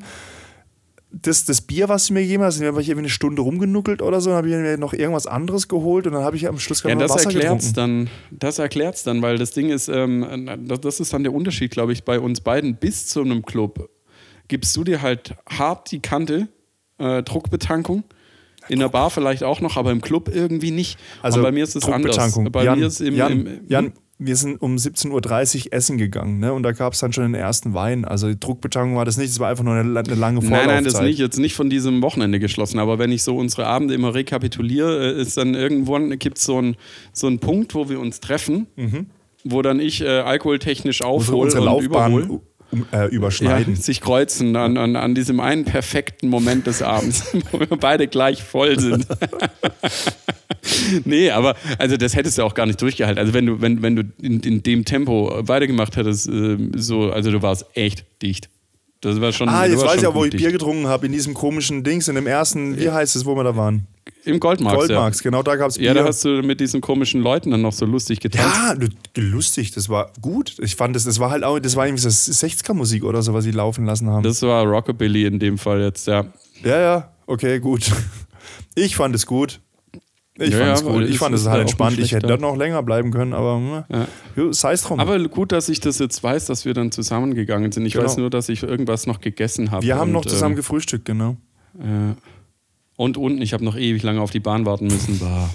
Das, 1.12 1.44
das 1.46 1.62
Bier, 1.62 1.90
was 1.90 2.08
du 2.08 2.14
mir 2.14 2.22
gegeben 2.22 2.44
da 2.44 2.50
habe 2.50 2.82
ich 2.82 2.90
irgendwie 2.90 3.06
eine 3.06 3.10
Stunde 3.10 3.42
rumgenuckelt 3.42 4.02
oder 4.04 4.22
so, 4.22 4.30
dann 4.30 4.38
habe 4.38 4.50
ich 4.50 4.56
mir 4.56 4.78
noch 4.78 4.94
irgendwas 4.94 5.26
anderes 5.26 5.68
geholt 5.68 6.06
und 6.06 6.14
dann 6.14 6.24
habe 6.24 6.36
ich 6.36 6.48
am 6.48 6.60
Schluss 6.60 6.84
Ja, 6.84 6.90
gerade 6.90 7.02
das 7.02 7.12
Wasser 7.12 7.32
erklärt's 7.32 7.74
getrunken. 7.74 8.10
dann. 8.30 8.38
Das 8.40 8.60
erklärt's 8.60 9.04
dann, 9.04 9.22
weil 9.24 9.40
das 9.40 9.52
Ding 9.52 9.70
ist, 9.70 9.88
ähm, 9.88 10.48
das, 10.68 10.82
das 10.82 11.00
ist 11.00 11.12
dann 11.12 11.24
der 11.24 11.34
Unterschied, 11.34 11.72
glaube 11.72 11.94
ich, 11.94 12.04
bei 12.04 12.20
uns 12.20 12.42
beiden. 12.42 12.76
Bis 12.76 13.08
zu 13.08 13.22
einem 13.22 13.44
Club 13.44 13.90
gibst 14.48 14.76
du 14.78 14.84
dir 14.84 15.02
halt 15.02 15.36
hart 15.50 15.92
die 15.92 16.00
Kante, 16.00 16.48
äh, 17.00 17.24
Druckbetankung. 17.24 18.04
In 18.68 18.80
der 18.80 18.90
Bar 18.90 19.10
vielleicht 19.10 19.44
auch 19.44 19.62
noch, 19.62 19.78
aber 19.78 19.92
im 19.92 20.02
Club 20.02 20.30
irgendwie 20.32 20.70
nicht. 20.70 21.00
Also 21.24 21.40
Und 21.40 21.44
bei 21.44 21.52
mir 21.52 21.64
ist 21.64 21.76
es 21.76 21.86
anders. 21.86 22.38
Bei 22.52 22.66
Jan, 22.66 22.80
mir 22.80 22.86
ist 22.86 23.02
im, 23.02 23.16
Jan, 23.16 23.32
im, 23.32 23.48
im 23.48 23.68
Jan, 23.68 23.94
wir 24.22 24.36
sind 24.36 24.62
um 24.62 24.76
17.30 24.76 25.68
Uhr 25.68 25.74
essen 25.74 25.98
gegangen, 25.98 26.40
ne? 26.40 26.54
Und 26.54 26.64
da 26.64 26.74
gab 26.74 26.92
es 26.92 27.00
dann 27.00 27.14
schon 27.14 27.24
den 27.24 27.36
ersten 27.36 27.74
Wein. 27.74 28.04
Also 28.04 28.30
Druckbetankung 28.38 28.98
war 28.98 29.06
das 29.06 29.16
nicht, 29.18 29.30
es 29.30 29.40
war 29.40 29.50
einfach 29.50 29.64
nur 29.64 29.76
eine, 29.76 29.98
eine 29.98 30.16
lange 30.16 30.42
Vorlaufzeit. 30.42 30.68
Nein, 30.68 30.76
nein, 30.76 30.84
das 30.84 31.02
nicht, 31.02 31.20
jetzt 31.20 31.40
nicht 31.40 31.56
von 31.56 31.70
diesem 31.70 32.02
Wochenende 32.02 32.40
geschlossen, 32.40 32.80
aber 32.80 33.00
wenn 33.00 33.14
ich 33.14 33.24
so 33.24 33.38
unsere 33.38 33.66
Abende 33.66 33.94
immer 33.94 34.14
rekapituliere, 34.14 35.14
äh, 35.14 35.22
ist 35.22 35.38
dann 35.38 35.56
irgendwann 35.56 36.20
gibt 36.20 36.38
es 36.38 36.44
so 36.44 36.58
einen 36.58 36.76
so 37.14 37.28
einen 37.28 37.40
Punkt, 37.40 37.74
wo 37.76 37.88
wir 37.88 38.00
uns 38.02 38.20
treffen, 38.20 38.68
wo 39.46 39.62
dann 39.62 39.80
ich 39.80 40.02
äh, 40.02 40.08
alkoholtechnisch 40.08 41.02
Unsere, 41.02 41.10
aufhole 41.10 41.44
unsere 41.44 41.70
und 41.70 41.84
überhole. 41.84 42.42
Um, 42.72 42.86
äh, 42.92 43.08
überschneiden. 43.08 43.76
Ja, 43.76 43.82
sich 43.82 44.00
kreuzen 44.00 44.56
an, 44.56 44.78
an, 44.78 44.96
an 44.96 45.16
diesem 45.16 45.40
einen 45.40 45.66
perfekten 45.66 46.30
Moment 46.30 46.68
des 46.68 46.84
Abends, 46.84 47.24
wo 47.52 47.60
wir 47.60 47.68
beide 47.68 48.08
gleich 48.08 48.44
voll 48.44 48.80
sind. 48.80 49.08
nee, 51.06 51.32
aber 51.32 51.56
also 51.80 51.98
das 51.98 52.16
hättest 52.16 52.38
du 52.38 52.44
auch 52.44 52.54
gar 52.54 52.68
nicht 52.68 52.80
durchgehalten. 52.80 53.20
Also 53.20 53.34
wenn 53.34 53.48
du, 53.48 53.62
wenn, 53.62 53.82
wenn 53.82 53.96
du 53.96 54.04
in, 54.22 54.40
in 54.42 54.62
dem 54.62 54.86
Tempo 54.86 55.32
weitergemacht 55.42 55.98
hättest, 55.98 56.30
äh, 56.30 56.58
so, 56.76 57.12
also 57.12 57.32
du 57.32 57.42
warst 57.42 57.66
echt 57.74 58.06
dicht. 58.22 58.50
Das 59.02 59.20
war 59.20 59.32
schon. 59.32 59.50
Ah, 59.50 59.66
jetzt 59.66 59.84
weiß 59.84 60.02
ich 60.02 60.08
auch, 60.08 60.14
wo 60.14 60.26
ich 60.26 60.32
dicht. 60.32 60.44
Bier 60.44 60.52
getrunken 60.52 60.88
habe, 60.88 61.06
in 61.06 61.12
diesem 61.12 61.34
komischen 61.34 61.84
Dings, 61.84 62.08
in 62.08 62.16
dem 62.16 62.28
ersten, 62.28 62.78
wie 62.78 62.92
heißt 62.92 63.16
es, 63.16 63.26
wo 63.26 63.36
wir 63.36 63.44
da 63.44 63.56
waren? 63.56 63.88
Im 64.26 64.40
Goldmarks. 64.40 64.78
Goldmarks, 64.80 65.24
genau, 65.24 65.44
da 65.44 65.56
gab 65.56 65.70
es 65.70 65.78
Bier. 65.78 65.88
Ja. 65.88 65.96
ja, 65.96 66.02
da 66.02 66.08
hast 66.08 66.26
du 66.26 66.42
mit 66.44 66.60
diesen 66.60 66.82
komischen 66.82 67.22
Leuten 67.22 67.52
dann 67.52 67.62
noch 67.62 67.72
so 67.74 67.86
lustig 67.86 68.20
getanzt. 68.20 68.56
Ja, 68.56 68.76
lustig, 69.24 69.72
das 69.72 69.88
war 69.90 70.12
gut. 70.22 70.56
Ich 70.60 70.76
fand 70.76 70.96
das, 70.96 71.06
das 71.06 71.20
war 71.20 71.32
halt 71.32 71.44
auch, 71.44 71.60
das 71.60 71.76
war 71.76 71.88
irgendwie 71.88 72.02
so 72.02 72.10
60er-Musik 72.10 73.04
oder 73.04 73.22
so, 73.22 73.34
was 73.34 73.44
sie 73.46 73.52
laufen 73.52 73.86
lassen 73.86 74.10
haben. 74.10 74.24
Das 74.24 74.42
war 74.42 74.66
Rockabilly 74.66 75.26
in 75.26 75.40
dem 75.40 75.58
Fall 75.58 75.82
jetzt, 75.82 76.08
ja. 76.08 76.26
ja, 76.64 76.80
ja, 76.80 77.12
okay, 77.28 77.60
gut. 77.60 77.92
Ich 78.76 78.96
fand 78.96 79.16
es 79.16 79.26
gut. 79.26 79.60
Ich 80.38 80.52
Ja, 80.52 80.60
fand 80.60 80.72
es 80.78 80.82
ja, 80.84 80.88
gut. 80.92 81.04
Ich 81.04 81.18
fand 81.18 81.36
es 81.36 81.44
ja 81.46 81.52
halt 81.52 81.62
entspannt. 81.62 82.00
Ich 82.00 82.14
hätte 82.14 82.28
dort 82.28 82.40
noch 82.40 82.56
länger 82.56 82.82
bleiben 82.82 83.12
können, 83.12 83.34
aber 83.34 83.86
ja. 83.90 84.08
Jo, 84.38 84.54
sei 84.54 84.72
es 84.74 84.84
drum. 84.84 85.00
Aber 85.00 85.20
gut, 85.28 85.52
dass 85.52 85.68
ich 85.68 85.82
das 85.82 86.00
jetzt 86.00 86.24
weiß, 86.24 86.46
dass 86.46 86.64
wir 86.64 86.74
dann 86.74 86.92
zusammengegangen 86.92 87.72
sind. 87.74 87.86
Ich 87.86 87.94
Genau. 87.94 88.06
weiß 88.06 88.18
nur, 88.18 88.30
dass 88.30 88.48
ich 88.48 88.64
irgendwas 88.64 89.06
noch 89.06 89.20
gegessen 89.20 89.72
habe. 89.72 89.86
wir 89.86 89.98
haben 89.98 90.12
noch 90.14 90.26
zusammen 90.26 90.54
ähm, 90.54 90.58
gefrühstückt, 90.58 91.04
genau. 91.06 91.36
Ja. 91.78 92.16
Und 93.00 93.16
unten, 93.16 93.42
ich 93.42 93.54
habe 93.54 93.64
noch 93.64 93.78
ewig 93.78 94.04
lange 94.04 94.20
auf 94.20 94.30
die 94.30 94.42
Bahn 94.42 94.66
warten 94.66 94.88
müssen. 94.88 95.20
Bah. 95.20 95.50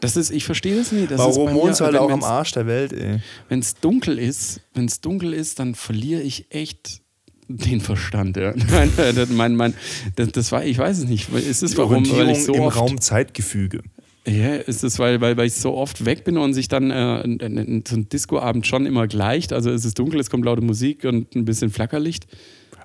Das 0.00 0.16
ist, 0.16 0.32
ich 0.32 0.44
verstehe 0.44 0.74
das 0.74 0.90
nicht. 0.90 1.12
Das 1.12 1.20
ist 1.20 1.26
Warum 1.36 1.54
wohnst 1.54 1.78
du 1.78 1.84
halt 1.84 1.94
auch 1.94 2.10
am 2.10 2.24
Arsch 2.24 2.50
der 2.50 2.66
Welt, 2.66 2.92
ey? 2.92 3.20
Wenn 3.48 3.60
es 3.60 3.76
dunkel 3.76 4.18
ist, 4.18 4.60
wenn 4.74 4.86
es 4.86 5.00
dunkel 5.00 5.32
ist, 5.32 5.60
dann 5.60 5.76
verliere 5.76 6.22
ich 6.22 6.46
echt 6.50 7.02
den 7.46 7.80
Verstand. 7.80 8.36
Ja. 8.36 8.52
Nein, 8.70 8.90
mein, 9.30 9.54
mein, 9.54 9.74
das, 10.16 10.32
das 10.32 10.50
war, 10.50 10.64
ich 10.64 10.76
weiß 10.76 10.98
es 10.98 11.04
nicht. 11.04 11.32
Ist 11.32 11.62
es 11.62 11.78
warum? 11.78 12.04
Weil 12.10 12.30
ich 12.30 12.42
so 12.42 12.52
im 12.52 12.62
oft, 12.62 12.78
Raum-Zeitgefüge. 12.78 13.84
Ja, 14.26 14.56
ist 14.56 14.82
es, 14.82 14.98
weil, 14.98 15.20
weil, 15.20 15.36
weil 15.36 15.46
ich 15.46 15.54
so 15.54 15.74
oft 15.76 16.04
weg 16.04 16.24
bin 16.24 16.36
und 16.36 16.52
sich 16.52 16.66
dann 16.66 16.90
äh, 16.90 17.82
so 17.86 17.94
ein 17.94 18.08
Discoabend 18.08 18.66
schon 18.66 18.86
immer 18.86 19.06
gleicht. 19.06 19.52
Also 19.52 19.70
es 19.70 19.84
ist 19.84 20.00
dunkel, 20.00 20.18
es 20.18 20.30
kommt 20.30 20.44
laute 20.46 20.62
Musik 20.62 21.04
und 21.04 21.36
ein 21.36 21.44
bisschen 21.44 21.70
Flackerlicht. 21.70 22.26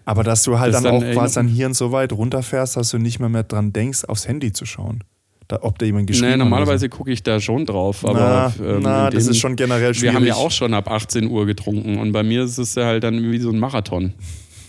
Aber 0.09 0.23
dass 0.23 0.41
du 0.43 0.57
halt 0.57 0.73
Das 0.73 0.81
dann, 0.81 0.99
dann, 0.99 1.09
auch 1.11 1.13
quasi 1.13 1.35
dann 1.35 1.47
Hirn 1.47 1.75
so 1.75 1.91
weit 1.91 2.11
runterfährst, 2.13 2.77
dass 2.77 2.89
du 2.89 2.97
nicht 2.97 3.19
mehr, 3.19 3.29
mehr 3.29 3.43
dran 3.43 3.71
denkst, 3.73 4.05
aufs 4.05 4.27
Handy 4.27 4.51
zu 4.51 4.65
schauen. 4.65 5.03
Da, 5.47 5.59
ob 5.61 5.77
da 5.77 5.85
jemand 5.85 6.07
geschrieben 6.07 6.25
Naja, 6.29 6.33
hat. 6.33 6.39
normalerweise 6.49 6.89
gucke 6.89 7.11
ich 7.11 7.21
da 7.21 7.39
schon 7.39 7.67
drauf. 7.67 8.03
Aber 8.03 8.51
Na, 8.59 8.65
ähm, 8.65 8.79
na, 8.81 9.09
das 9.11 9.25
dem- 9.25 9.31
ist 9.31 9.37
schon 9.39 9.55
generell 9.55 9.93
schwierig. 9.93 10.13
Wir 10.13 10.19
haben 10.19 10.25
ja 10.25 10.33
auch 10.33 10.49
schon 10.49 10.73
ab 10.73 10.89
18 10.89 11.27
Uhr 11.29 11.45
getrunken 11.45 11.99
und 11.99 12.11
bei 12.11 12.23
mir 12.23 12.43
ist 12.43 12.57
es 12.57 12.73
ja 12.73 12.85
halt 12.85 13.03
dann 13.03 13.21
wie 13.31 13.37
so 13.39 13.51
ein 13.51 13.59
Marathon. 13.59 14.13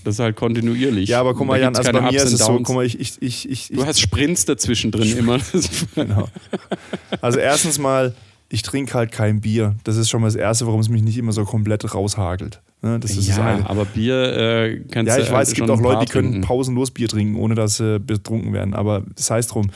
Das 0.04 0.14
ist 0.16 0.20
halt 0.20 0.36
kontinuierlich. 0.36 1.08
Ja, 1.08 1.20
aber 1.20 1.32
guck 1.34 1.46
mal, 1.46 1.58
Jan, 1.58 1.74
also 1.74 1.90
bei 1.90 2.00
mir 2.02 2.12
ist 2.22 2.32
es 2.32 2.40
so, 2.40 2.60
guck 2.62 2.74
mal, 2.74 2.84
ich, 2.84 3.00
ich, 3.00 3.20
ich, 3.22 3.48
ich, 3.50 3.70
ich 3.70 3.76
Du 3.78 3.84
hast 3.86 3.98
Sprints 4.00 4.44
dazwischen 4.44 4.90
drin 4.90 5.16
immer. 5.16 5.38
Genau. 5.94 6.28
Also 7.22 7.38
erstens 7.38 7.78
mal, 7.78 8.14
ich 8.52 8.62
trinke 8.62 8.94
halt 8.94 9.12
kein 9.12 9.40
Bier. 9.40 9.76
Das 9.84 9.96
ist 9.96 10.10
schon 10.10 10.20
mal 10.20 10.26
das 10.26 10.34
Erste, 10.34 10.66
warum 10.66 10.80
es 10.80 10.88
mich 10.88 11.02
nicht 11.02 11.16
immer 11.16 11.32
so 11.32 11.44
komplett 11.44 11.94
raushagelt. 11.94 12.60
Ne, 12.82 12.98
Das 12.98 13.12
ist 13.12 13.28
das 13.28 13.36
ja, 13.36 13.46
eine. 13.46 13.70
aber 13.70 13.84
Bier 13.84 14.14
äh, 14.36 14.80
kannst 14.90 15.08
Ja, 15.08 15.16
du 15.16 15.22
ich 15.22 15.28
halt 15.28 15.32
weiß, 15.32 15.48
es 15.48 15.54
gibt 15.54 15.70
auch 15.70 15.80
Leute, 15.80 16.04
die 16.06 16.12
können 16.12 16.30
trinken. 16.32 16.46
pausenlos 16.46 16.90
Bier 16.90 17.08
trinken, 17.08 17.36
ohne 17.36 17.54
dass 17.54 17.76
sie 17.76 18.00
betrunken 18.00 18.52
werden. 18.52 18.74
Aber 18.74 19.04
das 19.16 19.30
heißt 19.30 19.52
drum. 19.54 19.70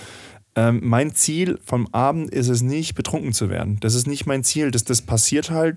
Ähm, 0.57 0.81
mein 0.85 1.15
Ziel 1.15 1.59
vom 1.65 1.89
Abend 1.93 2.31
ist 2.31 2.49
es 2.49 2.63
nicht, 2.63 2.95
betrunken 2.95 3.33
zu 3.33 3.49
werden. 3.51 3.79
Das 3.81 3.95
ist 3.95 4.07
nicht 4.07 4.27
mein 4.27 4.45
Ziel. 4.45 4.71
Das, 4.71 4.85
das 4.85 5.03
passiert 5.03 5.51
halt 5.51 5.77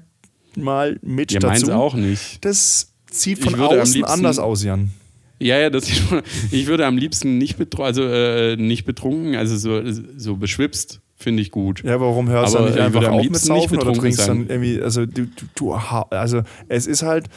mal 0.55 0.99
mit 1.01 1.31
Ja, 1.31 1.39
dazu. 1.39 1.71
auch 1.73 1.95
nicht. 1.95 2.43
Das 2.45 2.91
sieht 3.11 3.39
Ich 3.39 3.43
von 3.43 3.55
außen 3.59 3.93
liebsten- 3.95 4.03
anders 4.05 4.37
aus, 4.39 4.63
Jan. 4.63 4.91
Ja, 5.39 5.57
ja, 5.59 5.69
das 5.69 5.87
schon, 5.89 6.21
ich 6.51 6.65
würde 6.67 6.85
am 6.87 6.97
liebsten 6.97 7.37
nicht, 7.37 7.57
betru 7.57 7.83
also, 7.83 8.03
äh, 8.03 8.55
nicht 8.55 8.85
betrunken, 8.85 9.35
also 9.35 9.55
so, 9.57 9.81
so 10.17 10.35
beschwipst, 10.35 10.99
finde 11.17 11.41
ich 11.41 11.51
gut. 11.51 11.83
Ja, 11.83 11.99
warum 11.99 12.29
hörst 12.29 12.53
du 12.53 12.59
Aber 12.59 12.67
nicht 12.67 12.77
ich 12.77 12.81
einfach 12.81 13.07
auf 13.07 13.23
mit 13.23 13.35
Saufen 13.37 13.79
oder 13.79 13.93
trinkst 13.93 14.21
sein. 14.21 14.47
dann 14.47 14.49
irgendwie, 14.49 14.81
also 14.81 15.05
du, 15.05 15.25
du, 15.25 15.45
du 15.55 15.73
also 15.73 16.43
es 16.69 16.87
ist 16.87 17.01
halt 17.01 17.27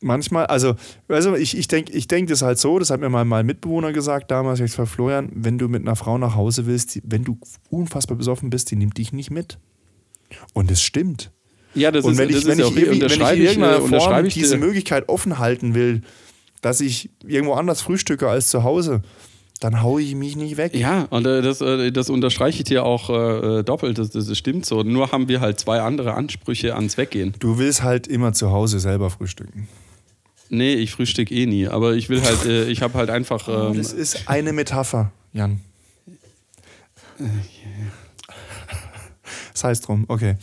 manchmal, 0.00 0.46
also, 0.46 0.74
also 1.08 1.34
ich, 1.36 1.56
ich 1.56 1.68
denke 1.68 1.92
ich 1.92 2.08
denk 2.08 2.28
das 2.28 2.42
halt 2.42 2.58
so, 2.58 2.78
das 2.78 2.90
hat 2.90 3.00
mir 3.00 3.08
mal 3.08 3.24
mein 3.24 3.46
Mitbewohner 3.46 3.92
gesagt 3.92 4.30
damals, 4.30 4.60
ich 4.60 4.76
war 4.76 4.86
Florian, 4.86 5.30
wenn 5.32 5.58
du 5.58 5.68
mit 5.68 5.82
einer 5.82 5.96
Frau 5.96 6.18
nach 6.18 6.34
Hause 6.34 6.66
willst, 6.66 6.96
die, 6.96 7.02
wenn 7.04 7.24
du 7.24 7.38
unfassbar 7.70 8.16
besoffen 8.16 8.50
bist, 8.50 8.70
die 8.70 8.76
nimmt 8.76 8.98
dich 8.98 9.12
nicht 9.12 9.30
mit. 9.30 9.58
Und 10.52 10.70
es 10.70 10.82
stimmt. 10.82 11.30
Ja, 11.74 11.90
das 11.90 12.04
Und 12.04 12.12
ist, 12.12 12.18
wenn 12.18 12.28
ich, 12.28 12.36
das 12.36 12.46
wenn 12.46 12.58
ist 12.58 12.68
ich, 12.68 12.76
wenn 12.76 12.82
ich 12.82 12.88
in 12.88 13.02
unterschreibe 13.02 13.40
ich, 13.40 13.48
irgendeiner 13.48 13.76
äh, 13.76 14.00
Form 14.00 14.24
ich 14.26 14.34
diese. 14.34 14.58
Möglichkeit 14.58 15.08
offen 15.08 15.38
halten 15.38 15.74
will, 15.74 16.02
dass 16.60 16.80
ich 16.80 17.10
irgendwo 17.24 17.54
anders 17.54 17.80
frühstücke 17.80 18.28
als 18.28 18.48
zu 18.48 18.64
Hause, 18.64 19.02
dann 19.64 19.80
haue 19.82 20.02
ich 20.02 20.14
mich 20.14 20.36
nicht 20.36 20.58
weg. 20.58 20.74
Ja, 20.76 21.06
und 21.08 21.26
äh, 21.26 21.40
das, 21.40 21.62
äh, 21.62 21.90
das 21.90 22.10
unterstreiche 22.10 22.58
ich 22.58 22.64
dir 22.64 22.84
auch 22.84 23.08
äh, 23.08 23.60
äh, 23.60 23.62
doppelt, 23.64 23.96
das, 23.96 24.10
das 24.10 24.36
stimmt 24.36 24.66
so. 24.66 24.82
Nur 24.82 25.10
haben 25.10 25.26
wir 25.26 25.40
halt 25.40 25.58
zwei 25.58 25.80
andere 25.80 26.12
Ansprüche 26.12 26.74
ans 26.74 26.98
Weggehen. 26.98 27.34
Du 27.38 27.56
willst 27.58 27.82
halt 27.82 28.06
immer 28.06 28.34
zu 28.34 28.50
Hause 28.52 28.78
selber 28.78 29.08
frühstücken. 29.08 29.66
Nee, 30.50 30.74
ich 30.74 30.90
frühstück 30.92 31.30
eh 31.30 31.46
nie, 31.46 31.66
aber 31.66 31.94
ich 31.94 32.10
will 32.10 32.22
halt, 32.22 32.44
äh, 32.44 32.66
ich 32.66 32.82
habe 32.82 32.98
halt 32.98 33.08
einfach. 33.08 33.48
Ähm, 33.48 33.78
Das 33.78 33.94
ist 33.94 34.28
eine 34.28 34.52
Metapher, 34.52 35.12
Jan. 35.32 35.60
Das 39.54 39.64
heißt 39.64 39.88
drum, 39.88 40.04
okay. 40.08 40.34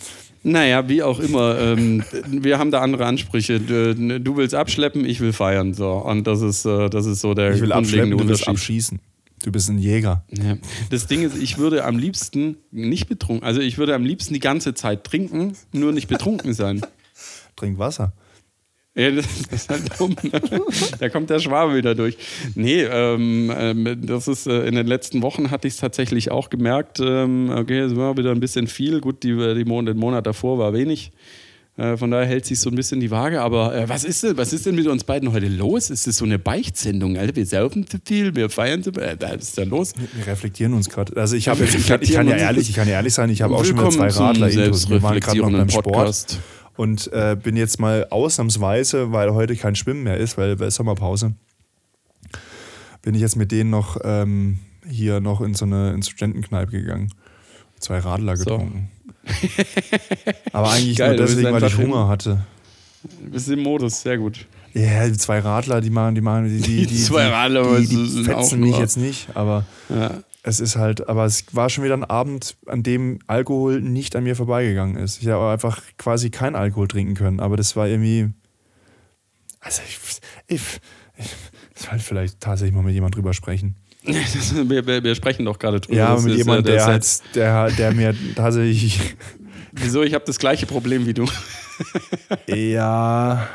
naja, 0.42 0.90
wie 0.90 1.04
auch 1.04 1.20
immer, 1.20 1.60
ähm, 1.60 2.04
wir 2.26 2.58
haben 2.58 2.72
da 2.72 2.82
andere 2.82 3.06
Ansprüche. 3.06 3.60
Du, 3.60 4.20
du 4.20 4.38
willst 4.38 4.56
abschleppen, 4.56 5.06
ich 5.06 5.20
will 5.20 5.32
feiern. 5.34 5.76
So. 5.76 5.92
Und 5.92 6.26
das 6.26 6.42
ist, 6.42 6.66
äh, 6.66 6.90
das 6.90 7.06
ist 7.06 7.22
so 7.22 7.36
der 7.36 7.54
Ich 7.54 7.62
will 7.62 7.72
abschleppen, 7.72 8.10
grundlegende 8.10 8.24
du 8.24 8.30
willst 8.30 8.48
Unterschied. 8.48 8.62
abschießen. 8.62 9.00
Du 9.44 9.52
bist 9.52 9.70
ein 9.70 9.80
Jäger. 9.80 10.24
Ja. 10.30 10.58
Das 10.90 11.08
Ding 11.08 11.24
ist, 11.24 11.38
ich 11.38 11.58
würde 11.58 11.84
am 11.86 11.98
liebsten 11.98 12.58
nicht 12.72 13.08
betrunken, 13.08 13.46
also 13.46 13.60
ich 13.60 13.78
würde 13.78 13.96
am 13.96 14.04
liebsten 14.04 14.34
die 14.34 14.40
ganze 14.40 14.74
Zeit 14.74 15.04
trinken, 15.04 15.54
nur 15.72 15.92
nicht 15.92 16.08
betrunken 16.08 16.54
sein. 16.54 16.82
Trink 17.56 17.80
Wasser. 17.80 18.14
Ja, 18.94 19.10
das 19.10 19.26
ist 19.50 19.70
halt 19.70 20.00
dumm. 20.00 20.16
Ne? 20.22 20.42
Da 21.00 21.08
kommt 21.08 21.30
der 21.30 21.40
Schwabe 21.40 21.76
wieder 21.76 21.96
durch. 21.96 22.18
Nee, 22.56 22.84
ähm, 22.84 23.52
ähm, 23.56 24.06
das 24.06 24.28
ist 24.28 24.48
äh, 24.48 24.66
in 24.66 24.76
den 24.76 24.86
letzten 24.86 25.22
Wochen 25.22 25.50
hatte 25.50 25.68
ich 25.68 25.76
es 25.76 25.80
tatsächlich 25.80 26.30
auch 26.30 26.50
gemerkt. 26.50 27.00
Ähm, 27.00 27.50
okay, 27.56 27.80
es 27.80 27.96
war 27.96 28.18
wieder 28.18 28.32
ein 28.32 28.42
bisschen 28.42 28.68
viel. 28.68 29.00
Gut, 29.00 29.24
die, 29.24 29.34
die 29.56 29.66
Mon 29.66 29.86
den 29.86 29.98
Monat 29.98 30.28
davor 30.28 30.58
war 30.58 30.74
wenig. 30.74 31.14
Äh, 31.82 31.98
von 31.98 32.12
daher 32.12 32.28
hält 32.28 32.46
sich 32.46 32.60
so 32.60 32.70
ein 32.70 32.76
bisschen 32.76 33.00
die 33.00 33.10
Waage. 33.10 33.42
Aber 33.42 33.76
äh, 33.76 33.90
was, 33.90 34.04
ist 34.04 34.22
denn, 34.22 34.38
was 34.38 34.54
ist 34.54 34.68
denn 34.68 34.76
mit 34.76 34.86
uns 34.86 35.04
beiden 35.04 35.32
heute 35.32 35.48
los? 35.48 35.90
Ist 35.90 36.06
das 36.06 36.18
so 36.18 36.26
eine 36.26 36.38
Beichtsendung? 36.38 37.18
Alter, 37.18 37.36
wir 37.36 37.46
saufen 37.46 37.88
zu 37.88 37.98
viel, 38.06 38.36
wir 38.36 38.52
feiern 38.52 38.84
zu 38.84 38.94
viel. 38.94 39.02
Äh, 39.02 39.18
was 39.20 39.44
ist 39.44 39.58
da 39.58 39.64
los? 39.64 39.94
Wir 40.14 40.28
reflektieren 40.28 40.76
uns 40.76 40.90
gerade. 40.90 41.18
Also 41.18 41.36
ich, 41.36 41.48
hab 41.48 41.60
jetzt, 41.60 41.74
ich, 41.74 41.88
kann, 41.88 42.02
ich 42.04 42.14
kann 42.14 42.28
ja 42.28 42.36
ehrlich, 42.36 42.70
ich 42.70 42.76
kann 42.76 42.88
ja 42.88 42.96
ehrlich 42.96 43.16
sein, 43.16 43.32
ich 43.32 43.42
habe 43.42 43.56
auch 43.56 43.66
schon 43.66 43.78
Willkommen 43.78 43.94
zwei 43.94 44.10
Radler 44.10 44.50
intus 44.52 44.90
Wir 44.90 45.02
waren 45.02 45.20
gerade 45.20 45.40
noch 45.40 45.52
beim 45.52 45.70
Sport 45.70 45.86
Podcast. 45.86 46.40
und 46.78 47.12
äh, 47.14 47.36
bin 47.42 47.58
jetzt 47.58 47.80
mal 47.80 48.06
ausnahmsweise, 48.12 49.12
weil 49.12 49.34
heute 49.34 49.56
kein 49.56 49.74
Schwimmen 49.74 50.04
mehr 50.04 50.18
ist, 50.18 50.38
weil, 50.38 50.60
weil 50.60 50.70
Sommerpause, 50.70 51.34
bin 53.02 53.16
ich 53.16 53.22
jetzt 53.22 53.38
mit 53.38 53.52
denen 53.52 53.72
noch 53.72 53.98
ähm, 54.04 54.60
hier 54.88 55.20
noch 55.20 55.42
in 55.42 55.56
so 55.56 55.66
eine 55.66 55.94
in 55.94 56.04
Studentenkneipe 56.04 56.72
gegangen. 56.74 57.12
Zwei 57.80 57.98
Radler 57.98 58.38
So. 58.38 58.68
Aber 60.52 60.72
eigentlich 60.72 60.98
Geil, 60.98 61.16
nur 61.16 61.26
deswegen, 61.26 61.52
weil 61.52 61.64
ich 61.64 61.78
Hunger 61.78 62.08
hatte. 62.08 62.46
Bist 63.32 63.50
im 63.50 63.62
Modus, 63.64 64.02
sehr 64.02 64.18
gut. 64.18 64.46
Ja, 64.74 65.08
die 65.08 65.18
zwei 65.18 65.40
Radler, 65.40 65.82
die 65.82 65.90
machen, 65.90 66.16
die 66.16 66.22
machen, 66.22 66.46
die, 66.46 66.62
die, 66.62 66.86
die, 66.86 66.98
zwei 67.04 67.28
Radler, 67.28 67.80
die, 67.80 67.88
die, 67.88 67.96
die 67.96 68.24
fetzen 68.24 68.60
mich 68.62 68.78
jetzt 68.78 68.96
nicht, 68.98 69.28
aber 69.36 69.66
Ja. 69.90 70.24
es 70.44 70.60
ist 70.60 70.76
halt, 70.78 71.10
aber 71.10 71.26
es 71.26 71.44
war 71.52 71.70
schon 71.70 71.84
wieder 71.84 71.96
ein 71.98 72.04
Abend, 72.06 72.56
an 72.68 72.84
dem 72.84 73.20
Alkohol 73.28 73.82
nicht 73.82 74.16
an 74.16 74.24
mir 74.24 74.36
vorbeigegangen 74.36 74.96
ist. 74.96 75.22
Ich 75.22 75.28
habe 75.28 75.52
einfach 75.52 75.82
quasi 75.98 76.30
kein 76.30 76.56
Alkohol 76.56 76.88
trinken 76.88 77.16
können, 77.16 77.40
aber 77.40 77.58
das 77.58 77.76
war 77.76 77.88
irgendwie, 77.88 78.30
also 79.60 79.82
ich, 79.88 80.00
ich, 80.48 80.60
ich 81.18 81.30
ich 81.76 81.88
sollte 81.88 82.04
vielleicht 82.04 82.40
tatsächlich 82.40 82.76
mal 82.76 82.84
mit 82.84 82.94
jemand 82.94 83.16
drüber 83.16 83.34
sprechen. 83.34 83.76
Wir, 84.68 84.88
wir, 84.88 85.04
wir 85.04 85.14
sprechen 85.14 85.46
doch 85.46 85.60
gerade 85.60 85.80
drüber. 85.80 85.96
Ja, 85.96 86.16
Das 86.16 86.24
mit 86.24 86.48
äh, 86.48 86.64
der, 86.64 86.76
das 86.76 86.86
halt, 86.86 87.36
der, 87.36 87.70
der 87.70 87.92
mir 87.94 88.16
tatsächlich, 88.36 89.00
Wieso? 89.72 90.04
Ich 90.04 90.14
habe 90.14 90.26
das 90.26 90.38
gleiche 90.38 90.66
Problem 90.66 91.06
wie 91.06 91.14
du. 91.14 91.26
ja, 92.48 93.48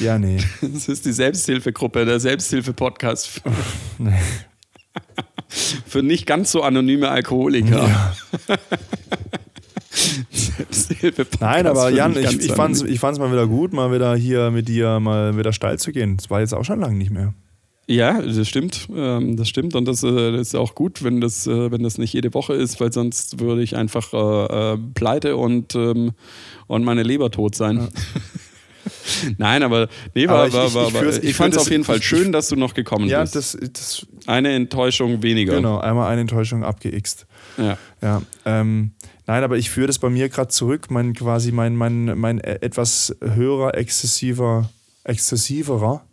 ja, 0.00 0.18
nee. 0.18 0.38
Das 0.60 0.88
ist 0.88 1.06
die 1.06 1.12
Selbsthilfegruppe, 1.12 2.04
der 2.04 2.20
Selbsthilfe-Podcast 2.20 3.28
für, 3.28 3.42
nee. 3.98 4.18
für 5.48 6.02
nicht 6.02 6.26
ganz 6.26 6.50
so 6.50 6.62
anonyme 6.62 7.08
Alkoholiker. 7.08 8.14
dieselbe 10.90 11.26
Nein, 11.40 11.66
aber 11.66 11.90
Jan, 11.90 12.16
ich, 12.16 12.40
ich 12.40 12.52
fand 12.52 12.76
es 12.76 12.82
ich 12.82 13.00
fand's 13.00 13.18
mal 13.18 13.32
wieder 13.32 13.46
gut, 13.46 13.72
mal 13.72 13.92
wieder 13.92 14.14
hier 14.16 14.50
mit 14.50 14.68
dir 14.68 15.00
mal 15.00 15.36
wieder 15.36 15.52
steil 15.52 15.78
zu 15.78 15.92
gehen. 15.92 16.16
Das 16.16 16.28
war 16.28 16.40
jetzt 16.40 16.54
auch 16.54 16.64
schon 16.64 16.80
lange 16.80 16.96
nicht 16.96 17.10
mehr. 17.10 17.34
Ja, 17.90 18.20
das 18.20 18.46
stimmt. 18.46 18.86
Ähm, 18.94 19.36
das 19.36 19.48
stimmt 19.48 19.74
und 19.74 19.86
das, 19.86 20.02
äh, 20.02 20.32
das, 20.32 20.48
ist 20.48 20.54
auch 20.54 20.74
gut, 20.74 21.02
wenn 21.02 21.22
das, 21.22 21.46
äh, 21.46 21.70
wenn 21.70 21.82
das 21.82 21.96
nicht 21.96 22.12
jede 22.12 22.34
Woche 22.34 22.52
ist, 22.52 22.80
weil 22.80 22.92
sonst 22.92 23.40
würde 23.40 23.62
ich 23.62 23.76
einfach 23.76 24.12
äh, 24.12 24.74
äh, 24.74 24.78
pleite 24.92 25.36
und, 25.36 25.74
ähm, 25.74 26.12
und 26.66 26.84
meine 26.84 27.02
Leber 27.02 27.30
tot 27.30 27.54
sein. 27.54 27.78
Ja. 27.78 27.88
Nein, 29.38 29.62
aber 29.62 29.88
nee, 30.14 30.28
war, 30.28 30.40
aber 30.40 30.48
ich, 30.48 30.52
war, 30.52 30.74
war, 30.92 31.02
ich, 31.02 31.18
ich, 31.18 31.24
ich 31.30 31.34
fand 31.34 31.54
es 31.54 31.60
auf 31.60 31.70
jeden 31.70 31.84
Fall 31.84 32.02
schön, 32.02 32.30
dass 32.30 32.48
du 32.48 32.56
noch 32.56 32.74
gekommen 32.74 33.08
ja, 33.08 33.22
bist. 33.22 33.34
Das, 33.34 33.56
das, 33.72 34.06
eine 34.26 34.52
Enttäuschung 34.52 35.22
weniger. 35.22 35.56
Genau, 35.56 35.78
einmal 35.78 36.10
eine 36.10 36.20
Enttäuschung 36.20 36.64
abgeixt. 36.64 37.26
Ja. 37.56 37.78
ja 38.02 38.22
ähm, 38.44 38.92
nein, 39.26 39.42
aber 39.42 39.56
ich 39.56 39.70
führe 39.70 39.86
das 39.86 39.98
bei 39.98 40.10
mir 40.10 40.28
gerade 40.28 40.48
zurück, 40.48 40.90
mein 40.90 41.14
quasi 41.14 41.52
mein, 41.52 41.74
mein, 41.74 42.18
mein 42.18 42.38
etwas 42.38 43.16
höherer, 43.22 43.76
exzessiver, 43.76 44.68
exzessiverer 45.04 46.04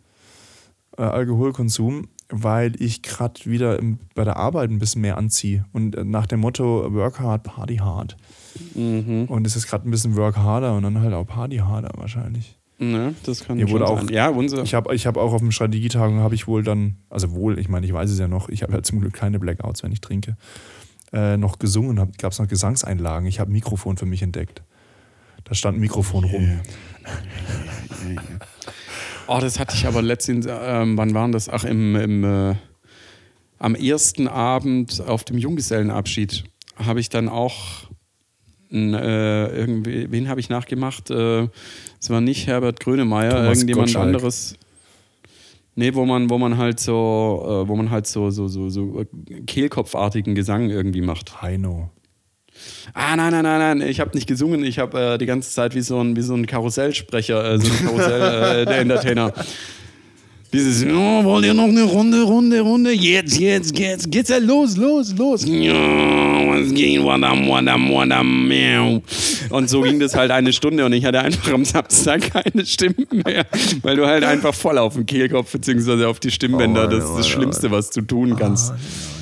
äh, 0.98 1.02
Alkoholkonsum, 1.02 2.08
weil 2.28 2.80
ich 2.80 3.02
gerade 3.02 3.44
wieder 3.44 3.78
im, 3.78 3.98
bei 4.14 4.24
der 4.24 4.36
Arbeit 4.36 4.70
ein 4.70 4.78
bisschen 4.78 5.02
mehr 5.02 5.18
anziehe. 5.18 5.64
Und 5.72 5.96
äh, 5.96 6.04
nach 6.04 6.26
dem 6.26 6.40
Motto 6.40 6.92
Work 6.92 7.20
hard, 7.20 7.44
Party 7.44 7.76
hard. 7.76 8.16
Mhm. 8.74 9.24
Und 9.24 9.46
es 9.46 9.56
ist 9.56 9.66
gerade 9.66 9.88
ein 9.88 9.90
bisschen 9.90 10.16
Work 10.16 10.36
harder 10.36 10.74
und 10.74 10.82
dann 10.82 11.00
halt 11.00 11.14
auch 11.14 11.26
Party 11.26 11.58
harder 11.58 11.92
wahrscheinlich. 11.96 12.58
Ne, 12.78 13.14
das 13.24 13.44
kann 13.44 13.56
Hier 13.56 13.70
wurde 13.70 13.86
auch, 13.86 14.00
sein. 14.00 14.08
Ja, 14.10 14.28
unser. 14.28 14.62
Ich 14.62 14.74
habe 14.74 14.94
ich 14.94 15.06
hab 15.06 15.16
auch 15.16 15.32
auf 15.32 15.40
dem 15.40 15.50
Strategietagung 15.50 16.18
habe 16.18 16.34
ich 16.34 16.46
wohl 16.46 16.62
dann, 16.62 16.96
also 17.08 17.32
wohl, 17.32 17.58
ich 17.58 17.70
meine, 17.70 17.86
ich 17.86 17.92
weiß 17.92 18.10
es 18.10 18.18
ja 18.18 18.28
noch, 18.28 18.50
ich 18.50 18.62
habe 18.62 18.74
ja 18.74 18.82
zum 18.82 19.00
Glück 19.00 19.14
keine 19.14 19.38
Blackouts, 19.38 19.82
wenn 19.82 19.92
ich 19.92 20.02
trinke, 20.02 20.36
äh, 21.12 21.38
noch 21.38 21.58
gesungen, 21.58 21.96
gab 22.18 22.32
es 22.32 22.38
noch 22.38 22.48
Gesangseinlagen. 22.48 23.26
Ich 23.28 23.40
habe 23.40 23.50
ein 23.50 23.52
Mikrofon 23.52 23.96
für 23.96 24.04
mich 24.04 24.22
entdeckt. 24.22 24.62
Da 25.44 25.54
stand 25.54 25.78
ein 25.78 25.80
Mikrofon 25.80 26.24
rum. 26.24 26.60
Yeah. 28.06 28.40
Oh, 29.28 29.38
das 29.40 29.58
hatte 29.58 29.74
ich 29.76 29.86
aber 29.86 30.02
letztens, 30.02 30.46
ähm, 30.48 30.96
wann 30.96 31.14
waren 31.14 31.32
das? 31.32 31.48
Ach, 31.48 31.64
im, 31.64 31.96
im 31.96 32.24
äh, 32.24 32.54
am 33.58 33.74
ersten 33.74 34.28
Abend 34.28 35.02
auf 35.06 35.24
dem 35.24 35.38
Junggesellenabschied 35.38 36.44
habe 36.76 37.00
ich 37.00 37.08
dann 37.08 37.28
auch 37.28 37.90
äh, 38.70 39.56
irgendwie, 39.56 40.10
wen 40.10 40.28
habe 40.28 40.40
ich 40.40 40.48
nachgemacht? 40.48 41.10
Äh, 41.10 41.48
es 42.00 42.10
war 42.10 42.20
nicht 42.20 42.46
Herbert 42.46 42.80
Grönemeyer, 42.80 43.30
Thomas 43.30 43.58
irgendjemand 43.58 43.88
Gottschalk. 43.88 44.06
anderes. 44.06 44.56
Nee, 45.74 45.94
wo 45.94 46.04
man, 46.06 46.30
wo 46.30 46.38
man 46.38 46.56
halt 46.56 46.80
so, 46.80 47.42
äh, 47.44 47.68
wo 47.68 47.76
man 47.76 47.90
halt 47.90 48.06
so, 48.06 48.30
so, 48.30 48.48
so, 48.48 48.70
so 48.70 49.04
Kehlkopfartigen 49.46 50.34
Gesang 50.34 50.70
irgendwie 50.70 51.02
macht. 51.02 51.42
Heino. 51.42 51.90
Ah, 52.94 53.16
nein, 53.16 53.32
nein, 53.32 53.42
nein, 53.42 53.78
nein, 53.78 53.88
ich 53.88 54.00
habe 54.00 54.12
nicht 54.14 54.26
gesungen, 54.26 54.64
ich 54.64 54.78
habe 54.78 55.14
äh, 55.14 55.18
die 55.18 55.26
ganze 55.26 55.50
Zeit 55.50 55.74
wie 55.74 55.80
so 55.80 56.00
ein, 56.00 56.16
wie 56.16 56.22
so 56.22 56.34
ein 56.34 56.46
Karussellsprecher, 56.46 57.52
äh, 57.52 57.58
so 57.58 57.70
ein 57.70 57.86
Karussell, 57.86 58.60
äh, 58.62 58.64
der 58.64 58.78
Entertainer. 58.78 59.32
Dieses, 60.52 60.86
oh, 60.86 61.24
wollt 61.24 61.44
ihr 61.44 61.54
noch 61.54 61.64
eine 61.64 61.82
Runde, 61.82 62.22
Runde, 62.22 62.60
Runde? 62.60 62.92
Jetzt, 62.92 63.38
jetzt, 63.38 63.78
jetzt, 63.78 64.10
geht's 64.10 64.30
ja 64.30 64.38
los, 64.38 64.76
los, 64.76 65.12
los. 65.16 65.42
Was 65.42 66.72
ging, 66.72 67.04
wadam, 67.04 67.48
wadam, 67.48 67.92
wadam, 67.92 68.48
miau. 68.48 69.02
Und 69.50 69.68
so 69.68 69.82
ging 69.82 69.98
das 69.98 70.14
halt 70.14 70.30
eine 70.30 70.52
Stunde 70.52 70.86
und 70.86 70.92
ich 70.92 71.04
hatte 71.04 71.20
einfach 71.20 71.52
am 71.52 71.64
Samstag 71.64 72.32
keine 72.32 72.64
Stimmen 72.64 73.06
mehr, 73.10 73.44
weil 73.82 73.96
du 73.96 74.06
halt 74.06 74.24
einfach 74.24 74.54
voll 74.54 74.78
auf 74.78 74.94
den 74.94 75.04
Kehlkopf 75.04 75.52
bzw. 75.52 76.04
auf 76.04 76.20
die 76.20 76.30
Stimmbänder, 76.30 76.86
oh, 76.86 76.90
das 76.90 77.04
ist 77.04 77.16
das 77.18 77.28
Schlimmste, 77.28 77.70
was 77.70 77.90
du 77.90 78.00
tun 78.00 78.36
kannst. 78.36 78.72
Oh, 78.72 79.15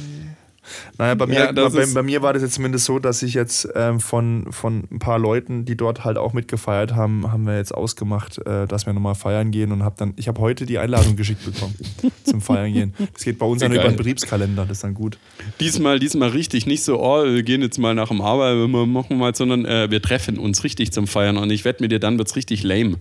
naja, 0.99 1.15
bei 1.15 1.27
mir, 1.27 1.35
ja, 1.35 1.53
bei, 1.53 1.69
bei, 1.69 2.03
mir 2.03 2.23
war 2.23 2.33
das 2.33 2.43
jetzt 2.43 2.55
zumindest 2.55 2.85
so, 2.85 2.99
dass 2.99 3.23
ich 3.23 3.35
jetzt 3.35 3.69
ähm, 3.75 4.01
von, 4.01 4.47
von 4.51 4.85
ein 4.91 4.99
paar 4.99 5.19
Leuten, 5.19 5.65
die 5.65 5.77
dort 5.77 6.05
halt 6.05 6.19
auch 6.19 6.33
mitgefeiert 6.33 6.95
haben, 6.95 7.31
haben 7.31 7.47
wir 7.47 7.57
jetzt 7.57 7.75
ausgemacht, 7.75 8.39
äh, 8.47 8.67
dass 8.67 8.87
wir 8.87 8.93
nochmal 8.93 9.15
feiern 9.15 9.51
gehen 9.51 9.73
und 9.73 9.83
habe 9.83 9.97
dann, 9.99 10.15
ich 10.17 10.29
habe 10.29 10.41
heute 10.41 10.67
die 10.67 10.79
Einladung 10.79 11.17
geschickt 11.17 11.45
bekommen 11.45 11.75
zum 12.25 12.41
Feiern 12.41 12.73
gehen. 12.73 12.95
Das 13.13 13.25
geht 13.25 13.39
bei 13.39 13.47
uns 13.47 13.61
dann 13.61 13.73
über 13.73 13.85
den 13.85 13.97
Betriebskalender, 13.97 14.63
das 14.67 14.79
ist 14.79 14.85
dann 14.85 14.95
gut. 14.95 15.19
Diesmal, 15.61 15.99
diesmal 15.99 16.31
richtig, 16.31 16.67
nicht 16.67 16.83
so, 16.83 17.01
oh, 17.01 17.25
wir 17.25 17.43
gehen 17.43 17.63
jetzt 17.63 17.79
mal 17.79 17.95
nach 17.95 18.09
dem 18.09 18.21
Arbeit, 18.21 18.57
wir 18.57 18.69
machen 18.69 19.19
mal, 19.19 19.35
sondern 19.35 19.65
äh, 19.65 19.91
wir 19.91 20.01
treffen 20.01 20.39
uns 20.39 20.65
richtig 20.65 20.93
zum 20.93 21.07
Feiern 21.07 21.37
und 21.37 21.51
ich 21.51 21.65
wette 21.65 21.83
mit 21.83 21.93
dir, 21.93 22.01
dann 22.01 22.19
wird 22.19 22.29
es 22.29 22.37
richtig 22.37 22.63
lame 22.63 22.97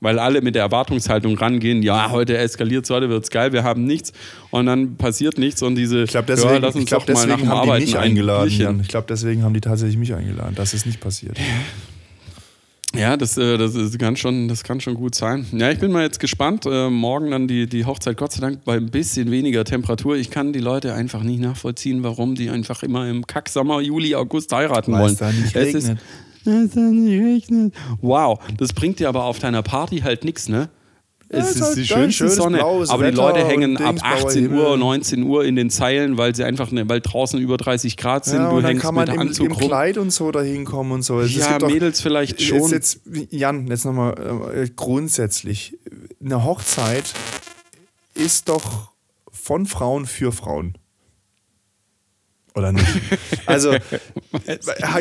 weil 0.00 0.18
alle 0.18 0.40
mit 0.40 0.54
der 0.54 0.62
Erwartungshaltung 0.62 1.36
rangehen, 1.36 1.82
ja, 1.82 2.10
heute 2.10 2.36
eskaliert 2.36 2.84
es, 2.84 2.90
heute 2.90 3.08
wird 3.08 3.24
es 3.24 3.30
geil, 3.30 3.52
wir 3.52 3.64
haben 3.64 3.84
nichts 3.84 4.12
und 4.50 4.66
dann 4.66 4.96
passiert 4.96 5.38
nichts 5.38 5.62
und 5.62 5.74
diese, 5.74 6.04
ich 6.04 6.10
glaube, 6.10 6.26
deswegen, 6.26 6.54
ja, 6.54 6.58
lass 6.58 6.74
uns 6.74 6.86
glaub, 6.86 7.06
doch 7.06 7.14
mal 7.14 7.26
nach 7.26 7.38
dem 7.38 7.48
haben 7.48 7.58
Arbeiten 7.58 7.84
die 7.84 7.92
mich 7.92 7.98
eingeladen. 7.98 8.80
Ich 8.80 8.88
glaube, 8.88 9.06
deswegen 9.08 9.42
haben 9.42 9.54
die 9.54 9.60
tatsächlich 9.60 9.98
mich 9.98 10.14
eingeladen. 10.14 10.54
Das 10.54 10.74
ist 10.74 10.86
nicht 10.86 11.00
passiert. 11.00 11.38
Ja, 12.96 13.16
das, 13.16 13.36
äh, 13.36 13.58
das, 13.58 13.74
ist, 13.74 13.98
kann 13.98 14.16
schon, 14.16 14.48
das 14.48 14.64
kann 14.64 14.80
schon 14.80 14.94
gut 14.94 15.14
sein. 15.14 15.46
Ja, 15.52 15.70
ich 15.70 15.78
bin 15.78 15.92
mal 15.92 16.02
jetzt 16.02 16.20
gespannt. 16.20 16.64
Äh, 16.64 16.88
morgen 16.88 17.30
dann 17.30 17.46
die, 17.46 17.66
die 17.66 17.84
Hochzeit, 17.84 18.16
Gott 18.16 18.32
sei 18.32 18.40
Dank, 18.40 18.64
bei 18.64 18.76
ein 18.76 18.86
bisschen 18.86 19.30
weniger 19.30 19.64
Temperatur. 19.64 20.16
Ich 20.16 20.30
kann 20.30 20.54
die 20.54 20.58
Leute 20.58 20.94
einfach 20.94 21.22
nicht 21.22 21.40
nachvollziehen, 21.40 22.02
warum 22.02 22.34
die 22.34 22.48
einfach 22.48 22.82
immer 22.82 23.06
im 23.06 23.26
Kacksommer, 23.26 23.80
Juli, 23.82 24.14
August 24.14 24.52
heiraten 24.52 24.92
Weil 24.92 25.00
wollen. 25.00 25.12
Es 25.12 25.18
da 25.18 25.30
nicht 25.30 25.54
es 25.54 25.54
regnet. 25.54 25.74
Ist, 25.74 25.96
Wow, 28.00 28.38
das 28.56 28.72
bringt 28.72 28.98
dir 28.98 29.08
aber 29.08 29.24
auf 29.24 29.38
deiner 29.38 29.62
Party 29.62 29.98
halt 30.00 30.24
nichts, 30.24 30.48
ne? 30.48 30.70
Es 31.30 31.56
ist, 31.56 31.62
halt 31.62 31.76
die 31.76 31.84
schönste 31.84 32.28
Sonne, 32.30 32.62
aber 32.62 33.10
die 33.10 33.16
Leute 33.16 33.46
hängen 33.46 33.76
ab 33.76 33.96
18 34.00 34.50
Uhr, 34.50 34.78
19 34.78 35.24
Uhr 35.24 35.44
in 35.44 35.56
den 35.56 35.68
Zeilen, 35.68 36.16
weil 36.16 36.34
sie 36.34 36.42
einfach, 36.44 36.70
ne, 36.70 36.88
weil 36.88 37.02
draußen 37.02 37.38
über 37.38 37.58
30 37.58 37.98
Grad 37.98 38.24
sind. 38.24 38.38
Ja, 38.38 38.50
du 38.50 38.62
hängst 38.62 38.82
kann 38.82 38.94
man 38.94 39.06
mit 39.06 39.14
im, 39.14 39.20
Anzug 39.20 39.46
im 39.46 39.56
Kleid 39.56 39.98
und 39.98 40.10
so 40.10 40.30
da 40.30 40.40
hinkommen 40.40 40.92
und 40.92 41.02
so. 41.02 41.20
Es 41.20 41.34
ja, 41.36 41.58
Mädels 41.58 41.98
doch, 41.98 42.02
vielleicht 42.02 42.40
schon. 42.40 42.70
Jetzt, 42.70 43.00
Jan, 43.30 43.66
jetzt 43.66 43.84
nochmal 43.84 44.14
äh, 44.54 44.70
grundsätzlich. 44.74 45.76
Eine 46.24 46.44
Hochzeit 46.44 47.12
ist 48.14 48.48
doch 48.48 48.92
von 49.30 49.66
Frauen 49.66 50.06
für 50.06 50.32
Frauen. 50.32 50.78
Oder 52.58 52.72
nicht? 52.72 52.86
Also, 53.46 53.72
äh, 53.72 53.80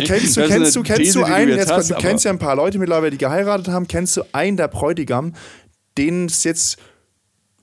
kennst 0.06 0.38
du, 0.38 0.48
kennst 0.48 0.76
du, 0.76 0.84
kennst 0.84 1.16
du 1.16 1.24
einen, 1.26 1.50
jetzt, 1.50 1.70
hast, 1.70 1.90
du 1.90 1.96
kennst 1.96 2.24
ja 2.24 2.32
ein 2.32 2.40
paar 2.40 2.56
Leute 2.56 2.80
mittlerweile, 2.80 3.12
die 3.12 3.18
geheiratet 3.18 3.68
haben, 3.68 3.90
kennst 3.90 4.16
du 4.16 4.22
einen 4.32 4.56
der 4.56 4.70
Bräutigam, 4.70 5.34
denen 5.98 6.28
es 6.28 6.46
jetzt 6.46 6.78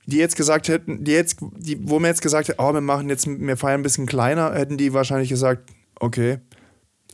die 0.06 0.16
jetzt 0.16 0.36
gesagt 0.36 0.68
hätten, 0.68 1.04
die 1.04 1.12
jetzt, 1.12 1.38
die, 1.56 1.78
wo 1.88 1.98
man 1.98 2.10
jetzt 2.10 2.22
gesagt 2.22 2.48
hätte, 2.48 2.58
oh, 2.60 2.72
wir 2.72 2.80
machen 2.80 3.08
jetzt, 3.08 3.26
wir 3.26 3.56
feiern 3.56 3.80
ein 3.80 3.82
bisschen 3.82 4.06
kleiner, 4.06 4.52
hätten 4.54 4.76
die 4.76 4.92
wahrscheinlich 4.92 5.28
gesagt, 5.28 5.70
okay. 5.98 6.38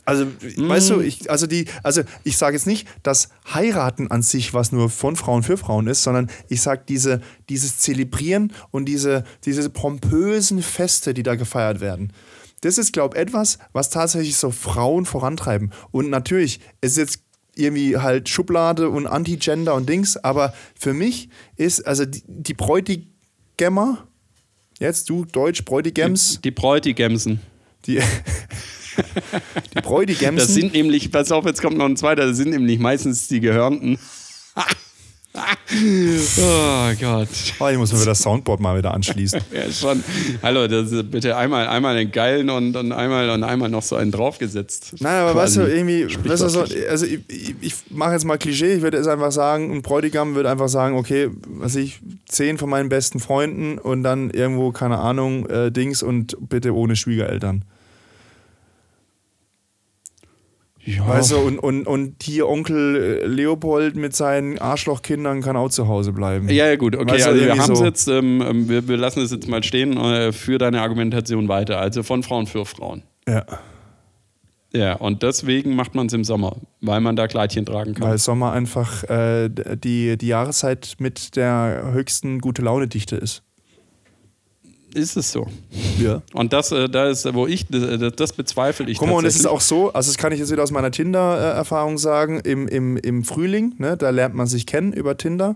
Also, 0.03 0.25
mm. 0.25 0.67
weißt 0.67 0.89
du, 0.89 0.99
ich, 0.99 1.29
also 1.29 1.47
die, 1.47 1.65
also 1.83 2.01
ich 2.23 2.37
sage 2.37 2.55
jetzt 2.55 2.65
nicht, 2.65 2.87
dass 3.03 3.29
heiraten 3.53 4.09
an 4.09 4.23
sich 4.23 4.53
was 4.53 4.71
nur 4.71 4.89
von 4.89 5.15
Frauen 5.15 5.43
für 5.43 5.57
Frauen 5.57 5.87
ist, 5.87 6.03
sondern 6.03 6.29
ich 6.49 6.61
sage 6.61 6.83
diese, 6.87 7.21
dieses 7.49 7.79
Zelebrieren 7.79 8.51
und 8.71 8.85
diese, 8.85 9.23
diese 9.45 9.69
pompösen 9.69 10.61
Feste, 10.63 11.13
die 11.13 11.23
da 11.23 11.35
gefeiert 11.35 11.79
werden. 11.81 12.11
Das 12.61 12.77
ist, 12.77 12.93
glaube 12.93 13.17
ich, 13.17 13.21
etwas, 13.21 13.57
was 13.73 13.89
tatsächlich 13.89 14.37
so 14.37 14.51
Frauen 14.51 15.05
vorantreiben. 15.05 15.71
Und 15.91 16.09
natürlich, 16.09 16.59
ist 16.81 16.97
jetzt 16.97 17.21
irgendwie 17.55 17.97
halt 17.97 18.29
Schublade 18.29 18.89
und 18.89 19.07
Anti-Gender 19.07 19.75
und 19.75 19.89
Dings, 19.89 20.17
aber 20.17 20.53
für 20.79 20.93
mich 20.93 21.29
ist, 21.57 21.85
also 21.85 22.05
die, 22.05 22.23
die 22.27 22.53
Bräutigammer, 22.53 24.07
jetzt 24.79 25.09
du 25.09 25.25
Deutsch, 25.25 25.65
Bräutigams. 25.65 26.35
Die, 26.35 26.41
die 26.43 26.51
Bräutigamsen. 26.51 27.41
Die, 27.85 27.99
die 29.75 29.81
Bräutigamsen. 29.81 30.37
Das 30.37 30.53
sind 30.53 30.73
nämlich, 30.73 31.11
pass 31.11 31.31
auf, 31.31 31.45
jetzt 31.45 31.61
kommt 31.61 31.77
noch 31.77 31.85
ein 31.85 31.97
zweiter, 31.97 32.27
das 32.27 32.37
sind 32.37 32.51
nämlich 32.51 32.79
meistens 32.79 33.27
die 33.27 33.39
Gehörnten. 33.39 33.97
oh 36.37 36.91
Gott. 36.99 37.29
Oh, 37.59 37.67
ich 37.69 37.77
muss 37.77 37.93
mir 37.93 38.03
das 38.03 38.19
Soundboard 38.19 38.59
mal 38.59 38.77
wieder 38.77 38.93
anschließen. 38.93 39.39
ja, 39.53 39.71
schon. 39.71 40.03
Hallo, 40.43 40.67
das 40.67 40.91
ist 40.91 41.09
bitte 41.09 41.37
einmal, 41.37 41.67
einmal 41.67 41.95
einen 41.95 42.11
geilen 42.11 42.49
und, 42.49 42.75
und, 42.75 42.91
einmal, 42.91 43.29
und 43.29 43.43
einmal 43.43 43.69
noch 43.69 43.81
so 43.81 43.95
einen 43.95 44.11
draufgesetzt. 44.11 44.95
Nein, 44.99 45.21
aber 45.21 45.35
weißt 45.35 45.57
du, 45.57 45.61
irgendwie, 45.61 46.05
weißt 46.05 46.43
du, 46.43 46.49
so, 46.49 46.65
also 46.89 47.05
ich, 47.05 47.21
ich, 47.29 47.55
ich 47.61 47.73
mache 47.89 48.11
jetzt 48.11 48.25
mal 48.25 48.37
Klischee, 48.37 48.73
ich 48.73 48.81
würde 48.81 48.97
jetzt 48.97 49.07
einfach 49.07 49.31
sagen, 49.31 49.71
ein 49.71 49.81
Bräutigam 49.81 50.35
würde 50.35 50.49
einfach 50.49 50.69
sagen, 50.69 50.97
okay, 50.97 51.29
was 51.47 51.75
ich, 51.75 52.01
zehn 52.27 52.57
von 52.57 52.69
meinen 52.69 52.89
besten 52.89 53.21
Freunden 53.21 53.77
und 53.77 54.03
dann 54.03 54.31
irgendwo, 54.31 54.71
keine 54.71 54.97
Ahnung, 54.97 55.45
äh, 55.47 55.71
Dings 55.71 56.03
und 56.03 56.35
bitte 56.49 56.75
ohne 56.75 56.97
Schwiegereltern. 56.97 57.63
Ja. 60.83 61.07
Weißt 61.07 61.31
du, 61.31 61.37
und, 61.37 61.59
und, 61.59 61.85
und 61.85 62.23
hier 62.23 62.47
Onkel 62.49 62.95
äh, 62.95 63.25
Leopold 63.27 63.95
mit 63.95 64.15
seinen 64.15 64.57
Arschlochkindern 64.57 65.41
kann 65.41 65.55
auch 65.55 65.69
zu 65.69 65.87
Hause 65.87 66.11
bleiben. 66.11 66.49
Ja, 66.49 66.67
ja, 66.67 66.75
gut, 66.75 66.95
okay. 66.95 67.13
Weißt 67.13 67.27
also 67.27 67.39
wir 67.39 67.51
haben 67.51 67.71
es 67.71 67.79
so 67.79 67.85
jetzt, 67.85 68.07
ähm, 68.07 68.41
ähm, 68.41 68.69
wir, 68.69 68.87
wir 68.87 68.97
lassen 68.97 69.21
es 69.21 69.31
jetzt 69.31 69.47
mal 69.47 69.63
stehen 69.63 69.97
äh, 69.97 70.31
für 70.31 70.57
deine 70.57 70.81
Argumentation 70.81 71.47
weiter. 71.47 71.79
Also 71.79 72.01
von 72.03 72.23
Frauen 72.23 72.47
für 72.47 72.65
Frauen. 72.65 73.03
Ja. 73.27 73.45
Ja, 74.73 74.93
und 74.93 75.21
deswegen 75.21 75.75
macht 75.75 75.95
man 75.95 76.07
es 76.07 76.13
im 76.13 76.23
Sommer, 76.23 76.55
weil 76.79 77.01
man 77.01 77.17
da 77.17 77.27
Kleidchen 77.27 77.65
tragen 77.65 77.93
kann. 77.93 78.07
Weil 78.07 78.17
Sommer 78.17 78.53
einfach 78.53 79.03
äh, 79.03 79.49
die, 79.49 80.17
die 80.17 80.27
Jahreszeit 80.27 80.95
mit 80.97 81.35
der 81.35 81.89
höchsten 81.91 82.39
gute 82.39 82.61
Laune 82.61 82.87
Dichte 82.87 83.17
ist. 83.17 83.43
Ist 84.93 85.17
es 85.17 85.31
so. 85.31 85.47
Ja. 85.99 86.21
Und 86.33 86.53
das, 86.53 86.71
äh, 86.71 86.89
da 86.89 87.09
ist, 87.09 87.31
wo 87.33 87.47
ich, 87.47 87.67
das, 87.67 88.13
das 88.15 88.33
bezweifle 88.33 88.89
ich 88.89 88.97
Guck 88.97 89.09
mal, 89.09 89.15
und 89.15 89.25
es 89.25 89.35
ist 89.35 89.45
auch 89.45 89.61
so, 89.61 89.91
also 89.93 90.09
das 90.11 90.17
kann 90.17 90.31
ich 90.31 90.39
jetzt 90.39 90.51
wieder 90.51 90.63
aus 90.63 90.71
meiner 90.71 90.91
Tinder-Erfahrung 90.91 91.97
sagen, 91.97 92.39
im, 92.39 92.67
im, 92.67 92.97
im 92.97 93.23
Frühling, 93.23 93.75
ne, 93.77 93.97
da 93.97 94.09
lernt 94.09 94.35
man 94.35 94.47
sich 94.47 94.65
kennen 94.65 94.93
über 94.93 95.17
Tinder. 95.17 95.55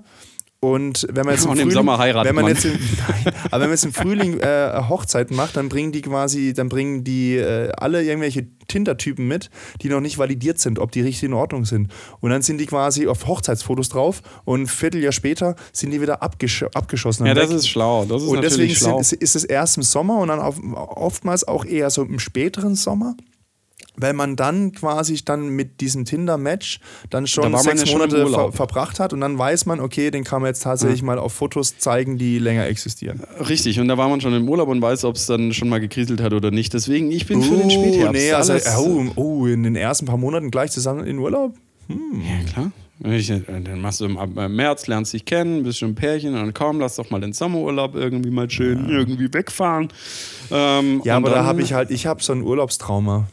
Und 0.66 1.06
wenn 1.12 1.26
man 1.26 1.36
jetzt 1.36 1.46
im, 1.46 1.52
Frühling, 1.52 1.72
Sommer 1.72 2.00
heiratet 2.00 2.28
wenn 2.28 2.36
man 2.36 2.46
man. 2.46 2.54
jetzt 2.54 2.66
im, 2.66 2.72
nein, 3.08 3.34
aber 3.52 3.52
wenn 3.52 3.60
man 3.60 3.70
jetzt 3.72 3.86
im 3.86 3.94
Frühling 3.94 4.40
äh, 4.40 4.82
Hochzeiten 4.90 5.36
macht, 5.36 5.56
dann 5.58 5.70
bringen 5.70 5.92
die 5.92 6.02
quasi, 6.02 6.54
dann 6.54 6.70
bringen 6.70 7.04
die 7.04 7.36
äh, 7.36 7.72
alle 7.78 8.04
irgendwelche 8.04 8.48
Tinder-Typen 8.68 9.28
mit, 9.28 9.52
die 9.84 9.90
noch 9.90 10.00
nicht 10.02 10.18
validiert 10.18 10.58
sind, 10.58 10.80
ob 10.80 10.92
die 10.92 11.02
richtig 11.02 11.26
in 11.26 11.34
Ordnung 11.34 11.66
sind. 11.66 11.92
Und 12.20 12.32
dann 12.32 12.42
sind 12.42 12.58
die 12.58 12.66
quasi 12.66 13.08
auf 13.08 13.28
Hochzeitsfotos 13.28 13.90
drauf 13.90 14.24
und 14.44 14.64
ein 14.64 14.68
Vierteljahr 14.68 15.12
später 15.12 15.56
sind 15.72 15.92
die 15.92 16.02
wieder 16.02 16.24
abgesch 16.24 16.64
abgeschossen. 16.74 17.28
Ja, 17.28 17.36
das 17.36 17.50
weg. 17.50 17.58
ist 17.58 17.68
schlau. 17.68 18.06
Das 18.06 18.24
ist 18.24 18.28
Und 18.28 18.42
deswegen 18.42 18.74
schlau. 18.74 19.04
sind, 19.04 19.22
ist 19.22 19.36
es 19.36 19.44
erst 19.44 19.78
im 19.78 19.84
Sommer 19.84 20.18
und 20.18 20.30
dann 20.30 20.40
auf, 20.40 20.60
oftmals 20.74 21.48
auch 21.48 21.64
eher 21.64 21.92
so 21.92 22.02
im 22.02 22.18
späteren 22.18 22.74
Sommer. 22.74 23.16
Weil 23.98 24.14
man 24.14 24.36
dann 24.36 24.72
quasi 24.72 25.20
dann 25.24 25.50
mit 25.50 25.82
diesem 25.82 26.06
Tinder-Match 26.06 26.80
dann 27.10 27.24
Da 27.24 27.28
schon 27.28 27.52
man 27.52 27.62
sechs 27.62 27.82
ja 27.82 27.88
schon 27.88 28.00
Monate 28.00 28.28
ver 28.28 28.52
verbracht 28.52 29.00
hat 29.00 29.14
und 29.14 29.22
dann 29.22 29.38
weiß 29.38 29.66
man, 29.66 29.80
okay, 29.80 30.12
den 30.12 30.24
kann 30.24 30.42
man 30.42 30.50
jetzt 30.50 30.64
tatsächlich 30.64 31.02
mal 31.04 31.18
auf 31.20 31.34
Fotos 31.34 31.78
zeigen, 31.78 32.18
die 32.18 32.40
länger 32.40 32.66
existieren. 32.68 33.22
Richtig, 33.48 33.80
und 33.80 33.88
da 33.88 33.98
war 33.98 34.10
man 34.10 34.22
schon 34.22 34.34
im 34.34 34.48
Urlaub 34.50 34.70
und 34.70 34.82
weiß, 34.82 35.06
ob 35.06 35.16
es 35.16 35.26
dann 35.28 35.54
schon 35.54 35.70
mal 35.70 35.80
gekriselt 35.80 36.22
hat 36.22 36.34
oder 36.34 36.52
nicht. 36.52 36.74
Deswegen, 36.74 37.12
ich 37.12 37.26
bin 37.26 37.42
für 37.42 37.56
den 37.56 37.72
Spätherbst. 37.72 38.14
nee, 38.14 38.32
also, 38.32 38.54
oh, 38.80 39.06
oh, 39.16 39.46
in 39.46 39.64
den 39.64 39.76
ersten 39.76 40.06
paar 40.06 40.18
Monaten 40.18 40.52
gleich 40.52 40.72
zusammen 40.72 41.06
in 41.06 41.20
Urlaub? 41.20 41.54
Ja, 41.88 42.52
klar. 42.52 42.72
Ich, 43.04 43.30
äh, 43.30 43.42
dann 43.46 43.82
machst 43.82 44.00
du 44.00 44.06
im 44.06 44.18
März, 44.56 44.88
lernst 44.88 45.12
dich 45.14 45.26
kennen, 45.26 45.64
bist 45.64 45.80
schon 45.80 45.90
ein 45.90 45.96
Pärchen 45.96 46.34
und 46.34 46.40
dann 46.40 46.54
komm, 46.54 46.80
lass 46.80 46.96
doch 46.96 47.10
mal 47.10 47.20
den 47.20 47.34
Sommerurlaub 47.34 47.94
irgendwie 47.94 48.30
mal 48.32 48.50
schön 48.50 48.90
irgendwie 48.90 49.32
wegfahren. 49.34 49.90
Ähm, 50.50 51.02
Ja, 51.04 51.18
aber 51.18 51.30
da 51.30 51.36
dann- 51.36 51.46
habe 51.46 51.62
ich 51.62 51.74
halt, 51.74 51.92
ich 51.92 52.08
habe 52.08 52.24
so 52.24 52.32
ein 52.34 52.42
Urlaubstrauma. 52.42 53.28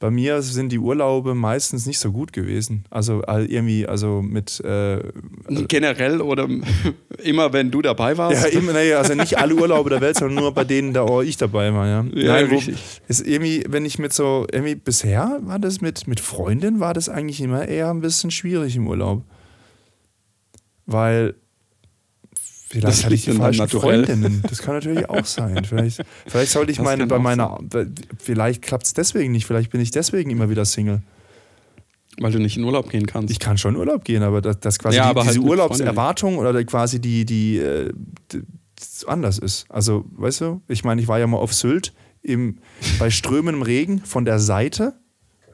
Bei 0.00 0.10
mir 0.12 0.42
sind 0.42 0.70
die 0.70 0.78
Urlaube 0.78 1.34
meistens 1.34 1.84
nicht 1.86 1.98
so 1.98 2.12
gut 2.12 2.32
gewesen. 2.32 2.84
Also 2.88 3.22
irgendwie, 3.26 3.86
also 3.86 4.22
mit 4.22 4.60
äh, 4.60 5.02
Generell 5.48 6.20
oder 6.20 6.48
immer 7.22 7.52
wenn 7.52 7.72
du 7.72 7.82
dabei 7.82 8.16
warst. 8.16 8.44
Ja, 8.44 8.50
eben, 8.50 8.72
nee, 8.72 8.92
also 8.92 9.14
nicht 9.14 9.38
alle 9.38 9.56
Urlaube 9.56 9.90
der 9.90 10.00
Welt, 10.00 10.16
sondern 10.16 10.42
nur 10.44 10.54
bei 10.54 10.62
denen, 10.62 10.92
da 10.92 11.20
ich 11.20 11.36
dabei 11.36 11.74
war, 11.74 11.86
ja. 11.86 12.04
Ja, 12.14 12.34
Nein, 12.34 12.46
richtig. 12.46 12.78
ist 13.08 13.26
irgendwie, 13.26 13.64
wenn 13.68 13.84
ich 13.84 13.98
mit 13.98 14.12
so, 14.12 14.46
irgendwie 14.52 14.76
bisher 14.76 15.40
war 15.42 15.58
das 15.58 15.80
mit, 15.80 16.06
mit 16.06 16.20
Freundin, 16.20 16.78
war 16.78 16.94
das 16.94 17.08
eigentlich 17.08 17.40
immer 17.40 17.66
eher 17.66 17.90
ein 17.90 18.00
bisschen 18.00 18.30
schwierig 18.30 18.76
im 18.76 18.86
Urlaub. 18.86 19.24
Weil 20.86 21.34
vielleicht 22.68 23.04
hatte 23.04 23.14
ich 23.14 23.24
die 23.24 23.32
falschen 23.32 23.60
Naturell. 23.60 24.04
Freundinnen. 24.06 24.42
Das 24.48 24.58
kann 24.62 24.74
natürlich 24.74 25.08
auch 25.08 25.24
sein. 25.24 25.64
Vielleicht, 25.64 26.02
vielleicht 26.26 26.52
sollte 26.52 26.72
ich 26.72 26.80
meine, 26.80 27.06
bei 27.06 27.18
meiner, 27.18 27.58
vielleicht 28.18 28.62
klappt 28.62 28.86
es 28.86 28.94
deswegen 28.94 29.32
nicht, 29.32 29.46
vielleicht 29.46 29.70
bin 29.70 29.80
ich 29.80 29.90
deswegen 29.90 30.30
immer 30.30 30.50
wieder 30.50 30.64
Single. 30.64 31.02
Weil 32.20 32.32
du 32.32 32.38
nicht 32.40 32.56
in 32.56 32.64
Urlaub 32.64 32.90
gehen 32.90 33.06
kannst. 33.06 33.30
Ich 33.30 33.38
kann 33.38 33.58
schon 33.58 33.74
in 33.74 33.80
Urlaub 33.80 34.04
gehen, 34.04 34.22
aber 34.24 34.40
das, 34.40 34.58
das 34.60 34.78
quasi 34.78 34.96
Ja, 34.96 35.04
die, 35.04 35.10
aber 35.10 35.20
halt 35.20 35.30
diese 35.30 35.40
mit 35.40 35.50
Urlaubserwartung 35.50 36.38
oder 36.38 36.64
quasi 36.64 37.00
die, 37.00 37.24
die, 37.24 37.58
äh, 37.58 37.92
d- 38.32 38.40
d- 38.40 38.42
anders 39.06 39.38
ist. 39.38 39.66
Also, 39.68 40.04
weißt 40.16 40.40
du, 40.40 40.60
ich 40.66 40.82
meine, 40.84 41.00
ich 41.00 41.06
war 41.06 41.18
ja 41.20 41.26
mal 41.28 41.36
auf 41.38 41.54
Sylt 41.54 41.92
im, 42.22 42.58
bei 42.98 43.10
strömendem 43.10 43.62
Regen 43.62 44.00
von 44.00 44.24
der 44.24 44.40
Seite. 44.40 44.94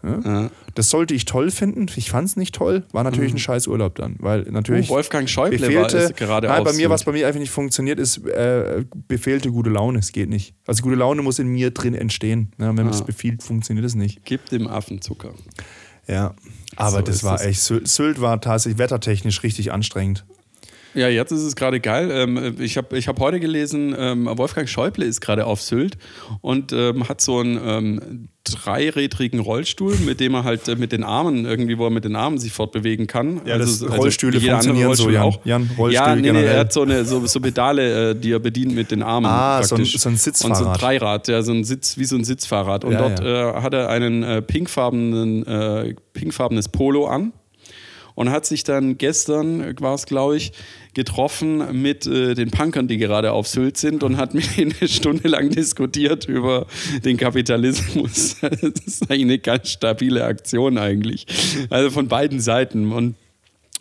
Ja? 0.04 0.20
Ja. 0.42 0.50
Das 0.74 0.90
sollte 0.90 1.14
ich 1.14 1.24
toll 1.24 1.50
finden. 1.50 1.86
Ich 1.96 2.10
fand 2.10 2.28
es 2.28 2.36
nicht 2.36 2.54
toll. 2.54 2.84
War 2.92 3.04
natürlich 3.04 3.32
ein 3.32 3.38
scheiß 3.38 3.66
Urlaub 3.68 3.94
dann, 3.94 4.16
weil 4.18 4.42
natürlich. 4.42 4.90
Oh, 4.90 4.94
Wolfgang 4.94 5.28
Schäuble 5.28 5.60
war 5.60 5.68
befehlte, 5.68 5.98
ist 5.98 6.16
gerade 6.16 6.48
nein, 6.48 6.64
bei 6.64 6.72
mir, 6.72 6.90
was 6.90 7.04
bei 7.04 7.12
mir 7.12 7.26
einfach 7.26 7.40
nicht 7.40 7.50
funktioniert, 7.52 7.98
ist 7.98 8.18
äh, 8.26 8.84
befehlte 9.08 9.50
gute 9.50 9.70
Laune. 9.70 10.00
Es 10.00 10.12
geht 10.12 10.28
nicht. 10.28 10.54
Also 10.66 10.82
gute 10.82 10.96
Laune 10.96 11.22
muss 11.22 11.38
in 11.38 11.48
mir 11.48 11.70
drin 11.70 11.94
entstehen. 11.94 12.52
Ja, 12.58 12.66
wenn 12.68 12.74
man 12.76 12.88
es 12.88 13.02
Ah. 13.02 13.04
befiehlt, 13.04 13.42
funktioniert 13.42 13.86
es 13.86 13.94
nicht. 13.94 14.24
Gib 14.24 14.48
dem 14.50 14.66
Affen 14.66 15.00
Zucker. 15.00 15.32
Ja. 16.06 16.34
Aber 16.76 16.98
So 16.98 17.02
das 17.02 17.24
war 17.24 17.36
es. 17.36 17.42
echt, 17.42 17.88
Sylt 17.88 18.20
war 18.20 18.40
tatsächlich 18.40 18.78
wettertechnisch 18.78 19.42
richtig 19.42 19.72
anstrengend. 19.72 20.24
Ja, 20.94 21.08
jetzt 21.08 21.32
ist 21.32 21.42
es 21.42 21.56
gerade 21.56 21.80
geil. 21.80 22.10
Ähm, 22.12 22.56
ich 22.60 22.76
habe 22.76 22.96
ich 22.96 23.08
hab 23.08 23.18
heute 23.20 23.40
gelesen, 23.40 23.94
ähm, 23.98 24.28
Wolfgang 24.32 24.68
Schäuble 24.68 25.04
ist 25.04 25.20
gerade 25.20 25.44
auf 25.46 25.60
Sylt 25.60 25.98
und 26.40 26.72
ähm, 26.72 27.08
hat 27.08 27.20
so 27.20 27.38
einen 27.40 28.28
dreirädrigen 28.44 29.40
Rollstuhl, 29.40 29.96
mit 30.04 30.20
dem 30.20 30.34
er 30.34 30.44
halt 30.44 30.68
äh, 30.68 30.76
mit 30.76 30.92
den 30.92 31.02
Armen 31.02 31.46
irgendwie, 31.46 31.78
wo 31.78 31.84
er 31.86 31.90
mit 31.90 32.04
den 32.04 32.14
Armen 32.14 32.38
sich 32.38 32.52
fortbewegen 32.52 33.06
kann. 33.06 33.40
Ja, 33.46 33.56
das- 33.58 33.82
also 33.82 33.86
Rollstühle 33.96 34.36
andere 34.36 34.50
funktionieren 34.52 34.94
so, 34.94 35.10
Jan. 35.10 35.70
Rollstuhl 35.78 35.92
Jan, 35.92 36.24
ja, 36.24 36.32
nee, 36.32 36.40
nee, 36.40 36.44
er 36.46 36.60
hat 36.60 36.72
so, 36.72 36.82
eine, 36.82 37.04
so, 37.04 37.26
so 37.26 37.40
Pedale, 37.40 38.10
äh, 38.10 38.14
die 38.14 38.32
er 38.32 38.38
bedient 38.38 38.74
mit 38.74 38.90
den 38.90 39.02
Armen. 39.02 39.26
Ah, 39.26 39.62
so 39.62 39.74
ein- 39.74 39.78
praktisch. 39.82 39.98
so 40.00 40.08
ein 40.08 40.12
Und 40.12 40.18
so 40.18 40.30
ein 40.30 40.34
Sitzfahrrad. 40.34 40.80
Dreirad, 40.82 41.28
ja, 41.28 41.42
so 41.42 41.52
ein 41.52 41.64
Sitz, 41.64 41.96
wie 41.98 42.04
so 42.04 42.16
ein 42.16 42.24
Sitzfahrrad. 42.24 42.84
Und 42.84 42.92
Ja, 42.92 43.08
dort 43.08 43.20
Äh, 43.20 43.60
hat 43.62 43.72
er 43.74 43.88
einen 43.88 44.22
äh, 44.22 44.42
pinkfarbenen, 44.42 45.46
äh, 45.46 45.94
pinkfarbenes 46.12 46.68
Polo 46.68 47.06
an 47.06 47.32
und 48.14 48.30
hat 48.30 48.46
sich 48.46 48.64
dann 48.64 48.98
gestern, 48.98 49.74
war 49.80 49.94
es 49.94 50.06
glaube 50.06 50.36
ich, 50.36 50.52
getroffen 50.94 51.82
mit 51.82 52.06
äh, 52.06 52.34
den 52.34 52.50
Punkern, 52.50 52.86
die 52.86 52.98
gerade 52.98 53.32
auf 53.32 53.48
Sylt 53.48 53.76
sind 53.76 54.02
und 54.02 54.16
hat 54.16 54.34
mit 54.34 54.56
ihnen 54.56 54.74
eine 54.78 54.88
Stunde 54.88 55.28
lang 55.28 55.50
diskutiert 55.50 56.26
über 56.26 56.66
den 57.04 57.16
Kapitalismus. 57.16 58.36
Das 58.44 58.86
ist 58.86 59.10
eigentlich 59.10 59.22
eine 59.22 59.38
ganz 59.38 59.70
stabile 59.70 60.24
Aktion 60.24 60.78
eigentlich. 60.78 61.26
Also 61.70 61.90
von 61.90 62.08
beiden 62.08 62.40
Seiten. 62.40 62.92
Und 62.92 63.16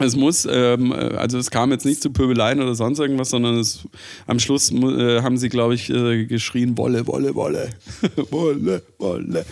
es 0.07 0.15
muss, 0.15 0.47
ähm, 0.49 0.91
also 0.91 1.37
es 1.37 1.49
kam 1.51 1.71
jetzt 1.71 1.85
nicht 1.85 2.01
zu 2.01 2.11
Pöbeleien 2.11 2.61
oder 2.61 2.75
sonst 2.75 2.99
irgendwas, 2.99 3.29
sondern 3.29 3.57
es, 3.57 3.79
am 4.27 4.39
Schluss 4.39 4.71
äh, 4.71 5.21
haben 5.21 5.37
sie, 5.37 5.49
glaube 5.49 5.75
ich, 5.75 5.89
äh, 5.89 6.25
geschrien, 6.25 6.77
Wolle, 6.77 7.05
Wolle, 7.07 7.33
Wolle, 7.35 7.69
Wolle, 8.31 8.81
Wolle. 8.99 9.45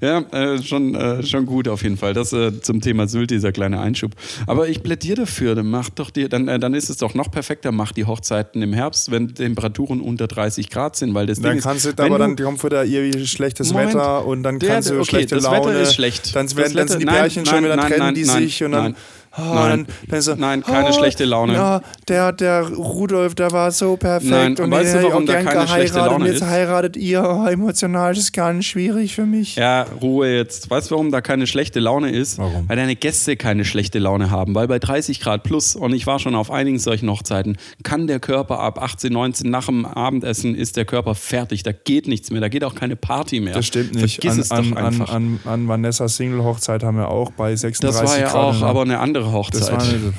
Ja, 0.00 0.18
äh, 0.32 0.62
schon, 0.62 0.94
äh, 0.94 1.22
schon 1.22 1.46
gut 1.46 1.68
auf 1.68 1.82
jeden 1.82 1.96
Fall. 1.96 2.14
Das 2.14 2.32
äh, 2.32 2.60
zum 2.60 2.80
Thema 2.80 3.06
Sylt, 3.08 3.30
dieser 3.30 3.52
kleine 3.52 3.80
Einschub. 3.80 4.12
Aber 4.46 4.68
ich 4.68 4.82
plädiere 4.82 5.16
dafür, 5.22 5.54
dann 5.54 5.70
macht 5.70 5.98
doch 5.98 6.10
die, 6.10 6.28
dann, 6.28 6.48
äh, 6.48 6.58
dann 6.58 6.74
ist 6.74 6.90
es 6.90 6.96
doch 6.98 7.14
noch 7.14 7.30
perfekter, 7.30 7.72
macht 7.72 7.96
die 7.96 8.04
Hochzeiten 8.04 8.62
im 8.62 8.72
Herbst, 8.72 9.10
wenn 9.10 9.34
Temperaturen 9.34 10.00
unter 10.00 10.26
30 10.26 10.70
Grad 10.70 10.96
sind, 10.96 11.14
weil 11.14 11.26
das 11.26 11.40
Dann 11.40 11.52
Ding 11.52 11.60
kannst 11.62 11.84
du, 11.84 11.90
ist, 11.90 11.98
wenn 11.98 12.06
aber 12.06 12.18
du- 12.18 12.34
dann 12.34 12.36
kommt 12.44 12.64
wieder 12.64 12.84
irgendwie 12.84 13.26
schlechtes 13.26 13.72
Moment. 13.72 13.94
Wetter 13.94 14.24
und 14.26 14.42
dann 14.42 14.58
Der- 14.58 14.68
kannst 14.68 14.90
du 14.90 14.94
okay, 14.94 15.04
schlechte 15.04 15.34
das 15.36 15.44
Laune. 15.44 15.66
Wetter 15.70 15.80
ist 15.82 15.94
schlecht. 15.94 16.34
Dann, 16.34 16.46
Das 16.46 16.56
werden, 16.56 16.74
dann 16.76 16.88
sind 16.88 17.00
die 17.02 17.06
Wetter- 17.06 17.16
Pärchen 17.18 17.42
nein, 17.44 17.54
schon 17.54 17.64
wieder, 17.64 17.76
nein, 17.76 17.86
trennen 17.86 17.98
nein, 18.00 18.14
die 18.14 18.24
nein, 18.24 18.42
sich 18.42 18.62
und 18.64 18.72
dann. 18.72 18.96
Nein. 19.38 19.48
Ah, 19.48 19.54
Nein. 19.68 19.86
dann, 19.86 20.08
dann 20.08 20.20
so, 20.20 20.34
Nein, 20.34 20.62
keine 20.62 20.88
ah, 20.88 20.92
schlechte 20.92 21.24
Laune. 21.24 21.54
Ja, 21.54 21.80
der, 22.08 22.32
der 22.32 22.68
Rudolf, 22.68 23.34
der 23.34 23.50
war 23.52 23.70
so 23.70 23.96
perfekt 23.96 24.30
Nein, 24.30 24.56
und 24.58 24.70
weißt 24.70 24.94
den 24.94 25.02
du, 25.02 25.08
warum 25.08 25.26
da 25.26 25.42
keine 25.42 25.66
schlechte 25.68 25.94
geheiratet 25.94 25.96
und 25.96 26.06
Laune 26.20 26.26
jetzt 26.26 26.42
ist? 26.42 26.46
heiratet 26.48 26.96
ihr. 26.96 27.22
Oh, 27.28 27.46
emotional 27.46 28.16
ist 28.16 28.32
ganz 28.32 28.64
schwierig 28.64 29.14
für 29.14 29.26
mich. 29.26 29.56
Ja, 29.56 29.86
Ruhe 30.00 30.28
jetzt. 30.34 30.70
Weißt 30.70 30.90
du, 30.90 30.94
warum 30.94 31.10
da 31.10 31.20
keine 31.20 31.46
schlechte 31.46 31.80
Laune 31.80 32.10
ist? 32.10 32.38
Warum? 32.38 32.68
Weil 32.68 32.76
deine 32.76 32.96
Gäste 32.96 33.36
keine 33.36 33.64
schlechte 33.64 33.98
Laune 33.98 34.30
haben. 34.30 34.54
Weil 34.54 34.68
bei 34.68 34.78
30 34.78 35.20
Grad 35.20 35.42
plus, 35.42 35.76
und 35.76 35.92
ich 35.92 36.06
war 36.06 36.18
schon 36.18 36.34
auf 36.34 36.50
einigen 36.50 36.78
solchen 36.78 37.08
Hochzeiten, 37.10 37.56
kann 37.82 38.06
der 38.06 38.20
Körper 38.20 38.60
ab 38.60 38.80
18, 38.80 39.12
19 39.12 39.50
nach 39.50 39.66
dem 39.66 39.84
Abendessen 39.84 40.54
ist 40.54 40.76
der 40.76 40.84
Körper 40.84 41.14
fertig. 41.14 41.62
Da 41.62 41.72
geht 41.72 42.08
nichts 42.08 42.30
mehr. 42.30 42.40
Da 42.40 42.48
geht 42.48 42.64
auch 42.64 42.74
keine 42.74 42.96
Party 42.96 43.40
mehr. 43.40 43.54
Das 43.54 43.66
stimmt 43.66 43.94
nicht. 43.94 44.20
Vergiss 44.22 44.32
An, 44.32 44.40
es 44.40 44.50
an, 44.50 44.70
doch 44.70 44.76
an, 44.76 44.86
einfach. 44.86 45.12
an, 45.14 45.40
an 45.44 45.68
Vanessas 45.68 46.16
Single-Hochzeit 46.16 46.82
haben 46.82 46.96
wir 46.96 47.08
auch 47.08 47.30
bei 47.32 47.54
36 47.54 48.00
das 48.00 48.10
war 48.10 48.18
ja 48.18 48.28
Grad. 48.28 48.34
auch 48.34 48.62
aber 48.62 48.82
eine 48.82 48.98
andere 48.98 49.27
Hochzeit. 49.32 49.62
das 49.62 49.72
war 49.72 50.12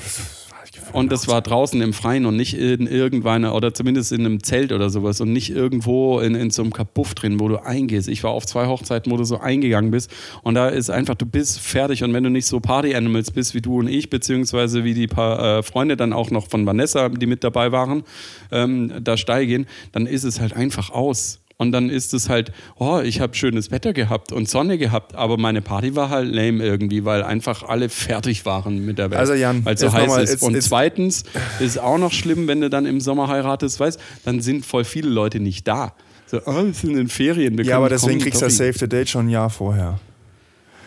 Und 0.92 1.12
das 1.12 1.28
war 1.28 1.40
draußen 1.40 1.80
im 1.80 1.92
Freien 1.92 2.26
und 2.26 2.36
nicht 2.36 2.54
in 2.54 2.86
irgendwann 2.86 3.44
oder 3.44 3.72
zumindest 3.72 4.12
in 4.12 4.20
einem 4.20 4.42
Zelt 4.42 4.72
oder 4.72 4.90
sowas 4.90 5.20
und 5.20 5.32
nicht 5.32 5.50
irgendwo 5.50 6.20
in, 6.20 6.34
in 6.34 6.50
so 6.50 6.62
einem 6.62 6.72
Kapuff 6.72 7.14
drin, 7.14 7.38
wo 7.38 7.48
du 7.48 7.64
eingehst. 7.64 8.08
Ich 8.08 8.24
war 8.24 8.32
auf 8.32 8.46
zwei 8.46 8.66
Hochzeiten, 8.66 9.12
wo 9.12 9.16
du 9.16 9.24
so 9.24 9.38
eingegangen 9.38 9.90
bist 9.90 10.10
und 10.42 10.54
da 10.54 10.68
ist 10.68 10.90
einfach, 10.90 11.14
du 11.14 11.26
bist 11.26 11.60
fertig 11.60 12.02
und 12.02 12.12
wenn 12.12 12.24
du 12.24 12.30
nicht 12.30 12.46
so 12.46 12.60
Party-Animals 12.60 13.30
bist 13.30 13.54
wie 13.54 13.60
du 13.60 13.78
und 13.78 13.88
ich, 13.88 14.10
beziehungsweise 14.10 14.84
wie 14.84 14.94
die 14.94 15.06
paar 15.06 15.58
äh, 15.58 15.62
Freunde 15.62 15.96
dann 15.96 16.12
auch 16.12 16.30
noch 16.30 16.48
von 16.48 16.66
Vanessa, 16.66 17.08
die 17.08 17.26
mit 17.26 17.44
dabei 17.44 17.72
waren, 17.72 18.02
ähm, 18.50 18.92
da 19.00 19.16
steigen, 19.16 19.66
dann 19.92 20.06
ist 20.06 20.24
es 20.24 20.40
halt 20.40 20.54
einfach 20.54 20.90
aus. 20.90 21.40
Und 21.60 21.72
dann 21.72 21.90
ist 21.90 22.14
es 22.14 22.30
halt, 22.30 22.52
oh, 22.78 23.00
ich 23.04 23.20
habe 23.20 23.34
schönes 23.34 23.70
Wetter 23.70 23.92
gehabt 23.92 24.32
und 24.32 24.48
Sonne 24.48 24.78
gehabt, 24.78 25.14
aber 25.14 25.36
meine 25.36 25.60
Party 25.60 25.94
war 25.94 26.08
halt 26.08 26.34
lame 26.34 26.64
irgendwie, 26.64 27.04
weil 27.04 27.22
einfach 27.22 27.64
alle 27.64 27.90
fertig 27.90 28.46
waren 28.46 28.86
mit 28.86 28.96
der 28.96 29.10
Welt. 29.10 29.20
Also 29.20 29.34
Jan, 29.34 29.62
weil 29.66 29.74
es 29.74 29.80
so 29.80 29.92
heiß 29.92 30.06
nochmal, 30.06 30.24
ist. 30.24 30.30
jetzt- 30.30 30.42
und 30.42 30.54
jetzt- 30.54 30.68
zweitens 30.68 31.24
ist 31.58 31.78
auch 31.78 31.98
noch 31.98 32.12
schlimm, 32.12 32.48
wenn 32.48 32.62
du 32.62 32.70
dann 32.70 32.86
im 32.86 32.98
Sommer 32.98 33.28
heiratest, 33.28 33.78
weißt, 33.78 34.00
dann 34.24 34.40
sind 34.40 34.64
voll 34.64 34.84
viele 34.84 35.10
Leute 35.10 35.38
nicht 35.38 35.68
da. 35.68 35.92
So, 36.28 36.40
oh, 36.46 36.64
wir 36.64 36.72
sind 36.72 36.96
in 36.96 37.08
Ferien. 37.08 37.58
wir 37.58 37.64
ja, 37.66 37.76
aber 37.76 37.90
deswegen 37.90 38.20
kriegst 38.20 38.40
du 38.40 38.46
das. 38.46 38.56
Save 38.56 38.72
the 38.78 38.88
Date 38.88 39.10
schon 39.10 39.26
ein 39.26 39.28
Jahr 39.30 39.50
vorher. 39.50 40.00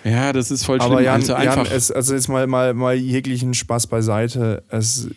Ja, 0.04 0.34
das 0.34 0.50
ist 0.50 0.66
voll 0.66 0.80
schlimm. 0.82 0.92
Aber 0.92 1.02
Jan, 1.04 1.22
also 1.22 1.34
Jan 1.34 1.42
einfach, 1.50 1.72
es, 1.72 1.92
also 1.92 2.16
jetzt 2.16 2.30
mal, 2.30 2.48
mal, 2.48 2.74
mal 2.74 2.96
jeglichen 2.96 3.54
Spaß 3.54 3.86
beiseite. 3.86 4.64
Es, 4.70 5.08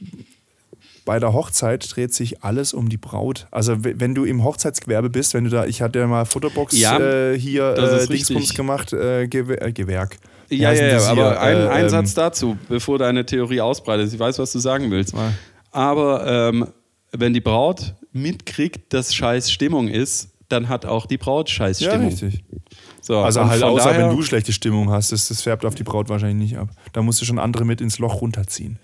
bei 1.07 1.19
der 1.21 1.33
Hochzeit 1.33 1.87
dreht 1.95 2.13
sich 2.13 2.43
alles 2.43 2.75
um 2.75 2.91
die 2.91 2.99
Braut. 2.99 3.47
Also 3.51 3.77
wenn 3.79 4.15
du 4.15 4.25
im 4.25 4.45
Hochzeitsgewerbe 4.45 5.09
bist, 5.09 5.33
wenn 5.33 5.45
du 5.45 5.51
da, 5.51 5.65
ich 5.65 5.81
hatte 5.81 6.01
ja 6.01 6.07
mal 6.07 6.27
Fotobox 6.27 6.77
Ja, 6.77 6.99
äh, 6.99 7.39
hier 7.39 7.75
äh, 7.79 8.07
Dingsbums 8.07 8.53
gemacht, 8.55 8.93
äh, 8.93 9.27
Gewer 9.29 9.63
äh, 9.63 9.73
Gewerk. 9.73 10.19
Ja, 10.51 10.73
ja, 10.73 10.87
ja, 10.87 11.09
aber 11.09 11.41
ein, 11.41 11.57
Äh, 11.57 11.69
ein 11.69 11.85
ähm, 11.85 11.89
Satz 11.89 12.15
dazu, 12.15 12.59
bevor 12.69 12.99
deine 12.99 13.25
Theorie 13.25 13.61
ausbreitet. 13.61 14.13
Ich 14.13 14.19
weiß, 14.19 14.39
was 14.39 14.53
du 14.53 14.59
sagen 14.59 14.91
willst. 14.91 15.15
Mal. 15.15 15.33
Aber 15.71 16.27
ähm, 16.27 16.67
wenn 17.13 17.33
die 17.33 17.41
Braut 17.41 17.95
mitkriegt, 18.13 18.93
dass 18.93 19.15
scheiß 19.15 19.51
Stimmung 19.51 19.89
ist, 19.89 20.31
dann 20.49 20.69
hat 20.69 20.87
auch 20.87 21.07
die 21.07 21.19
Braut 21.19 21.51
scheiß 21.51 21.79
Stimmung. 21.79 22.03
Ja, 22.03 22.27
richtig. 22.27 22.45
So, 23.01 23.19
Also 23.19 23.47
halt 23.47 23.63
außer 23.63 23.97
wenn 23.97 24.11
du 24.11 24.23
schlechte 24.23 24.53
Stimmung 24.53 24.91
hast, 24.91 25.13
das, 25.13 25.29
das 25.29 25.43
färbt 25.43 25.65
auf 25.65 25.77
die 25.77 25.85
Braut 25.85 26.09
wahrscheinlich 26.09 26.51
nicht 26.51 26.59
ab. 26.59 26.71
Da 26.93 27.03
musst 27.03 27.21
du 27.21 27.25
schon 27.25 27.39
andere 27.39 27.65
mit 27.65 27.81
ins 27.81 28.01
Loch 28.01 28.21
runterziehen. 28.21 28.81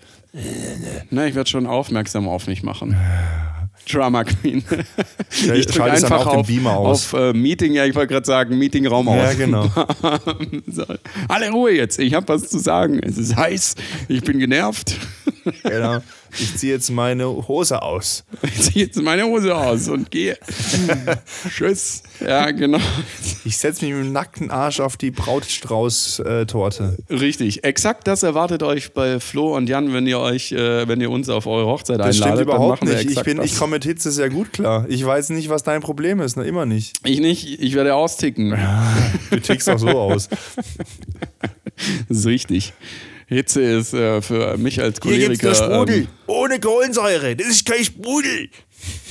Na, 1.11 1.27
ich 1.27 1.35
werde 1.35 1.49
schon 1.49 1.67
aufmerksam 1.67 2.27
auf 2.27 2.47
mich 2.47 2.63
machen. 2.63 2.97
Drama 3.91 4.23
Queen. 4.23 4.63
Ja, 5.45 5.53
ich 5.53 5.65
drücke 5.65 5.73
schaltest 5.73 6.03
dann 6.03 6.13
einfach 6.13 6.27
auch 6.27 6.31
den 6.31 6.39
auf, 6.39 6.47
Beamer 6.47 6.77
aus. 6.77 7.13
auf 7.13 7.19
äh, 7.19 7.33
Meeting, 7.33 7.73
ja, 7.73 7.85
ich 7.85 7.95
wollte 7.95 8.13
gerade 8.13 8.25
sagen, 8.25 8.57
Meetingraum 8.57 9.07
aus. 9.09 9.17
Ja, 9.17 9.33
genau. 9.33 9.69
so. 10.67 10.85
Alle 11.27 11.51
Ruhe 11.51 11.71
jetzt, 11.71 11.99
ich 11.99 12.13
habe 12.13 12.27
was 12.29 12.49
zu 12.49 12.59
sagen. 12.59 12.99
Es 13.03 13.17
ist 13.17 13.35
heiß, 13.35 13.75
ich 14.07 14.21
bin 14.21 14.39
genervt. 14.39 14.95
genau. 15.63 15.99
Ich 16.39 16.55
ziehe 16.57 16.73
jetzt 16.73 16.89
meine 16.89 17.25
Hose 17.47 17.81
aus. 17.81 18.23
Ich 18.41 18.61
ziehe 18.61 18.85
jetzt 18.85 19.01
meine 19.01 19.25
Hose 19.25 19.55
aus 19.55 19.87
und 19.87 20.09
gehe. 20.11 20.37
Tschüss. 21.49 22.03
Ja, 22.19 22.51
genau. 22.51 22.79
Ich 23.45 23.57
setze 23.57 23.85
mich 23.85 23.93
mit 23.93 24.05
dem 24.05 24.13
nackten 24.13 24.51
Arsch 24.51 24.79
auf 24.79 24.97
die 24.97 25.11
Brautstrauß-Torte. 25.11 26.97
Richtig. 27.09 27.63
Exakt 27.63 28.07
das 28.07 28.23
erwartet 28.23 28.63
euch 28.63 28.93
bei 28.93 29.19
Flo 29.19 29.55
und 29.55 29.69
Jan, 29.69 29.93
wenn 29.93 30.07
ihr 30.07 30.19
euch, 30.19 30.51
äh, 30.51 30.87
wenn 30.87 31.01
ihr 31.01 31.11
uns 31.11 31.29
auf 31.29 31.45
eure 31.45 31.67
Hochzeit 31.67 31.99
Das 31.99 32.15
stimmt 32.15 32.31
einladet. 32.31 32.47
dann 32.47 32.55
überhaupt 32.55 32.81
machen 32.81 32.89
wir 32.89 33.03
nicht. 33.03 33.17
Ich, 33.17 33.23
bin, 33.23 33.37
das. 33.37 33.45
ich 33.45 33.57
komme 33.57 33.71
mit 33.75 33.83
Hitze 33.83 34.11
sehr 34.11 34.29
gut 34.29 34.53
klar. 34.53 34.85
Ich 34.89 35.05
weiß 35.05 35.29
nicht, 35.29 35.49
was 35.49 35.63
dein 35.63 35.81
Problem 35.81 36.19
ist. 36.19 36.37
Ne? 36.37 36.45
Immer 36.45 36.65
nicht. 36.65 36.97
ich 37.03 37.19
nicht, 37.19 37.61
ich 37.61 37.73
werde 37.75 37.95
austicken. 37.95 38.57
Du 39.29 39.39
tickst 39.39 39.69
auch 39.69 39.79
so 39.79 39.89
aus. 39.89 40.29
Das 42.07 42.19
ist 42.19 42.25
richtig. 42.27 42.73
Hitze 43.33 43.61
ist 43.61 43.93
äh, 43.93 44.21
für 44.21 44.57
mich 44.57 44.81
als 44.81 44.99
Choleriker. 45.01 45.87
Ähm, 45.87 46.07
Ohne 46.27 46.59
Kohlensäure. 46.59 47.35
Das 47.35 47.47
ist 47.47 47.65
kein 47.65 47.83
Sprudel. 47.83 48.49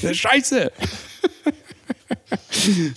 Das 0.00 0.12
ist 0.12 0.18
Scheiße. 0.18 0.70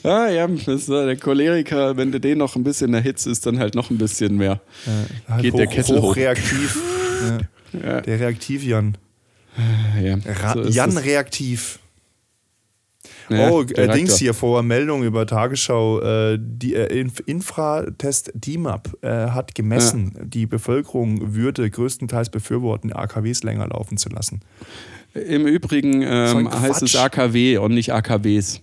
ja, 0.04 0.30
ja, 0.30 0.48
das 0.48 0.68
ist, 0.68 0.90
äh, 0.90 1.06
der 1.06 1.18
Choleriker, 1.18 1.98
wenn 1.98 2.12
du 2.12 2.20
den 2.20 2.38
noch 2.38 2.56
ein 2.56 2.64
bisschen 2.64 2.94
erhitzt, 2.94 3.28
ist 3.28 3.46
dann 3.46 3.60
halt 3.60 3.76
noch 3.76 3.90
ein 3.90 3.98
bisschen 3.98 4.36
mehr. 4.38 4.62
Halt 5.28 5.42
Geht 5.42 5.58
der 5.58 5.68
Kessel 5.68 6.02
hoch. 6.02 6.12
hochreaktiv. 6.12 6.78
ja. 7.30 7.38
Ja, 7.84 8.00
Der 8.00 8.22
Reaktiv-Jan. 8.22 8.98
ja. 10.02 10.18
So 10.54 10.62
ist 10.62 10.76
Jan 10.76 10.96
das. 10.96 11.04
reaktiv. 11.04 11.80
Ja, 13.30 13.50
oh, 13.50 13.64
äh, 13.64 13.88
Dings 13.90 14.18
hier 14.18 14.34
vor 14.34 14.62
Meldung 14.64 15.04
über 15.04 15.26
Tagesschau. 15.26 16.02
Äh, 16.02 16.40
die 16.40 16.76
äh, 16.76 17.00
Inf 17.00 17.22
Infratest 17.26 18.32
DIMAP 18.36 18.98
äh, 19.02 19.08
hat 19.30 19.56
gemessen, 19.56 20.14
die 20.24 20.46
Bevölkerung 20.46 21.36
würde 21.36 21.70
größtenteils 21.70 22.30
befürworten, 22.30 22.94
AKWs 22.94 23.44
länger 23.44 23.68
laufen 23.68 23.98
zu 23.98 24.10
lassen. 24.10 24.42
Im 25.14 25.48
Übrigen 25.48 26.02
ähm, 26.02 26.52
heißt 26.52 26.84
es. 26.84 26.96
AKW 26.96 27.58
und 27.58 27.74
nicht 27.74 27.94
AKWs. 27.94 28.62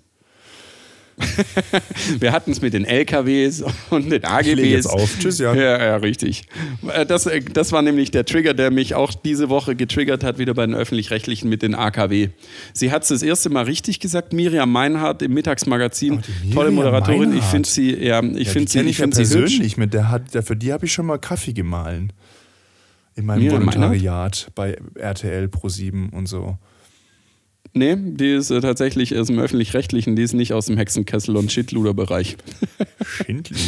Wir 2.18 2.32
hatten 2.32 2.50
es 2.52 2.60
mit 2.60 2.72
den 2.74 2.84
LKWs 2.84 3.62
und 3.90 4.10
den 4.10 4.24
AGBs. 4.24 4.46
Ich 4.58 4.70
jetzt 4.70 4.86
auf. 4.86 5.10
Tschüss, 5.18 5.38
Jan. 5.38 5.56
Ja, 5.56 5.82
ja, 5.82 5.96
richtig. 5.96 6.44
Äh, 6.92 7.06
Das, 7.06 7.26
äh, 7.26 7.40
das 7.42 7.72
war 7.72 7.82
nämlich 7.82 8.10
der 8.10 8.24
Trigger, 8.24 8.54
der 8.54 8.70
mich 8.70 8.94
auch 8.94 9.12
diese 9.14 9.48
Woche 9.48 9.76
getriggert 9.76 10.24
hat, 10.24 10.38
wieder 10.38 10.54
bei 10.54 10.66
den 10.66 10.74
Öffentlich-Rechtlichen 10.74 11.48
mit 11.48 11.62
den 11.62 11.74
AKW. 11.74 12.28
Sie 12.72 12.90
hat 12.90 13.02
es 13.02 13.08
das 13.08 13.22
erste 13.22 13.50
Mal 13.50 13.64
richtig 13.64 14.00
gesagt, 14.00 14.32
Miriam 14.32 14.70
Meinhardt 14.72 15.22
im 15.22 15.34
Mittagsmagazin. 15.34 16.20
Oh, 16.50 16.54
Tolle 16.54 16.70
Moderatorin. 16.70 17.22
Ich 17.22 17.28
Meinhardt. 17.28 17.50
finde 17.50 17.68
sie, 17.68 17.90
ja, 17.96 18.22
ich 18.22 18.46
Ja, 18.46 18.52
finde 18.52 18.70
sie, 18.70 18.80
ich 18.80 18.86
ich 18.86 18.98
ja 18.98 19.02
finde 19.04 19.16
sie 19.24 19.34
persönlich. 19.38 19.76
Mit 19.76 19.94
der 19.94 20.10
hat, 20.10 20.34
der, 20.34 20.42
für 20.42 20.56
die 20.56 20.72
habe 20.72 20.86
ich 20.86 20.92
schon 20.92 21.06
mal 21.06 21.18
Kaffee 21.18 21.52
gemahlen. 21.52 22.12
In 23.14 23.26
meinem 23.26 23.42
Miriam 23.42 23.66
Volontariat 23.66 24.50
bei 24.54 24.78
RTL 24.94 25.48
Pro 25.48 25.68
7 25.68 26.08
und 26.10 26.26
so. 26.26 26.56
Nee, 27.74 27.96
die 27.96 28.32
ist 28.34 28.50
äh, 28.50 28.60
tatsächlich 28.60 29.16
aus 29.16 29.28
dem 29.28 29.38
Öffentlich-Rechtlichen, 29.38 30.14
die 30.14 30.22
ist 30.22 30.34
nicht 30.34 30.52
aus 30.52 30.66
dem 30.66 30.76
Hexenkessel- 30.76 31.36
und 31.36 31.50
Shitluder-Bereich. 31.50 32.36
Schindluder. 33.04 33.60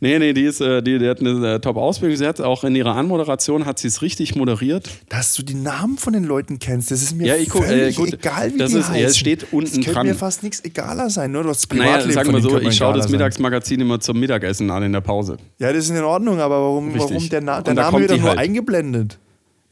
Nee, 0.00 0.18
nee, 0.18 0.34
die, 0.34 0.42
ist, 0.42 0.60
äh, 0.60 0.82
die, 0.82 0.98
die 0.98 1.08
hat 1.08 1.20
eine 1.20 1.54
äh, 1.54 1.60
Top-Ausbildung. 1.60 2.18
Sie 2.18 2.26
hat 2.26 2.38
auch 2.42 2.62
in 2.64 2.76
ihrer 2.76 2.94
Anmoderation 2.94 3.64
hat 3.64 3.78
sie 3.78 3.88
es 3.88 4.02
richtig 4.02 4.34
moderiert. 4.34 4.90
Dass 5.08 5.32
du 5.34 5.42
die 5.42 5.54
Namen 5.54 5.96
von 5.96 6.12
den 6.12 6.24
Leuten 6.24 6.58
kennst, 6.58 6.90
das 6.90 7.00
ist 7.00 7.16
mir 7.16 7.26
Ja, 7.28 7.36
ich 7.36 7.48
guck- 7.48 7.64
völlig 7.64 7.96
äh, 7.96 8.00
gut, 8.02 8.12
egal, 8.12 8.52
wie 8.52 8.58
das 8.58 8.72
die 8.72 8.78
ist- 8.80 8.88
ja, 8.90 8.94
es 8.96 9.02
heißen. 9.04 9.14
steht 9.18 9.46
unten 9.52 9.66
es 9.68 9.72
könnte 9.76 9.92
dran. 9.92 10.06
mir 10.08 10.14
fast 10.14 10.42
nichts 10.42 10.62
egaler 10.62 11.08
sein, 11.08 11.32
nur 11.32 11.44
das 11.44 11.66
Naja, 11.70 11.82
Privatleben 11.84 12.12
sagen 12.12 12.26
von 12.32 12.34
wir 12.34 12.42
so, 12.42 12.58
ich 12.68 12.76
schaue 12.76 12.92
das 12.94 13.04
sein. 13.04 13.12
Mittagsmagazin 13.12 13.80
immer 13.80 13.98
zum 13.98 14.20
Mittagessen 14.20 14.70
an 14.70 14.82
in 14.82 14.92
der 14.92 15.00
Pause. 15.00 15.38
Ja, 15.58 15.72
das 15.72 15.84
ist 15.86 15.90
in 15.96 16.02
Ordnung, 16.04 16.38
aber 16.38 16.60
warum, 16.60 16.92
Richtig. 16.92 17.10
warum 17.14 17.28
der, 17.30 17.40
Na 17.40 17.62
der 17.62 17.72
Name 17.74 18.00
wird 18.00 18.10
doch 18.10 18.18
nur 18.18 18.28
halt. 18.30 18.40
eingeblendet? 18.40 19.18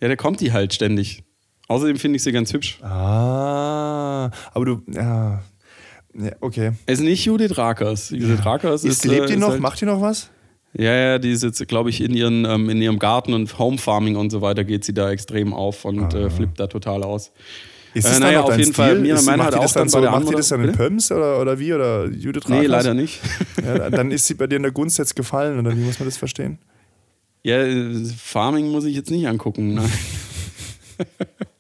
Ja, 0.01 0.09
da 0.09 0.17
kommt 0.17 0.41
die 0.41 0.53
halt 0.53 0.73
ständig. 0.73 1.25
Außerdem 1.73 1.97
finde 1.97 2.17
ich 2.17 2.23
sie 2.23 2.33
ganz 2.33 2.53
hübsch. 2.53 2.79
Ah, 2.83 4.31
aber 4.53 4.65
du, 4.65 4.83
ja, 4.89 5.43
ja 6.15 6.33
okay. 6.41 6.73
Es 6.87 6.99
ist 6.99 7.05
nicht 7.05 7.25
Judith 7.25 7.57
Rakers. 7.57 8.11
Judith 8.11 8.45
Rakers 8.45 8.85
ist. 8.85 8.93
Ist, 8.99 9.05
lebt 9.07 9.25
äh, 9.31 9.33
die 9.33 9.37
noch? 9.37 9.51
Halt, 9.51 9.61
Macht 9.61 9.81
die 9.81 9.87
noch 9.87 10.01
was? 10.01 10.29
ja, 10.75 10.93
ja, 10.95 11.19
die 11.19 11.31
ist 11.31 11.43
jetzt, 11.43 11.67
glaube 11.69 11.91
ich, 11.91 12.01
in, 12.03 12.15
ihren, 12.15 12.45
ähm, 12.45 12.69
in 12.71 12.81
ihrem 12.81 12.99
Garten 12.99 13.35
und 13.35 13.59
Homefarming 13.59 14.17
und 14.17 14.31
so 14.31 14.41
weiter 14.43 14.65
geht 14.65 14.85
sie 14.85 14.95
da 14.95 15.11
extrem 15.11 15.53
auf 15.55 15.85
und 15.85 16.15
äh, 16.15 16.31
flippt 16.31 16.59
da 16.61 16.67
total 16.67 17.03
aus. 17.05 17.31
Ist 17.95 18.07
Äh, 18.07 18.09
das 18.11 18.21
naja, 18.21 18.33
dann 18.33 18.41
noch 18.43 18.49
auf 18.53 18.59
jeden 18.59 18.73
Stil? 18.73 18.85
Fall, 18.85 19.07
Ist- 19.07 19.27
Meinhardt 19.27 19.39
macht 19.39 19.53
die 19.55 19.59
auch 19.59 19.63
das 19.65 19.73
dann 19.75 19.89
so, 19.91 20.01
Macht 20.01 20.29
die 20.31 20.35
das 20.35 20.49
dann 20.49 20.65
in? 20.65 20.73
Pöms 20.73 21.13
oder, 21.13 21.41
oder 21.41 21.59
wie? 21.59 21.73
Oder 21.75 22.07
Judith 22.09 22.45
Nee, 22.49 22.55
Rakers? 22.57 22.69
leider 22.71 22.95
nicht. 22.95 23.21
Ja, 23.63 23.91
dann 23.91 24.11
ist 24.11 24.27
sie 24.27 24.35
bei 24.35 24.47
dir 24.47 24.57
in 24.57 24.63
der 24.63 24.73
Gunst 24.73 24.99
jetzt 24.99 25.15
gefallen, 25.17 25.59
oder 25.59 25.77
wie 25.77 25.81
muss 25.83 25.99
man 25.99 26.09
das 26.09 26.17
verstehen? 26.17 26.59
Ja, 27.43 27.57
äh, 27.63 27.95
Farming 28.17 28.71
muss 28.71 28.85
ich 28.85 28.95
jetzt 28.97 29.11
nicht 29.11 29.27
angucken. 29.29 29.75
Nein. 29.75 29.93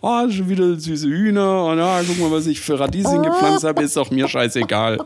oh, 0.00 0.30
schon 0.30 0.48
wieder 0.48 0.78
süße 0.78 1.08
Hühner. 1.08 1.64
Und 1.66 1.78
ja, 1.78 2.00
guck 2.06 2.18
mal, 2.18 2.30
was 2.30 2.46
ich 2.46 2.60
für 2.60 2.78
Radieschen 2.78 3.22
gepflanzt 3.22 3.64
habe, 3.64 3.82
ist 3.82 3.96
doch 3.96 4.10
mir 4.10 4.28
scheißegal. 4.28 4.98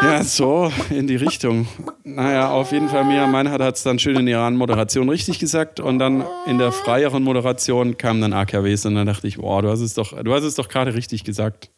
Ja, 0.00 0.22
so 0.22 0.70
in 0.90 1.08
die 1.08 1.16
Richtung. 1.16 1.66
Naja, 2.04 2.50
auf 2.50 2.70
jeden 2.70 2.88
Fall, 2.88 3.04
Mia 3.04 3.26
Meinhardt 3.26 3.62
hat 3.62 3.76
es 3.76 3.82
dann 3.82 3.98
schön 3.98 4.16
in 4.16 4.28
ihrer 4.28 4.48
Moderation 4.50 5.08
richtig 5.08 5.40
gesagt 5.40 5.80
und 5.80 5.98
dann 5.98 6.24
in 6.46 6.58
der 6.58 6.70
freieren 6.70 7.24
Moderation 7.24 7.98
kamen 7.98 8.20
dann 8.20 8.32
AKWs 8.32 8.86
und 8.86 8.94
dann 8.94 9.06
dachte 9.06 9.26
ich, 9.26 9.38
boah, 9.38 9.60
du 9.60 9.70
hast 9.70 9.80
es 9.80 9.94
doch, 9.94 10.12
du 10.22 10.32
hast 10.32 10.44
es 10.44 10.54
doch 10.54 10.68
gerade 10.68 10.94
richtig 10.94 11.24
gesagt. 11.24 11.70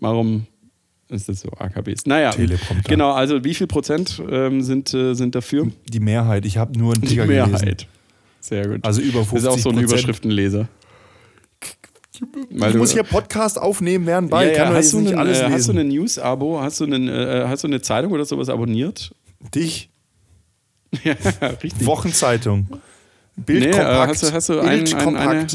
Warum 0.00 0.46
ist 1.10 1.28
das 1.28 1.40
so, 1.40 1.50
AKWs? 1.50 2.06
Naja, 2.06 2.30
Teleprompter. 2.30 2.88
genau, 2.88 3.12
also 3.12 3.44
wie 3.44 3.54
viel 3.54 3.66
Prozent 3.66 4.22
ähm, 4.30 4.62
sind, 4.62 4.94
äh, 4.94 5.14
sind 5.14 5.34
dafür? 5.34 5.68
Die 5.86 6.00
Mehrheit. 6.00 6.46
Ich 6.46 6.56
habe 6.56 6.78
nur 6.78 6.94
einen 6.94 7.02
Die 7.02 7.08
Ticker 7.08 7.26
gelesen. 7.26 7.76
Sehr 8.40 8.66
gut. 8.68 8.84
Also 8.84 9.00
über 9.00 9.20
Das 9.20 9.32
ist 9.32 9.46
auch 9.46 9.58
so 9.58 9.70
ein 9.70 9.76
50%. 9.78 9.82
Überschriftenleser. 9.82 10.68
Weil 12.50 12.68
Ich 12.68 12.72
du- 12.72 12.78
muss 12.78 12.92
hier 12.92 13.04
Podcast 13.04 13.58
aufnehmen, 13.60 14.06
während 14.06 14.30
bei. 14.30 14.46
ja, 14.50 14.52
ja, 14.64 14.68
doch 14.68 14.74
hast, 14.74 14.92
du 14.92 15.00
nicht 15.00 15.10
einen, 15.10 15.18
alles 15.20 15.38
äh, 15.38 15.44
hast 15.50 15.68
du 15.68 15.72
lesen. 15.72 15.78
ein 15.78 15.88
News-Abo? 15.88 16.60
Hast, 16.60 16.80
du 16.80 16.84
einen, 16.84 17.08
äh, 17.08 17.44
hast 17.46 17.62
du 17.62 17.68
eine 17.68 17.80
Zeitung 17.80 18.12
oder 18.12 18.24
sowas 18.24 18.48
abonniert? 18.48 19.14
Dich. 19.54 19.90
ja, 21.04 21.14
richtig. 21.62 21.86
Wochenzeitung. 21.86 22.66
Bild 23.36 23.60
nee, 23.60 23.70
äh, 23.70 23.84
hast 23.84 24.22
du, 24.24 24.32
hast 24.32 24.48
du 24.48 24.58
ein, 24.60 24.92
ein, 24.92 25.16
eine. 25.16 25.46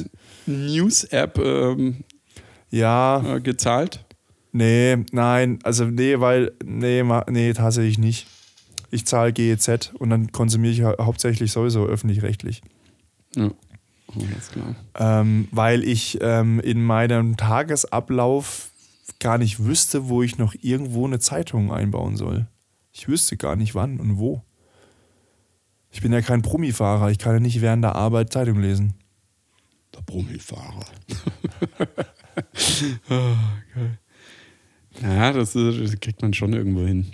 News-App 0.46 1.38
ähm, 1.40 1.98
ja, 2.70 3.36
äh, 3.36 3.42
gezahlt? 3.42 4.00
nee, 4.54 4.98
nein. 5.12 5.60
Also, 5.64 5.86
nee, 5.86 6.20
weil, 6.20 6.52
nee, 6.64 7.04
ma- 7.04 7.26
nee, 7.30 7.52
tatsächlich 7.54 7.98
nicht. 7.98 8.28
Ich 8.92 9.06
zahle 9.06 9.34
GEZ 9.34 9.92
und 9.98 10.12
dann 10.12 10.32
konsumiere 10.32 10.72
ich 10.74 10.84
hau- 10.84 11.04
hauptsächlich 11.06 11.52
sowieso 11.52 11.86
öffentlich-rechtlich. 11.88 12.62
Ja. 13.36 13.52
Alles 14.16 14.50
klar. 14.52 14.76
Ähm, 14.96 15.48
weil 15.52 15.84
ich 15.84 16.20
ähm, 16.22 16.60
in 16.60 16.84
meinem 16.84 17.38
Tagesablauf 17.38 18.70
gar 19.20 19.38
nicht 19.38 19.64
wüsste, 19.64 20.08
wo 20.10 20.22
ich 20.22 20.38
noch 20.38 20.54
irgendwo 20.62 21.06
eine 21.06 21.20
Zeitung 21.20 21.72
einbauen 21.72 22.16
soll. 22.16 22.48
Ich 22.92 23.08
wüsste 23.08 23.38
gar 23.38 23.56
nicht 23.56 23.74
wann 23.74 24.00
und 24.00 24.18
wo. 24.20 24.44
Ich 25.90 26.02
bin 26.02 26.12
ja 26.12 26.22
kein 26.22 26.42
Promifahrer, 26.42 27.12
ich 27.12 27.20
kann 27.20 27.34
ja 27.34 27.40
nicht 27.40 27.62
während 27.62 27.84
der 27.84 27.96
Arbeit 27.96 28.34
Zeitung 28.34 28.60
lesen. 28.60 28.96
Der 29.96 30.02
Brummelfahrer. 30.02 30.86
oh, 33.10 33.14
geil. 33.76 33.98
Ja, 35.02 35.32
das, 35.32 35.56
ist, 35.56 35.80
das 35.80 36.00
kriegt 36.00 36.22
man 36.22 36.34
schon 36.34 36.54
irgendwo 36.54 36.86
hin. 36.86 37.14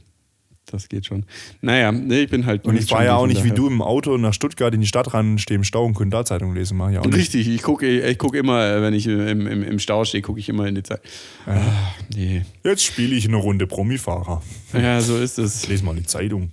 Das 0.71 0.87
geht 0.87 1.05
schon. 1.05 1.25
Naja, 1.61 1.91
nee, 1.91 2.21
ich 2.21 2.29
bin 2.29 2.45
halt. 2.45 2.65
Und 2.65 2.77
ich 2.77 2.85
fahre 2.85 3.05
ja 3.05 3.15
auch 3.15 3.27
nicht 3.27 3.43
wie 3.43 3.51
du 3.51 3.67
im 3.67 3.81
Auto 3.81 4.17
nach 4.17 4.33
Stuttgart 4.33 4.73
in 4.73 4.81
die 4.81 4.87
Stadt 4.87 5.13
ran, 5.13 5.37
stehe 5.37 5.55
im 5.55 5.63
Stau 5.63 5.85
und 5.85 5.95
könnte 5.95 6.17
da 6.17 6.25
Zeitung 6.25 6.53
lesen. 6.53 6.77
Mach 6.77 6.91
ich 6.91 6.99
auch 6.99 7.05
nicht. 7.05 7.15
Richtig, 7.15 7.47
ich 7.47 7.61
gucke 7.61 7.87
ich 7.87 8.17
guck 8.17 8.35
immer, 8.35 8.65
äh, 8.65 8.81
wenn 8.81 8.93
ich 8.93 9.07
im, 9.07 9.47
im, 9.47 9.63
im 9.63 9.79
Stau 9.79 10.05
stehe, 10.05 10.21
gucke 10.21 10.39
ich 10.39 10.49
immer 10.49 10.67
in 10.67 10.75
die 10.75 10.83
Zeit. 10.83 11.01
Ah, 11.45 11.59
nee. 12.15 12.43
Jetzt 12.63 12.83
spiele 12.83 13.15
ich 13.15 13.27
eine 13.27 13.37
Runde 13.37 13.67
Promifahrer. 13.67 14.41
Ja, 14.73 15.01
so 15.01 15.17
ist 15.17 15.39
es. 15.39 15.63
Ich 15.63 15.69
lese 15.69 15.83
mal 15.83 15.95
die 15.95 16.03
Zeitung. 16.03 16.51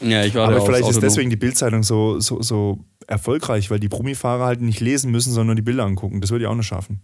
Ja, 0.00 0.24
ich 0.24 0.34
war 0.34 0.48
Aber 0.48 0.64
vielleicht 0.64 0.88
ist 0.88 1.02
deswegen 1.02 1.30
die 1.30 1.36
Bildzeitung 1.36 1.82
so, 1.82 2.20
so, 2.20 2.40
so 2.40 2.78
erfolgreich, 3.06 3.70
weil 3.70 3.80
die 3.80 3.88
Promifahrer 3.88 4.44
halt 4.44 4.60
nicht 4.60 4.80
lesen 4.80 5.10
müssen, 5.10 5.32
sondern 5.32 5.56
die 5.56 5.62
Bilder 5.62 5.84
angucken. 5.84 6.20
Das 6.20 6.30
würde 6.30 6.44
ich 6.44 6.48
auch 6.48 6.54
nicht 6.54 6.66
schaffen 6.66 7.00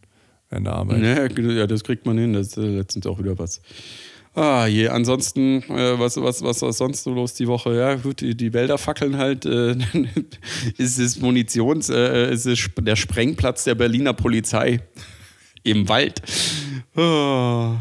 während 0.51 0.67
der 0.67 0.75
Arbeit. 0.75 1.37
Ja, 1.37 1.67
das 1.67 1.85
kriegt 1.85 2.07
man 2.07 2.19
hin. 2.19 2.33
Das 2.33 2.49
ist 2.49 2.57
äh, 2.57 2.63
letztens 2.63 3.07
auch 3.07 3.19
wieder 3.19 3.39
was. 3.39 3.61
Ah, 4.35 4.67
je. 4.67 4.89
Ansonsten, 4.89 5.63
äh, 5.71 5.99
was, 5.99 6.17
was, 6.17 6.43
was 6.43 6.61
war 6.63 6.73
sonst 6.73 7.05
so 7.05 7.13
los 7.15 7.35
die 7.35 7.47
Woche? 7.47 7.77
Ja, 7.77 7.95
gut, 7.95 8.21
die, 8.21 8.37
die 8.37 8.53
Wälder 8.53 8.79
fackeln 8.79 9.17
halt. 9.17 9.47
Äh, 9.47 9.77
ist 10.77 10.99
es 10.99 11.21
Munitions, 11.21 11.89
äh, 11.89 12.33
ist 12.33 12.47
es 12.47 12.59
sp- 12.59 12.83
der 12.83 12.97
Sprengplatz 12.97 13.65
der 13.65 13.77
Berliner 13.77 14.13
Polizei. 14.13 14.81
Im 15.63 15.89
Wald. 15.89 16.21
Oh. 16.97 17.77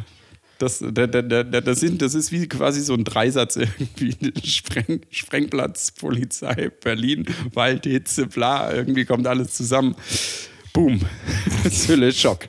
Das, 0.60 0.80
da, 0.80 1.08
da, 1.08 1.22
da, 1.22 1.44
das, 1.44 1.80
sind, 1.82 2.02
das 2.02 2.14
ist 2.14 2.32
wie 2.32 2.48
quasi 2.48 2.80
so 2.82 2.94
ein 2.94 3.04
Dreisatz 3.04 3.58
irgendwie. 3.58 4.16
Spreng, 4.48 5.02
Sprengplatz, 5.10 5.92
Polizei, 5.92 6.70
Berlin, 6.82 7.26
Wald, 7.54 7.84
Hitze, 7.86 8.28
bla. 8.28 8.72
Irgendwie 8.74 9.04
kommt 9.06 9.28
alles 9.28 9.56
zusammen. 9.56 9.96
Boom. 10.72 11.02
Zülle, 11.70 12.14
Schock. 12.14 12.48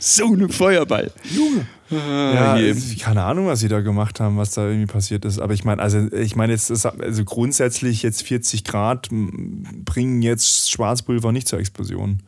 so 0.00 0.32
ein 0.34 0.48
Feuerball. 0.48 1.12
Junge. 1.34 1.66
Ja, 1.92 2.58
keine 3.00 3.22
Ahnung, 3.22 3.46
was 3.46 3.60
sie 3.60 3.68
da 3.68 3.80
gemacht 3.80 4.20
haben, 4.20 4.36
was 4.36 4.52
da 4.52 4.66
irgendwie 4.66 4.86
passiert 4.86 5.24
ist. 5.24 5.38
Aber 5.38 5.54
ich 5.54 5.64
meine, 5.64 5.82
also 5.82 6.12
ich 6.12 6.36
meine 6.36 6.52
jetzt, 6.52 6.70
also 6.70 7.24
grundsätzlich 7.24 8.02
jetzt 8.02 8.22
40 8.22 8.64
Grad 8.64 9.08
bringen 9.10 10.22
jetzt 10.22 10.70
Schwarzpulver 10.70 11.32
nicht 11.32 11.48
zur 11.48 11.58
Explosion. 11.58 12.20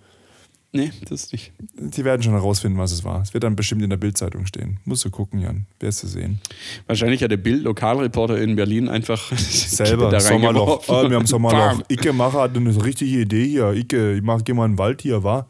Nee, 0.76 0.90
das 1.08 1.30
nicht. 1.30 1.52
Die 1.78 2.04
werden 2.04 2.20
schon 2.24 2.32
herausfinden, 2.32 2.78
was 2.78 2.90
es 2.90 3.04
war. 3.04 3.22
Es 3.22 3.32
wird 3.32 3.44
dann 3.44 3.54
bestimmt 3.54 3.82
in 3.82 3.90
der 3.90 3.96
Bildzeitung 3.96 4.44
stehen. 4.44 4.80
Musst 4.84 5.04
du 5.04 5.10
gucken, 5.10 5.38
Jan. 5.38 5.66
Wirst 5.78 6.02
du 6.02 6.08
sehen. 6.08 6.40
Wahrscheinlich 6.88 7.22
hat 7.22 7.30
der 7.30 7.36
Bild-Lokalreporter 7.36 8.38
in 8.40 8.56
Berlin 8.56 8.88
einfach 8.88 9.30
selber 9.38 10.10
da 10.10 10.18
Sommerloch. 10.18 10.82
Oh, 10.88 11.08
wir 11.08 11.16
haben 11.16 11.26
Sommerloch. 11.26 11.80
Icke 11.88 12.12
Macher 12.12 12.40
hat 12.42 12.56
eine 12.56 12.84
richtige 12.84 13.20
Idee 13.20 13.46
hier. 13.46 13.72
Icke, 13.72 14.14
ich 14.14 14.22
mach, 14.22 14.42
geh 14.42 14.52
mal 14.52 14.64
in 14.64 14.72
den 14.72 14.78
Wald 14.78 15.00
hier, 15.00 15.22
war. 15.22 15.46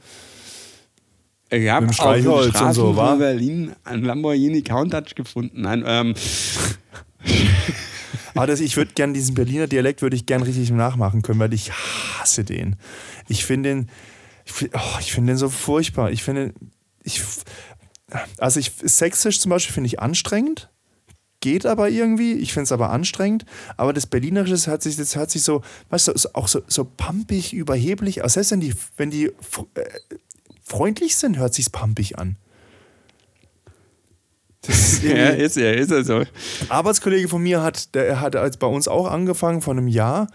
Ich 1.56 1.70
habe 1.70 1.86
auf 1.86 1.94
Streichholz 1.94 2.60
und 2.60 2.72
so, 2.72 2.96
war. 2.96 3.16
Berlin 3.16 3.72
ein 3.84 4.02
Lamborghini 4.02 4.62
Countach 4.62 5.14
gefunden. 5.14 5.62
Nein, 5.62 5.84
ähm. 5.86 6.14
Aber 8.34 8.48
das, 8.48 8.60
ich 8.60 8.76
würde 8.76 8.92
gerne 8.94 9.12
diesen 9.12 9.34
Berliner 9.34 9.68
Dialekt 9.68 10.02
würde 10.02 10.16
ich 10.16 10.26
gern 10.26 10.42
richtig 10.42 10.70
nachmachen 10.70 11.22
können, 11.22 11.38
weil 11.38 11.54
ich 11.54 11.70
hasse 11.72 12.44
den. 12.44 12.76
Ich 13.28 13.44
finde 13.44 13.70
den, 13.70 13.90
ich, 14.44 14.70
oh, 14.74 14.98
ich 15.00 15.12
finde 15.12 15.32
den 15.32 15.38
so 15.38 15.48
furchtbar. 15.48 16.10
Ich 16.10 16.24
finde, 16.24 16.52
ich, 17.04 17.22
also 18.38 18.58
ich, 18.58 18.72
sächsisch 18.82 19.40
zum 19.40 19.50
Beispiel 19.50 19.72
finde 19.72 19.86
ich 19.86 20.00
anstrengend. 20.00 20.68
Geht 21.40 21.66
aber 21.66 21.90
irgendwie, 21.90 22.32
ich 22.32 22.52
finde 22.52 22.64
es 22.64 22.72
aber 22.72 22.90
anstrengend. 22.90 23.44
Aber 23.76 23.92
das 23.92 24.06
Berlinerische 24.06 24.70
hört 24.70 24.82
sich, 24.82 24.96
das 24.96 25.14
hört 25.14 25.30
sich 25.30 25.42
so, 25.42 25.62
weißt 25.90 26.08
du, 26.08 26.12
auch 26.32 26.48
so, 26.48 26.62
so 26.66 26.84
pampig, 26.84 27.52
überheblich 27.52 28.24
aus. 28.24 28.32
Selbst 28.32 28.50
wenn 28.50 28.60
die, 28.60 28.74
wenn 28.96 29.10
die 29.10 29.26
äh, 29.26 29.32
freundlich 30.64 31.16
sind, 31.16 31.38
hört 31.38 31.54
sich's 31.54 31.70
pampig 31.70 32.18
an. 32.18 32.36
Ist 34.68 35.02
ja, 35.02 35.28
ist 35.28 35.58
er, 35.58 35.74
ist 35.74 35.90
er 35.90 36.04
so. 36.04 36.16
Ein 36.20 36.26
Arbeitskollege 36.70 37.28
von 37.28 37.42
mir 37.42 37.62
hat, 37.62 37.94
der 37.94 38.22
hat 38.22 38.34
als 38.34 38.56
bei 38.56 38.66
uns 38.66 38.88
auch 38.88 39.10
angefangen 39.10 39.60
vor 39.60 39.74
einem 39.74 39.88
Jahr. 39.88 40.26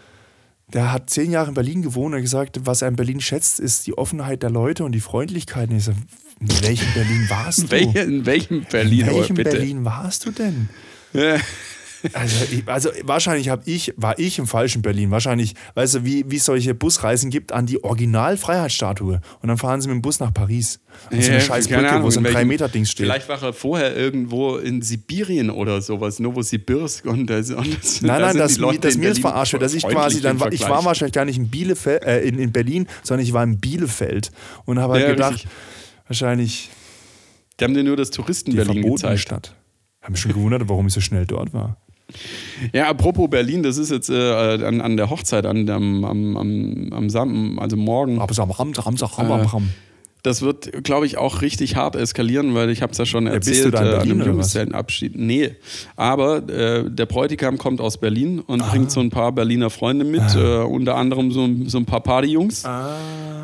Der 0.71 0.91
hat 0.91 1.09
zehn 1.09 1.31
Jahre 1.31 1.47
in 1.47 1.55
Berlin 1.55 1.81
gewohnt 1.81 2.13
und 2.13 2.21
gesagt, 2.21 2.59
was 2.65 2.83
er 2.83 2.89
in 2.89 2.95
Berlin 2.95 3.21
schätzt, 3.21 3.59
ist 3.59 3.87
die 3.87 3.97
Offenheit 3.97 4.43
der 4.43 4.51
Leute 4.51 4.83
und 4.83 4.91
die 4.91 4.99
Freundlichkeit. 4.99 5.71
Und 5.71 5.77
ich 5.77 5.85
so, 5.85 5.93
in 6.39 6.61
welchem 6.61 6.93
Berlin 6.93 7.25
warst 7.27 7.71
du? 7.71 7.75
in 7.75 8.25
welchem 8.27 8.65
Berlin? 8.65 9.07
In 9.07 9.15
welchem 9.15 9.35
Berlin 9.35 9.85
warst 9.85 10.27
du 10.27 10.31
denn? 10.31 10.69
Ja. 11.13 11.37
Also, 12.13 12.45
also 12.65 12.89
wahrscheinlich 13.03 13.49
habe 13.49 13.63
ich, 13.65 13.93
war 13.97 14.17
ich 14.19 14.39
im 14.39 14.47
falschen 14.47 14.81
Berlin. 14.81 15.11
Wahrscheinlich, 15.11 15.53
weißt 15.75 15.95
du, 15.95 16.05
wie, 16.05 16.29
wie 16.29 16.37
es 16.37 16.45
solche 16.45 16.73
Busreisen 16.73 17.29
gibt 17.29 17.51
an 17.51 17.65
die 17.65 17.83
Original-Freiheitsstatue. 17.83 19.21
Und 19.41 19.47
dann 19.47 19.57
fahren 19.57 19.81
sie 19.81 19.87
mit 19.87 19.95
dem 19.95 20.01
Bus 20.01 20.19
nach 20.19 20.33
Paris. 20.33 20.79
Und 21.11 21.23
so 21.23 21.31
eine 21.31 21.41
scheiß 21.41 21.67
Brücke, 21.67 22.01
wo 22.01 22.09
so 22.09 22.19
ein 22.19 22.25
3-Meter-Dings 22.25 22.91
steht. 22.91 23.05
Vielleicht 23.05 23.29
war 23.29 23.41
er 23.41 23.53
vorher 23.53 23.95
irgendwo 23.95 24.57
in 24.57 24.81
Sibirien 24.81 25.49
oder 25.49 25.81
sowas, 25.81 26.19
Novosibirsk 26.19 27.05
und, 27.05 27.27
das, 27.27 27.51
und 27.51 27.77
das, 27.77 28.01
Nein, 28.01 28.21
nein, 28.21 28.37
das, 28.37 28.57
das 28.79 28.97
mir 28.97 29.09
ist 29.09 29.21
verarscht 29.21 29.59
dass 29.59 29.73
ich 29.73 29.83
quasi 29.83 30.21
dann 30.21 30.39
war, 30.39 30.51
ich 30.51 30.61
war 30.61 30.83
wahrscheinlich 30.85 31.13
gar 31.13 31.25
nicht 31.25 31.37
in 31.37 31.49
Bielefeld, 31.49 32.03
äh, 32.03 32.21
in, 32.21 32.39
in 32.39 32.51
Berlin, 32.51 32.87
sondern 33.03 33.25
ich 33.25 33.33
war 33.33 33.43
in 33.43 33.59
Bielefeld 33.59 34.31
und 34.65 34.79
habe 34.79 34.93
halt 34.93 35.03
ja, 35.03 35.11
gedacht, 35.11 35.33
richtig. 35.33 35.51
wahrscheinlich. 36.07 36.69
Die 37.59 37.63
haben 37.63 37.73
dir 37.73 37.83
nur 37.83 37.97
das 37.97 38.11
Touristen-Berlin 38.11 38.83
gezeigt. 38.83 39.19
Stadt. 39.19 39.55
Haben 40.01 40.13
mich 40.13 40.21
schon 40.21 40.33
gewundert, 40.33 40.67
warum 40.67 40.87
ich 40.87 40.93
so 40.93 41.01
schnell 41.01 41.25
dort 41.25 41.53
war. 41.53 41.77
Ja, 42.73 42.87
apropos 42.89 43.29
Berlin, 43.29 43.63
das 43.63 43.77
ist 43.77 43.91
jetzt 43.91 44.09
äh, 44.09 44.63
an, 44.63 44.81
an 44.81 44.97
der 44.97 45.09
Hochzeit, 45.09 45.45
an, 45.45 45.69
am, 45.69 46.05
am, 46.05 46.37
am, 46.37 46.89
am 46.91 47.09
Sam, 47.09 47.59
also 47.59 47.77
morgen. 47.77 48.19
Ram. 49.53 49.69
Das 50.21 50.41
wird, 50.41 50.83
glaube 50.83 51.05
ich, 51.05 51.17
auch 51.17 51.41
richtig 51.41 51.77
hart 51.77 51.95
eskalieren, 51.95 52.53
weil 52.53 52.69
ich 52.71 52.81
habe 52.81 52.91
es 52.91 52.97
ja 52.97 53.05
schon 53.05 53.25
erzählt 53.25 53.73
ja, 53.73 53.81
äh, 53.81 53.95
an 53.95 54.01
einem 54.01 54.21
Junggesellenabschied. 54.21 55.15
Nee, 55.15 55.55
aber 55.95 56.49
äh, 56.49 56.89
der 56.89 57.05
Bräutigam 57.05 57.57
kommt 57.57 57.79
aus 57.79 57.97
Berlin 57.97 58.39
und 58.39 58.61
ah. 58.61 58.67
bringt 58.69 58.91
so 58.91 58.99
ein 58.99 59.11
paar 59.11 59.31
Berliner 59.31 59.69
Freunde 59.69 60.03
mit, 60.03 60.21
ah. 60.21 60.63
äh, 60.63 60.65
unter 60.65 60.95
anderem 60.95 61.31
so, 61.31 61.47
so 61.67 61.77
ein 61.77 61.85
paar 61.85 62.01
Partyjungs. 62.01 62.65
Ah. 62.65 62.97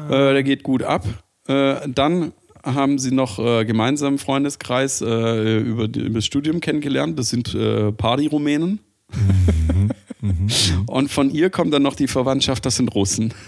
Äh, 0.09 0.34
der 0.34 0.43
geht 0.43 0.63
gut 0.63 0.84
ab. 0.84 1.05
Äh, 1.47 1.76
dann 1.88 2.34
haben 2.66 2.99
sie 2.99 3.11
noch 3.11 3.39
äh, 3.39 3.63
gemeinsam 3.63 4.13
im 4.13 4.20
Freundeskreis 4.20 5.01
äh, 5.01 5.59
über, 5.59 5.86
über, 5.86 6.09
das 6.09 6.26
Studium 6.26 6.59
kennengelernt. 6.59 7.18
Das 7.18 7.30
sind 7.30 7.53
äh, 7.53 7.91
Party-Rumänen. 7.91 8.80
Mhm. 9.13 9.91
Mhm. 10.22 10.47
Und 10.88 11.11
von 11.11 11.30
ihr 11.30 11.49
kommt 11.49 11.74
dann 11.74 11.84
noch 11.84 11.95
die 11.95 12.07
Verwandtschaft, 12.07 12.66
das 12.66 12.78
sind 12.78 12.93
Russen. 12.93 13.34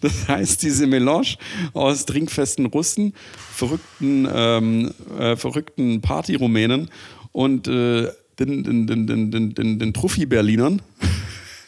Das 0.00 0.26
heißt, 0.26 0.62
diese 0.62 0.86
Melange 0.86 1.36
aus 1.74 2.06
trinkfesten 2.06 2.64
Russen, 2.64 3.12
verrückten, 3.52 4.26
ähm, 4.32 4.94
äh, 5.18 5.36
verrückten 5.36 6.00
Party-Rumänen 6.00 6.88
und 7.32 7.68
äh, 7.68 8.08
den, 8.38 8.64
den, 8.64 8.86
den, 8.86 9.30
den, 9.30 9.54
den, 9.54 9.78
den 9.78 9.92
Truffi-Berlinern 9.92 10.80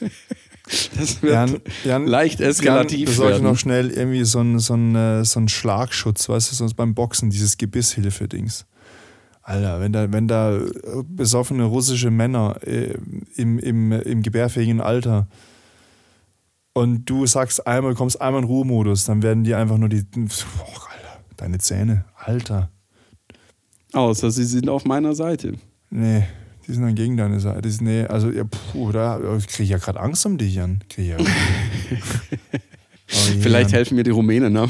Das 0.99 1.23
wird 1.23 1.33
Jan, 1.33 1.61
Jan, 1.85 2.07
leicht 2.07 2.41
eskalativ 2.41 3.17
Jan, 3.17 3.29
werden. 3.29 3.43
noch 3.45 3.59
schnell 3.59 3.91
irgendwie 3.91 4.25
so 4.25 4.39
einen 4.39 4.59
so 4.59 4.75
äh, 4.75 5.25
so 5.25 5.41
ein 5.41 5.49
Schlagschutz, 5.49 6.29
weißt 6.29 6.53
du, 6.53 6.57
sonst 6.57 6.75
beim 6.75 6.95
Boxen, 6.95 7.31
dieses 7.31 7.59
Gebisshilfe-Dings. 7.59 8.67
Alter, 9.43 9.81
wenn 9.81 9.93
da, 9.93 10.13
wenn 10.13 10.29
da 10.29 10.59
äh, 10.59 10.69
besoffene 11.05 11.65
russische 11.65 12.11
Männer 12.11 12.57
äh, 12.65 12.95
im, 13.37 13.59
im, 13.59 13.93
im 13.93 14.23
gebärfähigen 14.23 14.81
Alter 14.81 15.29
und 16.73 17.05
du 17.07 17.27
sagst 17.27 17.67
einmal, 17.67 17.95
kommst 17.95 18.21
einmal 18.21 18.43
in 18.43 18.47
Ruhemodus, 18.47 19.05
dann 19.07 19.23
werden 19.23 19.43
die 19.43 19.55
einfach 19.55 19.79
nur 19.79 19.89
die. 19.89 20.05
Oh, 20.17 20.63
Alter, 20.63 21.25
deine 21.37 21.59
Zähne, 21.59 22.05
Alter. 22.17 22.71
Außer 23.93 24.31
sie 24.31 24.45
sind 24.45 24.69
auf 24.69 24.85
meiner 24.85 25.15
Seite. 25.15 25.55
Nee, 25.91 26.25
die 26.67 26.73
sind 26.73 26.83
dann 26.83 26.95
gegen 26.95 27.17
deine 27.17 27.41
Seite. 27.41 27.63
Die 27.63 27.71
sind, 27.71 27.87
nee, 27.87 28.05
also, 28.05 28.31
ja, 28.31 28.45
puh, 28.45 28.93
da 28.93 29.19
kriege 29.47 29.63
ich 29.63 29.71
ja 29.71 29.79
gerade 29.79 30.01
Angst 30.01 30.25
um 30.27 30.39
dich, 30.39 30.55
Jan. 30.55 30.81
Ja 30.97 31.17
oh, 31.19 31.25
Vielleicht 33.41 33.73
helfen 33.73 33.97
mir 33.97 34.05
die 34.05 34.11
Rumänen, 34.11 34.53
ne? 34.53 34.69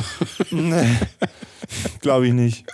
nee, 0.50 0.96
glaube 2.00 2.26
ich 2.26 2.32
nicht. 2.32 2.64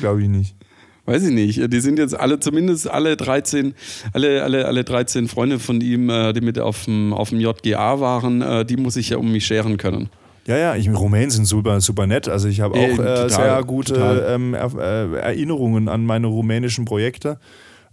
Glaube 0.00 0.22
ich 0.22 0.28
nicht. 0.28 0.56
Weiß 1.04 1.22
ich 1.22 1.32
nicht. 1.32 1.72
Die 1.72 1.80
sind 1.80 1.98
jetzt 1.98 2.18
alle, 2.18 2.40
zumindest 2.40 2.90
alle 2.90 3.16
13, 3.16 3.74
alle, 4.12 4.42
alle, 4.42 4.66
alle 4.66 4.82
13 4.82 5.28
Freunde 5.28 5.60
von 5.60 5.80
ihm, 5.80 6.10
äh, 6.10 6.32
die 6.32 6.40
mit 6.40 6.58
auf 6.58 6.84
dem, 6.84 7.12
auf 7.12 7.28
dem 7.28 7.40
JGA 7.40 8.00
waren, 8.00 8.42
äh, 8.42 8.64
die 8.64 8.76
muss 8.76 8.96
ich 8.96 9.10
ja 9.10 9.18
um 9.18 9.30
mich 9.30 9.46
scheren 9.46 9.76
können. 9.76 10.08
Ja, 10.46 10.56
ja, 10.56 10.76
ich, 10.76 10.88
Rumänen 10.88 11.30
sind 11.30 11.44
super, 11.44 11.80
super 11.80 12.06
nett. 12.06 12.28
Also 12.28 12.48
ich 12.48 12.60
habe 12.60 12.78
auch 12.78 12.98
äh, 12.98 13.28
sehr 13.28 13.62
gute 13.64 14.26
ähm, 14.28 14.54
äh, 14.54 15.16
Erinnerungen 15.16 15.88
an 15.88 16.04
meine 16.04 16.26
rumänischen 16.28 16.84
Projekte. 16.84 17.38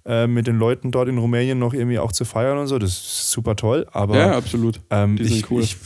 Äh, 0.06 0.28
mit 0.28 0.48
den 0.48 0.58
Leuten 0.58 0.92
dort 0.92 1.08
in 1.08 1.18
Rumänien 1.18 1.60
noch 1.60 1.74
irgendwie 1.74 1.98
auch 1.98 2.12
zu 2.12 2.26
feiern 2.26 2.58
und 2.58 2.68
so. 2.68 2.78
Das 2.78 2.92
ist 2.92 3.32
super 3.32 3.56
toll. 3.56 3.88
Aber, 3.92 4.18
ja, 4.18 4.38
absolut. 4.38 4.82
Ähm, 4.90 5.16
die 5.16 5.24
sind 5.24 5.38
ich, 5.38 5.52
cool. 5.52 5.64
Ich, 5.64 5.78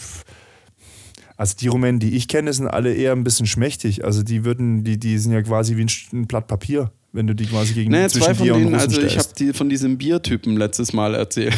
also 1.36 1.56
die 1.60 1.68
Rumänen, 1.68 2.00
die 2.00 2.16
ich 2.16 2.28
kenne, 2.28 2.52
sind 2.52 2.68
alle 2.68 2.94
eher 2.96 3.12
ein 3.12 3.24
bisschen 3.24 3.46
schmächtig. 3.46 4.04
Also 4.04 4.24
die 4.24 4.44
würden, 4.44 4.84
die, 4.84 4.98
die 4.98 5.20
sind 5.20 5.34
ja 5.34 5.44
quasi 5.44 5.78
wie 5.78 5.86
ein, 5.86 6.26
Blatt 6.26 6.48
Papier 6.48 6.92
wenn 7.14 7.26
du 7.26 7.34
die 7.34 7.46
quasi 7.46 7.74
gegen 7.74 7.92
naja, 7.92 8.10
zwei 8.10 8.36
von 8.36 8.46
denen, 8.46 8.76
also 8.76 9.02
ich 9.02 9.18
habe 9.18 9.30
die 9.38 9.54
von 9.54 9.70
diesem 9.70 9.98
Biertypen 9.98 10.56
letztes 10.58 10.94
Mal 10.94 11.16
erzählt. 11.16 11.56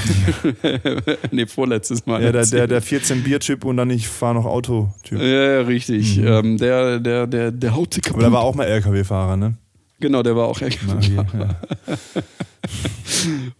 nee, 1.31 1.45
vorletztes 1.47 2.05
Mal. 2.05 2.23
Ja, 2.23 2.31
der, 2.31 2.45
der, 2.45 2.67
der 2.67 2.81
14 2.81 3.23
Biertyp 3.23 3.65
und 3.65 3.75
dann 3.77 3.89
ich 3.89 4.07
fahre 4.07 4.35
noch 4.35 4.45
Auto-Typ. 4.45 5.19
Ja, 5.19 5.61
richtig. 5.61 6.17
Mhm. 6.17 6.27
Ähm, 6.27 6.57
der, 6.57 6.99
der, 6.99 7.27
der, 7.27 7.51
der 7.51 7.75
haut 7.75 7.93
sich 7.93 8.09
Aber 8.09 8.21
der 8.21 8.31
war 8.31 8.41
auch 8.41 8.55
mal 8.55 8.65
LKW-Fahrer, 8.65 9.37
ne? 9.37 9.55
Genau, 9.99 10.23
der 10.23 10.35
war 10.35 10.47
auch 10.47 10.61
LKW-Fahrer. 10.61 11.61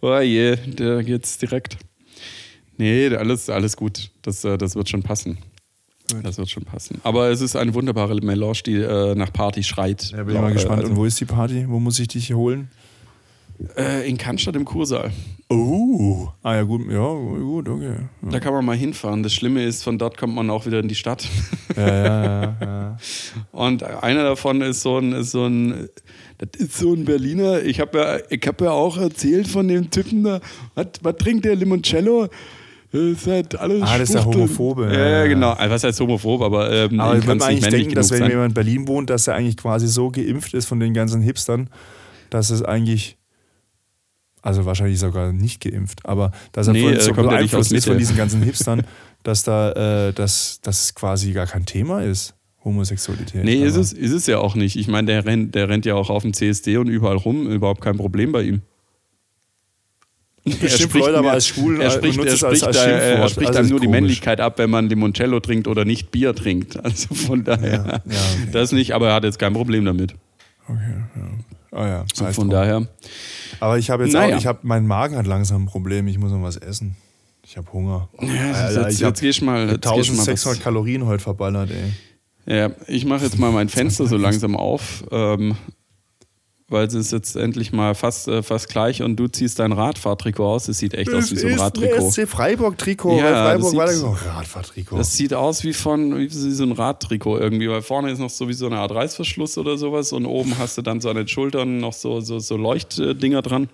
oh 0.00 0.18
je, 0.20 0.56
der 0.56 1.02
geht's 1.02 1.38
direkt. 1.38 1.76
Nee, 2.78 3.14
alles, 3.14 3.50
alles 3.50 3.76
gut. 3.76 4.10
Das, 4.22 4.42
äh, 4.44 4.56
das 4.56 4.74
wird 4.74 4.88
schon 4.88 5.02
passen. 5.02 5.38
Das 6.22 6.38
wird 6.38 6.48
schon 6.48 6.64
passen. 6.64 7.00
Aber 7.04 7.28
es 7.28 7.40
ist 7.40 7.56
eine 7.56 7.74
wunderbare 7.74 8.14
Melange, 8.16 8.62
die 8.64 8.76
äh, 8.76 9.14
nach 9.14 9.32
Party 9.32 9.62
schreit. 9.62 10.10
Ja, 10.10 10.24
bin 10.24 10.34
ich 10.34 10.40
mal 10.40 10.52
gespannt. 10.52 10.80
Also, 10.80 10.92
Und 10.92 10.96
wo 10.96 11.04
ist 11.04 11.20
die 11.20 11.26
Party? 11.26 11.66
Wo 11.68 11.78
muss 11.78 11.98
ich 11.98 12.08
dich 12.08 12.32
holen? 12.32 12.70
Äh, 13.76 14.08
in 14.08 14.16
Cannstatt 14.16 14.56
im 14.56 14.64
Kursaal. 14.64 15.12
Oh. 15.50 16.28
Ah 16.42 16.54
ja, 16.54 16.62
gut. 16.62 16.90
Ja, 16.90 17.12
gut, 17.12 17.68
okay. 17.68 17.96
Ja. 18.22 18.30
Da 18.30 18.40
kann 18.40 18.54
man 18.54 18.64
mal 18.64 18.76
hinfahren. 18.76 19.22
Das 19.22 19.34
Schlimme 19.34 19.62
ist, 19.64 19.82
von 19.82 19.98
dort 19.98 20.16
kommt 20.16 20.34
man 20.34 20.48
auch 20.48 20.64
wieder 20.64 20.80
in 20.80 20.88
die 20.88 20.94
Stadt. 20.94 21.28
Ja, 21.76 21.86
ja, 21.86 22.24
ja. 22.24 22.56
ja. 22.60 22.96
Und 23.52 23.82
einer 23.82 24.22
davon 24.22 24.62
ist 24.62 24.80
so 24.80 24.98
ein, 24.98 25.12
ist 25.12 25.32
so 25.32 25.44
ein 25.44 25.88
das 26.40 26.58
ist 26.58 26.78
so 26.78 26.94
ein 26.94 27.04
Berliner. 27.04 27.62
Ich 27.62 27.80
habe 27.80 28.22
ja, 28.30 28.38
hab 28.48 28.60
ja 28.62 28.70
auch 28.70 28.96
erzählt 28.96 29.46
von 29.46 29.68
dem 29.68 29.90
Typen 29.90 30.24
da. 30.24 30.40
Was, 30.74 30.86
was 31.02 31.16
trinkt 31.16 31.44
der 31.44 31.54
Limoncello? 31.54 32.28
Das 32.92 33.00
ist 33.02 33.26
halt 33.26 33.56
alles 33.60 33.82
Ah, 33.82 33.98
das 33.98 34.10
ist 34.10 34.20
Schwuchteln. 34.22 34.44
Homophobe, 34.44 34.84
Ja, 34.86 34.92
ja, 34.92 34.98
ja, 34.98 35.18
ja. 35.18 35.26
genau. 35.26 35.50
Also, 35.52 35.74
Was 35.74 35.84
heißt 35.84 36.00
homophob, 36.00 36.42
aber 36.42 36.72
ähm, 36.72 36.98
Aber 36.98 37.18
ich 37.18 37.24
kann 37.26 37.40
eigentlich 37.42 37.68
denken, 37.68 37.94
dass 37.94 38.10
wenn 38.10 38.18
sein. 38.20 38.30
jemand 38.30 38.48
in 38.50 38.54
Berlin 38.54 38.88
wohnt, 38.88 39.10
dass 39.10 39.28
er 39.28 39.34
eigentlich 39.34 39.56
quasi 39.58 39.86
so 39.86 40.10
geimpft 40.10 40.54
ist 40.54 40.66
von 40.66 40.80
den 40.80 40.92
ganzen 40.94 41.20
Hipstern, 41.22 41.68
dass 42.30 42.50
es 42.50 42.62
eigentlich, 42.62 43.16
also 44.42 44.64
wahrscheinlich 44.64 44.98
sogar 44.98 45.32
nicht 45.32 45.60
geimpft, 45.62 46.04
aber 46.04 46.32
dass 46.52 46.66
er 46.66 46.72
Nee, 46.72 46.82
voll 46.82 46.94
äh, 46.94 47.00
so 47.00 47.12
ja 47.12 47.22
beeinflusst 47.22 47.72
ist 47.72 47.86
von 47.86 47.98
diesen 47.98 48.16
ganzen 48.16 48.42
Hipstern, 48.44 48.82
dass 49.22 49.44
da, 49.44 50.08
äh, 50.08 50.12
dass, 50.12 50.60
dass 50.62 50.84
es 50.84 50.94
quasi 50.94 51.32
gar 51.32 51.46
kein 51.46 51.66
Thema 51.66 52.02
ist, 52.02 52.34
Homosexualität. 52.64 53.44
Nee, 53.44 53.62
ist 53.64 53.76
es, 53.76 53.92
ist 53.92 54.12
es 54.12 54.26
ja 54.26 54.38
auch 54.38 54.54
nicht. 54.54 54.76
Ich 54.76 54.86
meine, 54.88 55.06
der 55.06 55.24
rennt, 55.24 55.54
der 55.54 55.68
rennt 55.68 55.86
ja 55.86 55.94
auch 55.94 56.10
auf 56.10 56.22
dem 56.22 56.34
CSD 56.34 56.76
und 56.76 56.88
überall 56.88 57.16
rum, 57.16 57.46
überhaupt 57.50 57.80
kein 57.80 57.96
Problem 57.96 58.32
bei 58.32 58.42
ihm. 58.42 58.62
Bestimmt 60.44 60.94
Leute 60.94 61.18
aber 61.18 61.32
als 61.32 61.46
schwul 61.46 61.80
er 61.82 61.88
äh, 61.88 61.90
spricht, 61.90 62.18
er 62.18 62.24
es 62.26 62.42
als- 62.42 62.58
spricht, 62.60 62.64
als 62.66 62.76
da, 62.78 62.86
er 62.86 63.28
spricht 63.28 63.48
Also 63.48 63.60
dann 63.60 63.68
nur 63.68 63.78
die 63.80 63.86
komisch. 63.86 64.00
Männlichkeit 64.00 64.40
ab, 64.40 64.56
wenn 64.58 64.70
man 64.70 64.88
Limoncello 64.88 65.38
trinkt 65.40 65.68
oder 65.68 65.84
nicht 65.84 66.10
Bier 66.10 66.34
trinkt. 66.34 66.76
Also 66.84 67.14
von 67.14 67.44
daher, 67.44 67.70
Ja, 67.72 67.86
ja, 67.86 67.98
okay. 67.98 68.48
das 68.52 68.72
nicht, 68.72 68.92
aber 68.92 69.08
er 69.08 69.14
hat 69.14 69.24
jetzt 69.24 69.38
kein 69.38 69.52
Problem 69.52 69.84
damit. 69.84 70.14
Okay, 70.66 70.78
ja. 71.16 71.22
Oh 71.72 71.84
ja, 71.84 72.04
es 72.10 72.18
Von 72.18 72.48
drum. 72.48 72.50
daher, 72.50 72.88
Aber 73.60 73.78
ich 73.78 73.90
habe 73.90 74.04
jetzt 74.04 74.14
Naja. 74.14 74.34
auch, 74.34 74.40
ich 74.40 74.46
habe, 74.46 74.60
mein 74.62 74.86
Magen 74.86 75.16
hat 75.16 75.26
langsam 75.26 75.64
ein 75.64 75.66
Problem, 75.66 76.08
ich 76.08 76.18
muss 76.18 76.32
noch 76.32 76.42
was 76.42 76.56
essen. 76.56 76.96
Ich 77.44 77.56
habe 77.58 77.70
Hunger. 77.72 78.08
ja, 78.20 78.52
Alter, 78.52 78.88
jetzt, 78.88 78.98
ich 78.98 79.04
hab 79.04 79.10
jetzt 79.10 79.20
gehst 79.20 79.40
du 79.42 79.44
mal, 79.44 79.68
jetzt 79.68 79.82
gehst 79.82 79.84
du 80.08 80.12
mal 80.14 80.20
1600 80.22 80.56
was. 80.58 80.64
Kalorien 80.64 81.06
heute 81.06 81.22
verballert, 81.22 81.70
ey. 81.70 81.92
Ja, 82.50 82.70
ich 82.88 83.04
mache 83.04 83.24
jetzt 83.24 83.38
mal 83.38 83.52
mein 83.52 83.68
Fenster 83.68 84.06
so 84.08 84.16
langsam 84.16 84.56
auf, 84.56 85.04
ähm, 85.12 85.54
weil 86.66 86.86
es 86.88 86.94
ist 86.94 87.12
jetzt 87.12 87.36
endlich 87.36 87.72
mal 87.72 87.94
fast, 87.94 88.26
äh, 88.26 88.42
fast 88.42 88.68
gleich 88.68 89.02
und 89.02 89.14
du 89.16 89.28
ziehst 89.28 89.60
dein 89.60 89.70
Radfahrtrikot 89.70 90.44
aus. 90.44 90.66
Es 90.68 90.78
sieht 90.78 90.94
echt 90.94 91.12
aus 91.14 91.30
wie 91.30 91.36
so 91.36 91.46
ein 91.46 91.58
Radtrikot. 91.60 92.10
SC 92.10 92.26
Freiburg-Trikot, 92.26 93.18
Ja, 93.18 93.44
weil 93.44 93.58
das 93.58 93.72
Freiburg. 93.72 94.26
Radfahrtrikot. 94.26 94.96
Das 94.98 95.14
sieht 95.16 95.32
aus 95.32 95.62
wie 95.62 95.72
von 95.72 96.18
wie 96.18 96.28
so 96.28 96.64
ein 96.64 96.72
Radtrikot 96.72 97.38
irgendwie, 97.38 97.68
weil 97.70 97.82
vorne 97.82 98.10
ist 98.10 98.18
noch 98.18 98.30
so 98.30 98.48
wie 98.48 98.52
so 98.52 98.66
eine 98.66 98.78
Art 98.78 98.92
Reißverschluss 98.92 99.56
oder 99.56 99.78
sowas 99.78 100.12
und 100.12 100.26
oben 100.26 100.58
hast 100.58 100.76
du 100.76 100.82
dann 100.82 101.00
so 101.00 101.08
an 101.08 101.16
den 101.16 101.28
Schultern 101.28 101.78
noch 101.78 101.92
so, 101.92 102.20
so, 102.20 102.40
so 102.40 102.56
Leuchtdinger 102.56 103.42
dran. 103.42 103.68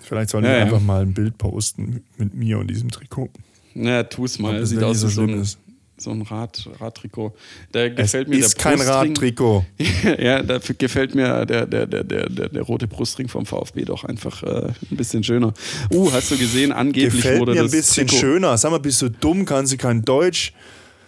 Vielleicht 0.00 0.28
sollen 0.30 0.44
Ja, 0.44 0.50
wir 0.50 0.56
ja. 0.58 0.64
einfach 0.64 0.80
mal 0.80 1.00
ein 1.02 1.14
Bild 1.14 1.38
posten 1.38 2.04
mit 2.18 2.34
mir 2.34 2.58
und 2.58 2.68
diesem 2.68 2.90
Trikot. 2.90 3.30
Ja, 3.74 4.02
tu's 4.02 4.38
mal. 4.38 4.50
Ob 4.50 4.54
Es 4.56 4.60
das 4.60 4.70
sieht 4.70 4.82
aus 4.82 5.00
so 5.00 5.08
wie 5.08 5.12
so 5.12 5.22
ein, 5.22 5.40
ist. 5.40 5.58
So 5.98 6.10
ein 6.10 6.22
Rad, 6.22 6.68
Radtrikot. 6.78 7.34
Da 7.72 7.84
Es 7.86 7.96
gefällt 7.96 8.28
mir 8.28 8.38
ist 8.38 8.62
der 8.62 8.76
kein. 8.76 8.80
Radtrikot. 8.80 9.64
ja, 10.18 10.42
dafür 10.42 10.74
gefällt 10.74 11.14
mir 11.14 11.46
der, 11.46 11.66
der, 11.66 11.86
der, 11.86 12.04
der, 12.04 12.28
der, 12.28 12.62
rote 12.62 12.86
Brustring 12.86 13.28
vom 13.28 13.46
VfB 13.46 13.84
doch 13.84 14.04
einfach 14.04 14.42
äh, 14.42 14.68
ein 14.90 14.96
bisschen 14.96 15.24
schöner. 15.24 15.54
Uh, 15.90 16.12
hast 16.12 16.30
du 16.30 16.36
gesehen, 16.36 16.72
angeblich 16.72 17.14
Gefällt 17.14 17.40
wurde 17.40 17.52
mir 17.52 17.60
ein 17.60 17.64
das 17.64 17.72
bisschen 17.72 18.06
Trikot, 18.06 18.20
schöner. 18.20 18.58
Sag 18.58 18.70
mal, 18.70 18.78
bist 18.78 19.00
du 19.00 19.08
dumm? 19.08 19.44
Kannst 19.44 19.72
du 19.72 19.76
kein 19.76 20.02
Deutsch? 20.02 20.52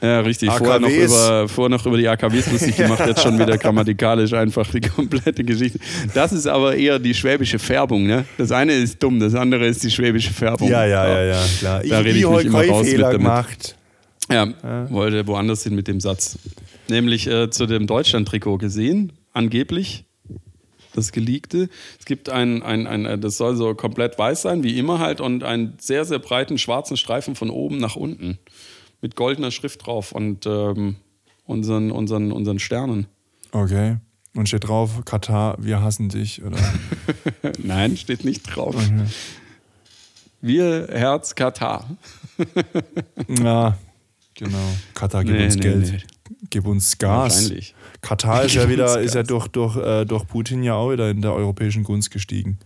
Ja, 0.00 0.20
richtig. 0.20 0.50
Vorher 0.52 0.78
noch, 0.78 0.88
über, 0.88 1.48
vorher 1.48 1.76
noch 1.76 1.84
über 1.84 1.96
die 1.96 2.08
AKWs 2.08 2.52
lustig 2.52 2.76
gemacht, 2.76 3.02
jetzt 3.04 3.22
schon 3.22 3.38
wieder 3.38 3.58
grammatikalisch 3.58 4.32
einfach 4.32 4.70
die 4.70 4.80
komplette 4.80 5.42
Geschichte. 5.42 5.80
Das 6.14 6.32
ist 6.32 6.46
aber 6.46 6.76
eher 6.76 6.98
die 6.98 7.14
schwäbische 7.14 7.58
Färbung. 7.58 8.06
Ne? 8.06 8.24
Das 8.36 8.52
eine 8.52 8.74
ist 8.74 9.02
dumm, 9.02 9.18
das 9.18 9.34
andere 9.34 9.66
ist 9.66 9.82
die 9.82 9.90
schwäbische 9.90 10.32
Färbung. 10.32 10.68
Ja, 10.70 10.86
ja, 10.86 11.08
ja, 11.08 11.24
ja, 11.24 11.44
klar. 11.58 11.84
Ich 11.84 11.90
Da 11.90 11.98
rede 11.98 12.08
habe 12.08 12.08
ich 12.10 12.14
mich 12.14 12.26
heute 12.26 12.46
immer 12.46 12.66
raus 12.68 12.86
mit 12.86 13.10
gemacht. 13.10 13.77
Ja, 14.30 14.90
wollte 14.90 15.26
woanders 15.26 15.62
hin 15.62 15.74
mit 15.74 15.88
dem 15.88 16.00
Satz. 16.00 16.38
Nämlich 16.88 17.26
äh, 17.26 17.50
zu 17.50 17.66
dem 17.66 17.86
Deutschland-Trikot 17.86 18.58
gesehen, 18.58 19.12
angeblich. 19.32 20.04
Das 20.94 21.12
geleakte. 21.12 21.68
Es 21.98 22.06
gibt 22.06 22.28
ein, 22.28 22.62
ein, 22.62 22.86
ein, 22.86 23.06
äh, 23.06 23.18
das 23.18 23.36
soll 23.36 23.56
so 23.56 23.74
komplett 23.74 24.18
weiß 24.18 24.42
sein, 24.42 24.62
wie 24.62 24.78
immer 24.78 24.98
halt, 24.98 25.20
und 25.20 25.44
einen 25.44 25.74
sehr, 25.78 26.04
sehr 26.04 26.18
breiten 26.18 26.58
schwarzen 26.58 26.96
Streifen 26.96 27.34
von 27.34 27.50
oben 27.50 27.78
nach 27.78 27.96
unten. 27.96 28.38
Mit 29.00 29.14
goldener 29.14 29.50
Schrift 29.50 29.86
drauf 29.86 30.12
und 30.12 30.46
ähm, 30.46 30.96
unseren, 31.44 31.92
unseren, 31.92 32.32
unseren 32.32 32.58
Sternen. 32.58 33.06
Okay. 33.52 33.98
Und 34.34 34.48
steht 34.48 34.66
drauf, 34.66 35.04
Katar, 35.04 35.56
wir 35.58 35.82
hassen 35.82 36.08
dich. 36.08 36.42
Oder? 36.42 36.58
Nein, 37.62 37.96
steht 37.96 38.24
nicht 38.24 38.42
drauf. 38.42 38.74
Wir 40.40 40.88
Herz 40.90 41.34
Katar. 41.34 41.88
ja, 43.28 43.76
genau. 44.38 44.56
Katar, 44.94 45.24
gib 45.24 45.34
Nee, 45.34 45.44
uns 45.44 45.54
nee, 45.56 45.60
Geld. 45.60 45.92
nee. 45.92 45.98
Gib 46.50 46.66
uns 46.66 46.96
Gas. 46.98 47.34
Wahrscheinlich. 47.42 47.74
Katar 48.00 48.44
ist 48.44 48.54
ja 48.54 48.68
wieder, 48.68 49.00
ist 49.00 49.14
ja 49.14 49.22
durch, 49.22 49.48
durch, 49.48 49.76
äh, 49.76 50.04
durch 50.04 50.26
Putin 50.26 50.62
ja 50.62 50.74
auch 50.74 50.92
wieder 50.92 51.10
in 51.10 51.20
der 51.22 51.32
europäischen 51.34 51.84
Gunst 51.84 52.10
gestiegen. 52.10 52.58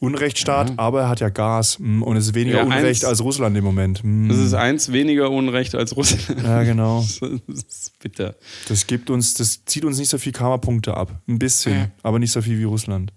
Unrechtsstaat, 0.00 0.72
aber 0.78 1.02
er 1.02 1.08
hat 1.08 1.20
ja 1.20 1.28
Gas. 1.28 1.78
mm, 1.78 2.02
Und 2.02 2.16
es 2.16 2.26
ist 2.26 2.34
weniger 2.34 2.58
Ja, 2.58 2.64
Unrecht 2.64 2.84
eins- 2.86 3.04
als 3.04 3.22
Russland 3.22 3.56
im 3.56 3.62
Moment. 3.62 4.02
Das 4.28 4.36
ist 4.38 4.52
eins 4.52 4.90
weniger 4.90 5.30
Unrecht 5.30 5.76
als 5.76 5.96
Russland. 5.96 6.42
Ja, 6.42 6.64
genau. 6.64 7.04
Das 7.46 7.62
ist 7.62 7.98
bitter. 8.00 8.34
Das 8.68 8.88
gibt 8.88 9.10
uns, 9.10 9.34
das 9.34 9.64
zieht 9.64 9.84
uns 9.84 9.98
nicht 9.98 10.08
so 10.08 10.18
viel 10.18 10.32
Karma-Punkte 10.32 10.96
ab. 10.96 11.20
Ein 11.28 11.38
bisschen, 11.38 11.72
Ja. 11.74 11.90
aber 12.02 12.18
nicht 12.18 12.32
so 12.32 12.42
viel 12.42 12.58
wie 12.58 12.64
Russland. 12.64 13.12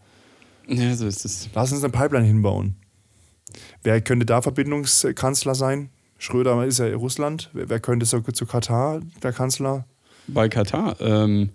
Ja, 0.68 0.96
so 0.96 1.08
ist 1.08 1.26
es. 1.26 1.50
Lass 1.56 1.72
uns 1.72 1.84
eine 1.84 1.92
Pipeline 1.92 2.26
hinbauen. 2.28 2.76
Wer 3.82 4.00
könnte 4.02 4.28
da 4.28 4.44
Verbindungskanzler 4.44 5.56
sein? 5.56 5.90
Schröder 6.26 6.66
ist 6.66 6.80
ja 6.80 6.94
Russland. 6.96 7.50
Wer, 7.54 7.70
wer 7.70 7.80
könnte 7.80 8.06
so 8.06 8.20
zu 8.22 8.46
Katar 8.46 9.02
der 9.24 9.32
Kanzler? 9.32 9.86
Bei 10.28 10.50
Katar. 10.50 10.96
Ähm, 11.00 11.52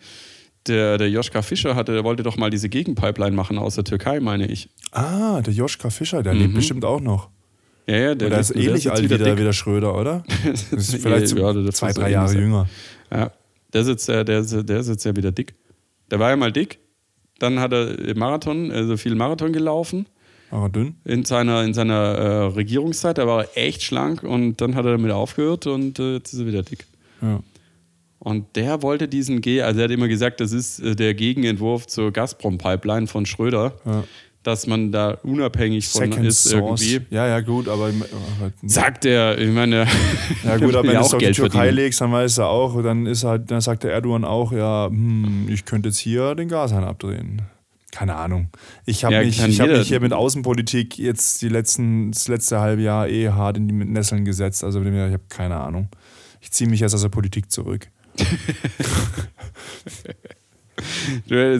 der, 0.67 0.99
der 0.99 1.11
Joschka 1.11 1.43
Fischer 1.43 1.75
hatte, 1.75 1.93
der 1.93 2.05
wollte 2.05 2.23
doch 2.23 2.37
mal 2.37 2.51
diese 2.51 2.69
Gegenpipeline 2.69 3.35
machen 3.35 3.59
aus 3.59 3.75
der 3.75 3.85
Türkei, 3.85 4.21
meine 4.21 4.47
ich. 4.47 4.69
Ah, 4.93 5.41
der 5.41 5.53
Joschka 5.53 5.91
Fischer, 5.91 6.23
der 6.23 6.35
lebt 6.35 6.55
bestimmt 6.55 6.85
auch 6.85 7.01
noch. 7.01 7.31
Ja, 7.87 7.97
ja, 7.97 8.15
der, 8.15 8.31
Der, 8.31 8.39
ist 8.39 8.55
ähnlich 8.55 8.91
alt 8.91 9.03
wie 9.03 9.09
der, 9.19 9.37
wie 9.39 9.43
der 9.43 9.53
Schröder, 9.53 9.99
oder? 9.99 10.23
Das 10.45 10.71
ist 10.71 10.97
vielleicht 11.03 11.37
Ja, 11.37 11.53
das 11.53 11.75
zwei, 11.77 11.93
drei 11.93 12.11
Jahre 12.11 12.29
sein. 12.29 12.39
jünger. 12.43 12.69
Ja, 13.11 13.33
der 13.73 13.85
sitzt, 13.85 14.09
der, 14.09 14.23
der, 14.23 14.43
der 14.43 14.83
sitzt 14.83 15.05
ja 15.05 15.17
wieder 15.17 15.33
dick. 15.33 15.55
Der 16.11 16.21
war 16.21 16.31
ja 16.31 16.37
mal 16.37 16.53
dick. 16.53 16.79
Dann 17.41 17.59
hat 17.59 17.73
er 17.73 18.15
Marathon, 18.15 18.71
also 18.71 18.97
viel 18.97 19.15
Marathon 19.15 19.53
gelaufen. 19.53 20.07
Aber 20.51 20.69
dünn. 20.69 20.97
In 21.05 21.25
seiner, 21.25 21.63
in 21.65 21.75
seiner 21.75 21.95
äh, 21.95 22.45
Regierungszeit, 22.47 23.19
da 23.19 23.27
war 23.27 23.45
er 23.45 23.49
echt 23.67 23.83
schlank 23.83 24.23
und 24.23 24.61
dann 24.61 24.75
hat 24.75 24.85
er 24.85 24.93
damit 24.93 25.11
aufgehört 25.13 25.67
und 25.67 25.99
äh, 25.99 26.15
jetzt 26.15 26.33
ist 26.33 26.41
er 26.41 26.47
wieder 26.47 26.63
dick. 26.63 26.87
Ja. 27.23 27.41
Und 28.19 28.55
der 28.57 28.83
wollte 28.83 29.09
diesen 29.09 29.41
G, 29.41 29.63
also 29.63 29.81
er 29.81 29.85
hat 29.85 29.91
immer 29.91 30.09
gesagt, 30.09 30.41
das 30.41 30.53
ist 30.53 30.81
äh, 30.81 30.95
der 30.97 31.15
Gegenentwurf 31.15 31.87
zur 31.87 32.13
Gazprom-Pipeline 32.13 33.07
von 33.07 33.25
Schröder, 33.27 33.73
Ja. 33.87 34.05
dass 34.43 34.67
man 34.67 34.91
da 34.93 35.13
unabhängig 35.23 35.89
von 35.89 36.11
Second 36.11 36.27
ist 36.27 36.45
Source. 36.45 36.83
irgendwie. 36.83 37.15
Ja, 37.15 37.27
ja, 37.29 37.41
gut, 37.41 37.69
aber. 37.69 37.91
Sagt 38.67 39.07
er, 39.07 39.39
ich 39.39 39.51
meine, 39.51 39.87
Ja 40.45 40.57
gut, 40.59 40.75
aber 40.75 40.89
wenn 40.89 40.97
du 40.97 41.01
es 41.01 41.15
auf 41.15 41.19
die 41.21 41.31
Türkei 41.31 41.51
verdienen. 41.59 41.77
legst, 41.77 42.01
dann 42.03 42.13
weiß 42.13 42.39
er 42.39 42.49
auch, 42.49 42.83
dann 42.83 43.07
ist 43.07 43.25
halt, 43.25 43.51
dann 43.51 43.61
sagt 43.63 43.85
der 43.85 43.93
Erdogan 43.93 44.25
auch, 44.25 44.53
ja, 44.53 44.89
hm, 44.91 45.47
ich 45.49 45.65
könnte 45.65 45.89
jetzt 45.91 45.99
hier 45.99 46.35
den 46.35 46.49
Gashahn 46.49 46.85
abdrehen. 46.85 47.41
Keine 47.91 48.17
Ahnung. 48.17 48.51
Ich 48.87 49.05
habe 49.05 49.15
Ja, 49.15 49.23
mich, 49.23 49.45
ich 49.45 49.61
hab 49.61 49.69
mich 49.69 49.89
hier 49.89 50.01
mit 50.01 50.13
Außenpolitik 50.13 50.99
jetzt 50.99 51.43
die 51.43 51.49
letzten, 51.49 52.13
das 52.13 52.29
letzte 52.29 52.61
halbe 52.61 52.83
Jahr 52.83 53.09
eh 53.09 53.31
hart 53.31 53.57
in 53.57 53.69
die 53.69 53.75
Nesseln 53.75 54.25
gesetzt. 54.25 54.63
Also 54.65 54.81
ich 54.81 54.87
habe 54.87 55.21
keine 55.29 55.57
Ahnung. 55.57 55.89
Ich 56.41 56.53
ziehe 56.53 56.71
mich 56.71 56.81
jetzt 56.81 56.95
aus 56.95 57.03
der 57.03 57.09
Politik 57.09 57.51
zurück. 57.51 57.89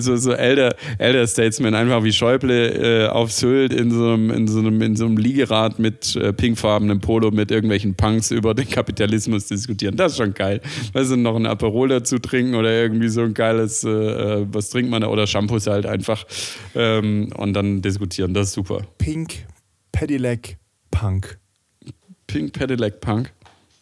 so, 0.01 0.17
so 0.17 0.33
Elder, 0.33 0.75
Elder 0.99 1.27
Statesman, 1.27 1.75
einfach 1.75 2.03
wie 2.05 2.13
Schäuble 2.13 3.07
äh, 3.07 3.09
auf 3.09 3.33
Sylt 3.33 3.73
in 3.73 3.91
so 3.91 4.13
einem, 4.13 4.31
in 4.31 4.49
so 4.49 4.59
einem, 4.59 4.81
in 4.83 4.97
so 4.97 5.07
einem 5.07 5.17
Liegerad 5.17 5.79
mit 5.79 6.17
äh, 6.17 6.33
pinkfarbenem 6.33 7.01
Polo 7.01 7.31
mit 7.31 7.51
irgendwelchen 7.51 7.95
Punks 7.95 8.31
über 8.31 8.55
den 8.55 8.69
Kapitalismus 8.69 9.47
diskutieren. 9.47 9.97
Das 9.97 10.13
ist 10.13 10.19
schon 10.19 10.35
geil. 10.35 10.61
Weißt 10.93 11.11
du, 11.11 11.17
noch 11.17 11.37
ein 11.37 11.47
Aperol 11.47 11.89
dazu 11.89 12.19
trinken 12.19 12.55
oder 12.55 12.71
irgendwie 12.73 13.09
so 13.09 13.23
ein 13.23 13.35
geiles, 13.35 13.85
äh, 13.85 13.91
äh, 13.91 14.47
was 14.51 14.71
trinkt 14.71 14.91
man 14.91 15.03
da? 15.03 15.09
Oder 15.09 15.27
Shampoos 15.27 15.67
halt 15.67 15.87
einfach 15.87 16.25
ähm, 16.75 17.33
und 17.37 17.53
dann 17.55 17.83
diskutieren. 17.83 18.35
Das 18.35 18.49
ist 18.49 18.55
super. 18.55 18.83
Pink 18.99 19.47
Pedelec 19.93 20.59
Punk. 20.91 21.39
Pink 22.27 22.53
Pedelec 22.53 23.01
Punk. 23.01 23.33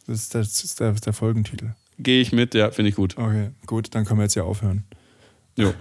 Das 0.06 0.20
ist, 0.20 0.34
das 0.34 0.64
ist 0.64 0.80
der, 0.80 0.92
der 0.92 1.12
Folgentitel. 1.12 1.74
Gehe 1.98 2.20
ich 2.20 2.32
mit, 2.32 2.54
ja, 2.54 2.70
finde 2.70 2.90
ich 2.90 2.94
gut. 2.94 3.18
Okay, 3.18 3.50
gut, 3.66 3.94
dann 3.94 4.04
können 4.04 4.20
wir 4.20 4.24
jetzt 4.24 4.36
ja 4.36 4.44
aufhören. 4.44 4.84
Jo. 5.58 5.74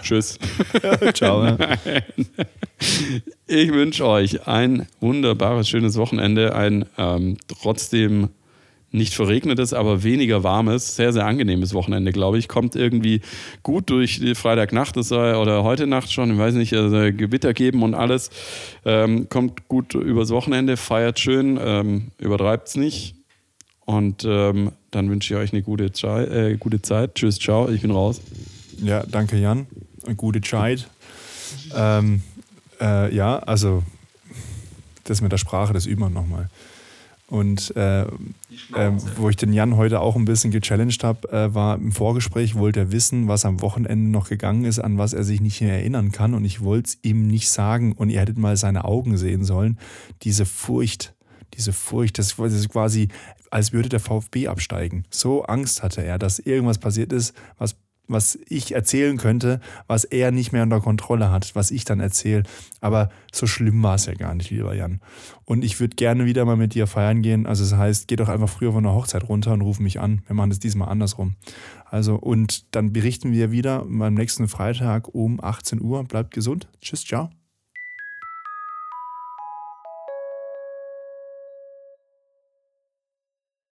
Tschüss. 0.00 0.38
Ciao. 1.14 1.58
Ich 3.48 3.72
wünsche 3.72 4.06
euch 4.06 4.46
ein 4.46 4.86
wunderbares, 5.00 5.68
schönes 5.68 5.96
Wochenende, 5.96 6.54
ein 6.54 6.86
ähm, 6.96 7.36
trotzdem 7.48 8.28
nicht 8.92 9.14
verregnetes, 9.14 9.72
aber 9.72 10.04
weniger 10.04 10.44
warmes, 10.44 10.94
sehr, 10.94 11.12
sehr 11.12 11.26
angenehmes 11.26 11.74
Wochenende, 11.74 12.12
glaube 12.12 12.38
ich. 12.38 12.46
Kommt 12.46 12.76
irgendwie 12.76 13.22
gut 13.64 13.90
durch 13.90 14.20
die 14.20 14.36
Freitagnacht 14.36 14.96
oder 14.96 15.64
heute 15.64 15.88
Nacht 15.88 16.12
schon, 16.12 16.32
ich 16.32 16.38
weiß 16.38 16.54
nicht, 16.54 16.74
also 16.74 16.96
Gewitter 16.96 17.54
geben 17.54 17.82
und 17.82 17.94
alles. 17.94 18.30
Ähm, 18.84 19.28
kommt 19.28 19.66
gut 19.66 19.94
übers 19.94 20.30
Wochenende, 20.30 20.76
feiert 20.76 21.18
schön, 21.18 21.58
ähm, 21.60 22.12
übertreibt 22.18 22.68
es 22.68 22.76
nicht. 22.76 23.16
Und 23.84 24.24
ähm, 24.24 24.70
dann 24.92 25.10
wünsche 25.10 25.34
ich 25.34 25.40
euch 25.40 25.52
eine 25.52 25.62
gute, 25.62 25.90
Zeit, 25.90 26.30
äh, 26.30 26.56
gute 26.56 26.82
Zeit. 26.82 27.16
Tschüss, 27.16 27.40
ciao, 27.40 27.68
ich 27.68 27.82
bin 27.82 27.90
raus. 27.90 28.20
Ja, 28.78 29.04
danke 29.04 29.36
Jan. 29.36 29.66
Gute 30.16 30.40
Zeit. 30.40 30.88
Ähm, 31.74 32.22
äh, 32.80 33.14
ja, 33.14 33.38
also 33.38 33.82
das 35.04 35.20
mit 35.20 35.32
der 35.32 35.38
Sprache, 35.38 35.72
das 35.72 35.86
üben 35.86 36.00
wir 36.00 36.10
nochmal. 36.10 36.48
Und 37.32 37.74
äh, 37.76 38.02
äh, 38.02 38.06
wo 39.16 39.30
ich 39.30 39.36
den 39.36 39.54
Jan 39.54 39.78
heute 39.78 40.00
auch 40.00 40.16
ein 40.16 40.26
bisschen 40.26 40.50
gechallenged 40.50 41.02
habe, 41.02 41.32
äh, 41.32 41.54
war 41.54 41.76
im 41.76 41.90
Vorgespräch, 41.90 42.56
wollte 42.56 42.80
er 42.80 42.92
wissen, 42.92 43.26
was 43.26 43.46
am 43.46 43.62
Wochenende 43.62 44.10
noch 44.10 44.28
gegangen 44.28 44.66
ist, 44.66 44.78
an 44.78 44.98
was 44.98 45.14
er 45.14 45.24
sich 45.24 45.40
nicht 45.40 45.62
mehr 45.62 45.72
erinnern 45.72 46.12
kann. 46.12 46.34
Und 46.34 46.44
ich 46.44 46.60
wollte 46.60 46.88
es 46.88 46.98
ihm 47.00 47.28
nicht 47.28 47.48
sagen. 47.48 47.92
Und 47.92 48.10
ihr 48.10 48.20
hättet 48.20 48.36
mal 48.36 48.58
seine 48.58 48.84
Augen 48.84 49.16
sehen 49.16 49.44
sollen. 49.44 49.78
Diese 50.22 50.44
Furcht, 50.44 51.14
diese 51.54 51.72
Furcht, 51.72 52.18
das 52.18 52.38
ist 52.38 52.68
quasi, 52.68 53.08
als 53.50 53.72
würde 53.72 53.88
der 53.88 54.00
VfB 54.00 54.48
absteigen. 54.48 55.04
So 55.08 55.42
Angst 55.44 55.82
hatte 55.82 56.04
er, 56.04 56.18
dass 56.18 56.38
irgendwas 56.38 56.76
passiert 56.76 57.14
ist, 57.14 57.34
was 57.56 57.76
was 58.08 58.38
ich 58.48 58.72
erzählen 58.72 59.16
könnte, 59.16 59.60
was 59.86 60.04
er 60.04 60.30
nicht 60.30 60.52
mehr 60.52 60.62
unter 60.62 60.80
Kontrolle 60.80 61.30
hat, 61.30 61.54
was 61.54 61.70
ich 61.70 61.84
dann 61.84 62.00
erzähle. 62.00 62.42
Aber 62.80 63.10
so 63.32 63.46
schlimm 63.46 63.82
war 63.82 63.94
es 63.94 64.06
ja 64.06 64.14
gar 64.14 64.34
nicht, 64.34 64.50
lieber 64.50 64.74
Jan. 64.74 65.00
Und 65.44 65.64
ich 65.64 65.80
würde 65.80 65.96
gerne 65.96 66.24
wieder 66.24 66.44
mal 66.44 66.56
mit 66.56 66.74
dir 66.74 66.86
feiern 66.86 67.22
gehen. 67.22 67.46
Also 67.46 67.64
das 67.64 67.74
heißt, 67.74 68.08
geh 68.08 68.16
doch 68.16 68.28
einfach 68.28 68.48
früher 68.48 68.72
von 68.72 68.84
der 68.84 68.92
Hochzeit 68.92 69.28
runter 69.28 69.52
und 69.52 69.62
ruf 69.62 69.80
mich 69.80 70.00
an. 70.00 70.22
Wir 70.26 70.34
machen 70.34 70.50
das 70.50 70.58
diesmal 70.58 70.88
andersrum. 70.88 71.36
Also 71.84 72.16
und 72.16 72.74
dann 72.74 72.92
berichten 72.92 73.32
wir 73.32 73.50
wieder 73.50 73.84
beim 73.88 74.14
nächsten 74.14 74.48
Freitag 74.48 75.14
um 75.14 75.42
18 75.42 75.80
Uhr. 75.80 76.04
Bleibt 76.04 76.32
gesund. 76.32 76.68
Tschüss, 76.80 77.04
ciao. 77.04 77.30